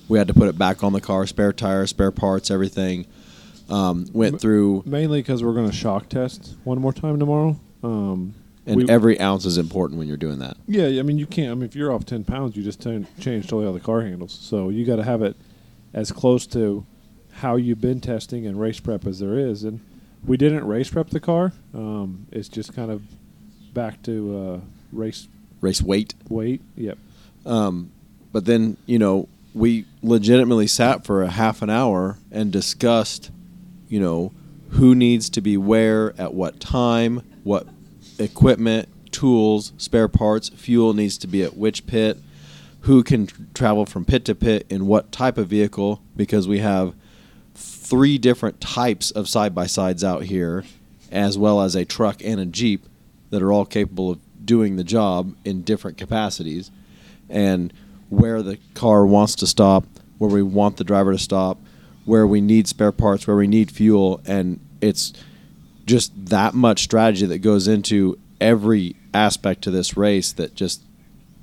we 0.08 0.18
had 0.18 0.28
to 0.28 0.34
put 0.34 0.48
it 0.48 0.58
back 0.58 0.82
on 0.82 0.92
the 0.92 1.00
car. 1.00 1.26
Spare 1.26 1.52
tires, 1.52 1.90
spare 1.90 2.10
parts, 2.10 2.50
everything. 2.50 3.06
Um, 3.68 4.06
went 4.12 4.40
through, 4.40 4.82
Mainly 4.84 5.20
because 5.20 5.44
we're 5.44 5.54
going 5.54 5.70
to 5.70 5.76
shock 5.76 6.08
test 6.08 6.56
one 6.64 6.80
more 6.80 6.92
time 6.92 7.20
tomorrow. 7.20 7.56
Um, 7.84 8.34
and 8.66 8.76
we- 8.76 8.88
every 8.88 9.20
ounce 9.20 9.44
is 9.46 9.58
important 9.58 9.98
when 9.98 10.08
you're 10.08 10.16
doing 10.16 10.40
that. 10.40 10.56
Yeah, 10.66 10.86
I 10.98 11.02
mean 11.02 11.18
you 11.18 11.26
can't. 11.26 11.52
I 11.52 11.54
mean 11.54 11.64
if 11.64 11.76
you're 11.76 11.92
off 11.92 12.04
ten 12.04 12.24
pounds, 12.24 12.56
you 12.56 12.62
just 12.64 12.80
turn, 12.80 13.06
change 13.20 13.44
totally 13.44 13.66
all 13.66 13.72
the 13.72 13.78
car 13.80 14.02
handles. 14.02 14.32
So 14.32 14.68
you 14.70 14.84
got 14.84 14.96
to 14.96 15.04
have 15.04 15.22
it 15.22 15.36
as 15.94 16.10
close 16.10 16.46
to 16.48 16.84
how 17.32 17.54
you've 17.56 17.80
been 17.80 18.00
testing 18.00 18.44
and 18.44 18.60
race 18.60 18.80
prep 18.80 19.06
as 19.06 19.20
there 19.20 19.38
is. 19.38 19.62
And 19.62 19.80
we 20.26 20.36
didn't 20.36 20.66
race 20.66 20.90
prep 20.90 21.10
the 21.10 21.20
car. 21.20 21.52
Um, 21.72 22.26
it's 22.32 22.48
just 22.48 22.74
kind 22.74 22.90
of 22.90 23.02
back 23.72 24.02
to 24.02 24.36
uh, 24.36 24.60
race 24.92 25.28
Race 25.60 25.80
weight. 25.80 26.14
weight. 26.28 26.60
Yep. 26.76 26.98
Um, 27.46 27.92
but 28.32 28.44
then, 28.44 28.76
you 28.86 28.98
know, 28.98 29.28
we 29.54 29.86
legitimately 30.02 30.66
sat 30.66 31.04
for 31.04 31.22
a 31.22 31.30
half 31.30 31.62
an 31.62 31.70
hour 31.70 32.18
and 32.30 32.52
discussed, 32.52 33.30
you 33.88 34.00
know, 34.00 34.32
who 34.70 34.94
needs 34.94 35.28
to 35.30 35.40
be 35.40 35.56
where 35.56 36.14
at 36.20 36.32
what 36.32 36.60
time, 36.60 37.22
what 37.42 37.66
equipment, 38.18 38.88
tools, 39.10 39.72
spare 39.78 40.08
parts, 40.08 40.48
fuel 40.50 40.94
needs 40.94 41.18
to 41.18 41.26
be 41.26 41.42
at 41.42 41.56
which 41.56 41.86
pit, 41.86 42.18
who 42.82 43.02
can 43.02 43.26
tr- 43.26 43.42
travel 43.52 43.84
from 43.84 44.04
pit 44.04 44.24
to 44.24 44.34
pit 44.34 44.66
in 44.70 44.86
what 44.86 45.10
type 45.10 45.36
of 45.36 45.48
vehicle, 45.48 46.00
because 46.16 46.46
we 46.46 46.60
have 46.60 46.94
three 47.54 48.16
different 48.16 48.60
types 48.60 49.10
of 49.10 49.28
side 49.28 49.54
by 49.54 49.66
sides 49.66 50.04
out 50.04 50.22
here, 50.22 50.64
as 51.10 51.36
well 51.36 51.60
as 51.60 51.74
a 51.74 51.84
truck 51.84 52.22
and 52.24 52.40
a 52.40 52.46
Jeep 52.46 52.86
that 53.30 53.42
are 53.42 53.52
all 53.52 53.66
capable 53.66 54.12
of 54.12 54.20
doing 54.46 54.76
the 54.76 54.84
job 54.84 55.34
in 55.44 55.62
different 55.62 55.98
capacities 55.98 56.70
and 57.30 57.72
where 58.08 58.42
the 58.42 58.58
car 58.74 59.06
wants 59.06 59.34
to 59.36 59.46
stop, 59.46 59.84
where 60.18 60.30
we 60.30 60.42
want 60.42 60.76
the 60.76 60.84
driver 60.84 61.12
to 61.12 61.18
stop, 61.18 61.58
where 62.04 62.26
we 62.26 62.40
need 62.40 62.66
spare 62.68 62.92
parts, 62.92 63.26
where 63.26 63.36
we 63.36 63.46
need 63.46 63.70
fuel, 63.70 64.20
and 64.26 64.60
it's 64.80 65.12
just 65.86 66.26
that 66.26 66.54
much 66.54 66.82
strategy 66.82 67.26
that 67.26 67.38
goes 67.38 67.68
into 67.68 68.18
every 68.40 68.96
aspect 69.14 69.62
to 69.62 69.70
this 69.70 69.96
race 69.96 70.32
that 70.32 70.54
just 70.54 70.82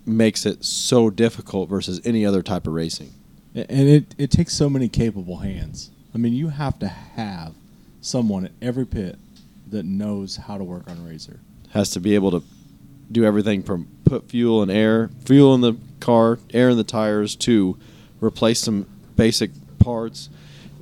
makes 0.05 0.45
it 0.45 0.63
so 0.63 1.09
difficult 1.09 1.69
versus 1.69 2.01
any 2.05 2.25
other 2.25 2.41
type 2.41 2.65
of 2.67 2.73
racing. 2.73 3.13
And 3.53 3.89
it, 3.89 4.15
it 4.17 4.31
takes 4.31 4.53
so 4.53 4.69
many 4.69 4.87
capable 4.87 5.37
hands. 5.37 5.91
I 6.13 6.17
mean, 6.17 6.33
you 6.33 6.49
have 6.49 6.79
to 6.79 6.87
have 6.87 7.53
someone 8.01 8.45
at 8.45 8.51
every 8.61 8.85
pit 8.85 9.17
that 9.69 9.85
knows 9.85 10.37
how 10.37 10.57
to 10.57 10.63
work 10.63 10.89
on 10.89 10.97
a 10.97 11.01
Razor. 11.01 11.39
Has 11.71 11.89
to 11.91 11.99
be 11.99 12.15
able 12.15 12.31
to 12.31 12.43
do 13.11 13.25
everything 13.25 13.63
from 13.63 13.87
put 14.07 14.29
fuel 14.29 14.61
and 14.61 14.71
air, 14.71 15.09
fuel 15.25 15.53
in 15.53 15.61
the 15.61 15.75
car, 15.99 16.39
air 16.53 16.69
in 16.69 16.77
the 16.77 16.83
tires, 16.83 17.35
to 17.35 17.77
replace 18.21 18.59
some 18.59 18.87
basic 19.15 19.51
parts 19.79 20.29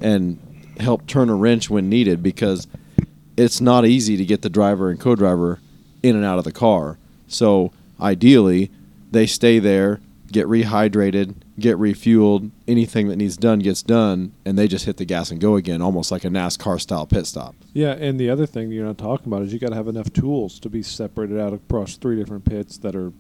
and 0.02 0.40
help 0.80 1.08
turn 1.08 1.30
a 1.30 1.36
wrench 1.36 1.70
when 1.70 1.90
needed 1.90 2.22
because 2.22 2.68
it's 3.38 3.60
not 3.60 3.86
easy 3.86 4.18
to 4.18 4.26
get 4.26 4.42
the 4.42 4.50
driver 4.50 4.90
and 4.90 5.00
co-driver 5.00 5.60
in 6.04 6.16
and 6.16 6.26
out 6.26 6.38
of 6.38 6.44
the 6.44 6.52
car. 6.52 6.98
So 7.28 7.72
ideally, 8.00 8.72
they 9.12 9.26
stay 9.26 9.60
there, 9.60 10.02
get 10.32 10.48
rehydrated, 10.48 11.36
get 11.58 11.78
refueled, 11.78 12.52
anything 12.68 13.08
that 13.08 13.16
needs 13.16 13.38
done 13.38 13.60
gets 13.60 13.82
done, 13.82 14.34
and 14.46 14.58
they 14.58 14.68
just 14.68 14.86
hit 14.86 14.98
the 14.98 15.06
gas 15.06 15.32
and 15.32 15.40
go 15.40 15.56
again, 15.56 15.82
almost 15.82 16.12
like 16.12 16.26
a 16.26 16.28
NASCAR 16.30 16.80
style 16.82 17.06
pit 17.06 17.26
stop. 17.26 17.56
Yeah, 17.74 17.92
and 17.94 18.20
the 18.20 18.30
other 18.30 18.46
thing 18.46 18.72
you're 18.72 18.86
not 18.86 18.98
talking 18.98 19.28
about 19.28 19.42
is 19.44 19.54
you 19.54 19.60
got 19.60 19.70
to 19.70 19.76
have 19.76 19.88
enough 19.88 20.12
tools 20.12 20.60
to 20.60 20.70
be 20.70 20.82
separated 20.84 21.40
out 21.40 21.54
across 21.54 21.96
three 21.96 22.18
different 22.18 22.44
pits 22.46 22.78
that 22.80 22.96
are 22.96 23.14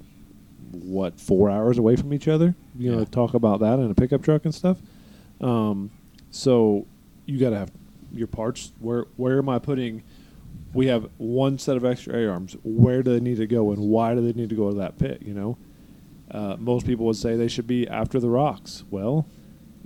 what 0.71 1.19
four 1.19 1.49
hours 1.49 1.77
away 1.77 1.95
from 1.95 2.13
each 2.13 2.27
other. 2.27 2.55
You 2.77 2.91
know, 2.91 2.99
Yeah. 2.99 3.05
talk 3.05 3.33
about 3.33 3.61
that 3.61 3.79
in 3.79 3.89
a 3.89 3.95
pickup 3.95 4.21
truck 4.21 4.43
and 4.43 4.53
stuff. 4.53 4.81
Um, 5.39 5.91
so 6.31 6.85
you 7.25 7.39
got 7.39 7.51
to 7.51 7.57
have 7.57 7.71
your 8.13 8.27
parts. 8.27 8.71
Where 8.79 9.05
where 9.15 9.37
am 9.37 9.47
I 9.47 9.59
putting? 9.59 10.03
We 10.73 10.87
have 10.87 11.07
one 11.17 11.57
set 11.57 11.77
of 11.77 11.85
extra 11.85 12.15
A 12.17 12.29
arms. 12.29 12.57
Where 12.63 13.01
do 13.01 13.13
they 13.13 13.21
need 13.21 13.37
to 13.37 13.47
go, 13.47 13.71
and 13.71 13.83
why 13.89 14.13
do 14.13 14.19
they 14.21 14.33
need 14.37 14.49
to 14.49 14.55
go 14.55 14.69
to 14.71 14.75
that 14.77 14.97
pit? 14.97 15.21
You 15.25 15.33
know, 15.33 15.57
uh, 16.31 16.55
most 16.57 16.85
people 16.85 17.05
would 17.05 17.15
say 17.15 17.35
they 17.35 17.47
should 17.47 17.67
be 17.67 17.87
after 17.87 18.19
the 18.19 18.29
rocks. 18.29 18.83
Well, 18.89 19.27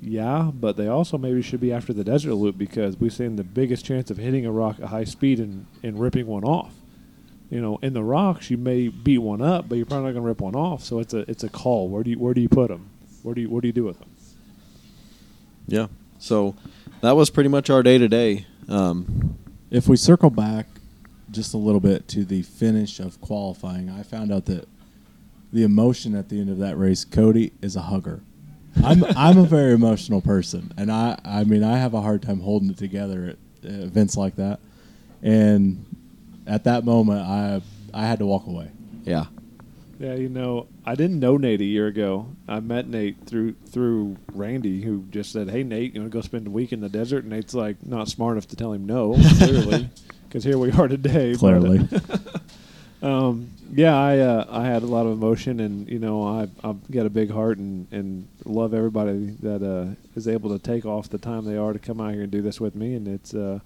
yeah, 0.02 0.52
but 0.54 0.78
they 0.78 0.88
also 0.88 1.18
maybe 1.18 1.42
should 1.42 1.60
be 1.60 1.74
after 1.74 1.92
the 1.94 2.04
desert 2.04 2.36
loop 2.36 2.58
because 2.58 2.98
we've 2.98 3.14
seen 3.14 3.36
the 3.36 3.44
biggest 3.44 3.86
chance 3.86 4.10
of 4.10 4.18
hitting 4.18 4.46
a 4.46 4.52
rock 4.52 4.78
at 4.80 4.90
high 4.90 5.04
speed 5.04 5.40
and, 5.40 5.66
and 5.84 6.00
ripping 6.00 6.26
one 6.26 6.44
off. 6.44 6.74
You 7.50 7.62
know, 7.62 7.80
in 7.82 7.94
the 7.94 8.04
rocks 8.04 8.50
you 8.50 8.58
may 8.58 8.88
beat 8.88 9.18
one 9.18 9.42
up, 9.42 9.68
but 9.68 9.76
you're 9.76 9.86
probably 9.86 10.06
not 10.06 10.14
going 10.14 10.24
to 10.24 10.28
rip 10.28 10.40
one 10.40 10.56
off. 10.56 10.84
So 10.84 11.00
it's 11.00 11.14
a 11.14 11.30
it's 11.30 11.44
a 11.44 11.50
call. 11.50 11.90
Where 11.90 12.04
do 12.04 12.12
you 12.12 12.20
where 12.20 12.34
do 12.34 12.42
you 12.42 12.50
put 12.50 12.70
them? 12.70 12.90
Where 13.24 13.36
do 13.36 13.42
you 13.42 13.50
what 13.50 13.62
do 13.62 13.68
you 13.68 13.74
do 13.74 13.84
with 13.84 14.00
them? 14.00 14.10
Yeah. 15.68 15.88
So 16.20 16.56
that 17.02 17.16
was 17.16 17.30
pretty 17.30 17.50
much 17.50 17.70
our 17.70 17.84
day 17.84 17.98
to 17.98 18.08
day. 18.08 18.46
Um, 18.68 19.38
If 19.72 19.88
we 19.88 19.98
circle 19.98 20.30
back 20.30 20.68
just 21.32 21.54
a 21.54 21.58
little 21.58 21.80
bit 21.80 22.08
to 22.10 22.24
the 22.24 22.42
finish 22.44 23.00
of 23.00 23.20
qualifying, 23.22 23.90
I 23.90 24.04
found 24.04 24.32
out 24.32 24.46
that 24.46 24.68
the 25.52 25.64
emotion 25.64 26.16
at 26.16 26.30
the 26.30 26.40
end 26.40 26.50
of 26.50 26.58
that 26.60 26.78
race, 26.78 27.04
Cody 27.06 27.52
is 27.62 27.76
a 27.76 27.82
hugger. 27.82 28.22
I'm 28.84 29.04
I'm 29.18 29.38
a 29.38 29.46
very 29.46 29.74
emotional 29.74 30.22
person, 30.22 30.72
and 30.78 30.92
I 30.92 31.20
I 31.26 31.44
mean 31.44 31.64
I 31.64 31.78
have 31.78 31.94
a 31.94 32.02
hard 32.02 32.22
time 32.22 32.40
holding 32.40 32.70
it 32.70 32.78
together 32.78 33.36
at 33.64 33.70
uh, 33.70 33.84
events 33.84 34.16
like 34.16 34.36
that. 34.36 34.60
And 35.22 35.86
at 36.48 36.64
that 36.66 36.86
moment, 36.86 37.22
I 37.22 37.62
I 37.94 38.06
had 38.06 38.20
to 38.20 38.26
walk 38.26 38.46
away. 38.48 38.70
Yeah. 39.04 39.26
Yeah, 40.00 40.14
you 40.14 40.30
know, 40.30 40.68
I 40.86 40.96
didn't 40.96 41.20
know 41.20 41.36
Nate 41.36 41.60
a 41.60 41.66
year 41.66 41.88
ago. 41.88 42.28
I 42.48 42.62
met 42.62 42.88
Nate 42.88 43.18
through 43.26 43.56
through 43.70 44.16
Randy, 44.34 44.82
who 44.82 45.04
just 45.10 45.34
said, 45.34 45.50
"Hey, 45.50 45.64
Nate, 45.64 45.94
you 45.94 46.00
want 46.00 46.10
to 46.14 46.18
go 46.18 46.22
spend 46.22 46.48
a 46.48 46.52
week 46.52 46.72
in 46.72 46.80
the 46.80 46.88
desert?" 46.88 47.24
And 47.26 47.34
Nate's 47.34 47.54
like, 47.54 47.86
not 47.86 48.08
smart 48.08 48.34
enough 48.38 48.48
to 48.48 48.56
tell 48.56 48.72
him 48.72 48.86
no, 48.86 49.16
clearly, 49.40 49.90
because 50.30 50.46
here 50.46 50.58
we 50.58 50.72
are 50.72 50.88
today. 50.88 51.36
but, 51.36 51.54
uh, 51.54 51.60
Clearly, 51.60 51.90
um, 53.02 53.50
yeah, 53.74 53.96
I 53.96 54.18
uh, 54.20 54.46
I 54.50 54.66
had 54.66 54.84
a 54.84 54.88
lot 54.88 55.06
of 55.06 55.14
emotion, 55.14 55.60
and 55.60 55.88
you 55.88 56.00
know, 56.00 56.24
I 56.24 56.48
I've 56.64 56.90
got 56.92 57.06
a 57.06 57.10
big 57.10 57.32
heart, 57.32 57.58
and 57.58 57.88
and 57.92 58.28
love 58.46 58.74
everybody 58.74 59.36
that 59.42 59.64
uh, 59.64 59.96
is 60.16 60.28
able 60.28 60.50
to 60.58 60.60
take 60.60 60.86
off 60.86 61.10
the 61.10 61.18
time 61.18 61.46
they 61.46 61.58
are 61.58 61.74
to 61.74 61.80
come 61.80 62.02
out 62.02 62.14
here 62.14 62.24
and 62.24 62.32
do 62.32 62.42
this 62.42 62.60
with 62.60 62.76
me, 62.76 62.96
and 62.96 63.08
it's 63.08 63.34
uh, 63.34 63.60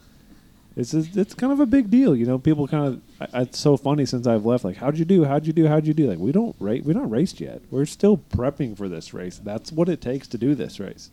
it's 0.75 0.93
it's 0.93 1.33
kind 1.33 1.51
of 1.53 1.59
a 1.59 1.65
big 1.65 1.89
deal, 1.89 2.15
you 2.15 2.25
know. 2.25 2.37
People 2.37 2.67
kind 2.67 3.01
of 3.19 3.29
I, 3.33 3.41
it's 3.41 3.59
so 3.59 3.77
funny 3.77 4.05
since 4.05 4.27
I've 4.27 4.45
left. 4.45 4.63
Like, 4.63 4.77
how'd 4.77 4.97
you 4.97 5.05
do? 5.05 5.23
How'd 5.23 5.47
you 5.47 5.53
do? 5.53 5.67
How'd 5.67 5.87
you 5.87 5.93
do? 5.93 6.07
Like, 6.07 6.19
we 6.19 6.31
don't 6.31 6.55
rate, 6.59 6.83
we 6.83 6.93
don't 6.93 7.09
raced 7.09 7.39
yet. 7.41 7.61
We're 7.71 7.85
still 7.85 8.17
prepping 8.17 8.77
for 8.77 8.87
this 8.89 9.13
race. 9.13 9.39
That's 9.43 9.71
what 9.71 9.89
it 9.89 10.01
takes 10.01 10.27
to 10.29 10.37
do 10.37 10.53
this 10.55 10.79
race. 10.79 11.09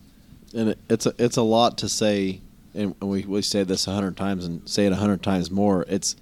and 0.54 0.70
it, 0.70 0.78
it's 0.88 1.06
a, 1.06 1.14
it's 1.18 1.36
a 1.36 1.42
lot 1.42 1.78
to 1.78 1.88
say, 1.88 2.40
and 2.74 2.94
we 3.00 3.24
we 3.24 3.40
say 3.42 3.62
this 3.62 3.86
a 3.86 3.92
hundred 3.92 4.16
times 4.16 4.44
and 4.44 4.68
say 4.68 4.86
it 4.86 4.92
a 4.92 4.96
hundred 4.96 5.22
times 5.22 5.50
more. 5.50 5.84
It's 5.88 6.16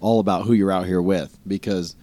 all 0.00 0.20
about 0.20 0.44
who 0.44 0.52
you're 0.52 0.72
out 0.72 0.86
here 0.86 1.02
with 1.02 1.38
because 1.46 1.96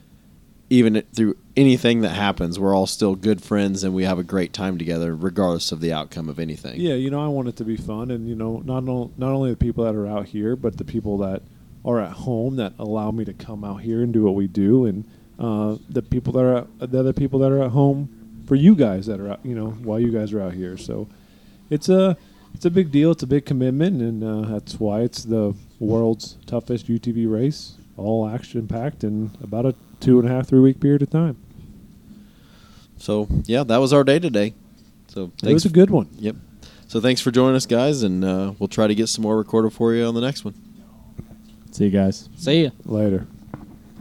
even 0.69 1.03
through 1.13 1.37
anything 1.55 2.01
that 2.01 2.09
happens, 2.09 2.59
we're 2.59 2.75
all 2.75 2.87
still 2.87 3.15
good 3.15 3.41
friends 3.41 3.83
and 3.83 3.93
we 3.93 4.03
have 4.03 4.17
a 4.17 4.23
great 4.23 4.51
time 4.51 4.77
together, 4.77 5.15
regardless 5.15 5.71
of 5.71 5.79
the 5.79 5.93
outcome 5.93 6.27
of 6.27 6.39
anything. 6.39 6.79
Yeah, 6.79 6.95
you 6.95 7.09
know, 7.09 7.23
I 7.23 7.27
want 7.27 7.47
it 7.47 7.55
to 7.57 7.63
be 7.63 7.77
fun, 7.77 8.11
and 8.11 8.27
you 8.27 8.35
know, 8.35 8.61
not 8.65 8.83
no, 8.83 9.11
not 9.17 9.31
only 9.31 9.51
the 9.51 9.57
people 9.57 9.83
that 9.85 9.95
are 9.95 10.07
out 10.07 10.27
here, 10.27 10.55
but 10.55 10.77
the 10.77 10.83
people 10.83 11.17
that 11.19 11.41
are 11.83 12.01
at 12.01 12.11
home 12.11 12.55
that 12.55 12.73
allow 12.79 13.11
me 13.11 13.23
to 13.25 13.33
come 13.33 13.63
out 13.63 13.81
here 13.81 14.01
and 14.01 14.11
do 14.11 14.23
what 14.23 14.33
we 14.33 14.47
do, 14.47 14.85
and 14.85 15.05
uh, 15.37 15.77
the 15.89 16.01
people 16.01 16.33
that 16.33 16.43
are 16.43 16.67
the 16.85 16.99
other 16.99 17.13
people 17.13 17.39
that 17.39 17.51
are 17.51 17.61
at 17.63 17.71
home 17.71 18.09
for 18.47 18.55
you 18.55 18.75
guys 18.75 19.05
that 19.05 19.19
are 19.19 19.31
out, 19.31 19.39
you 19.43 19.55
know, 19.55 19.69
while 19.69 19.99
you 19.99 20.11
guys 20.11 20.33
are 20.33 20.41
out 20.41 20.53
here. 20.53 20.77
So 20.77 21.07
it's 21.69 21.89
a 21.89 22.17
it's 22.55 22.65
a 22.65 22.71
big 22.71 22.91
deal. 22.91 23.11
It's 23.11 23.23
a 23.23 23.27
big 23.27 23.45
commitment, 23.45 24.01
and 24.01 24.23
uh, 24.23 24.49
that's 24.49 24.79
why 24.79 25.01
it's 25.01 25.23
the 25.23 25.55
world's 25.79 26.37
toughest 26.47 26.87
UTV 26.87 27.31
race. 27.31 27.75
All 27.97 28.27
action 28.27 28.67
packed 28.67 29.03
in 29.03 29.31
about 29.41 29.65
a 29.65 29.75
two 29.99 30.19
and 30.19 30.29
a 30.29 30.31
half, 30.31 30.47
three 30.47 30.59
week 30.59 30.79
period 30.79 31.01
of 31.01 31.09
time. 31.09 31.37
So 32.97 33.27
yeah, 33.45 33.63
that 33.63 33.77
was 33.77 33.93
our 33.93 34.03
day 34.03 34.19
today. 34.19 34.53
So 35.07 35.31
It 35.43 35.53
was 35.53 35.65
a 35.65 35.69
good 35.69 35.89
one. 35.89 36.09
Yep. 36.17 36.35
So 36.87 37.01
thanks 37.01 37.21
for 37.21 37.31
joining 37.31 37.55
us, 37.55 37.65
guys, 37.65 38.03
and 38.03 38.23
uh, 38.23 38.53
we'll 38.59 38.67
try 38.67 38.87
to 38.87 38.95
get 38.95 39.07
some 39.07 39.23
more 39.23 39.37
recorded 39.37 39.73
for 39.73 39.93
you 39.93 40.05
on 40.05 40.13
the 40.13 40.21
next 40.21 40.45
one. 40.45 40.53
See 41.71 41.85
you 41.85 41.91
guys. 41.91 42.29
See 42.37 42.63
ya. 42.63 42.69
Later. 42.85 43.27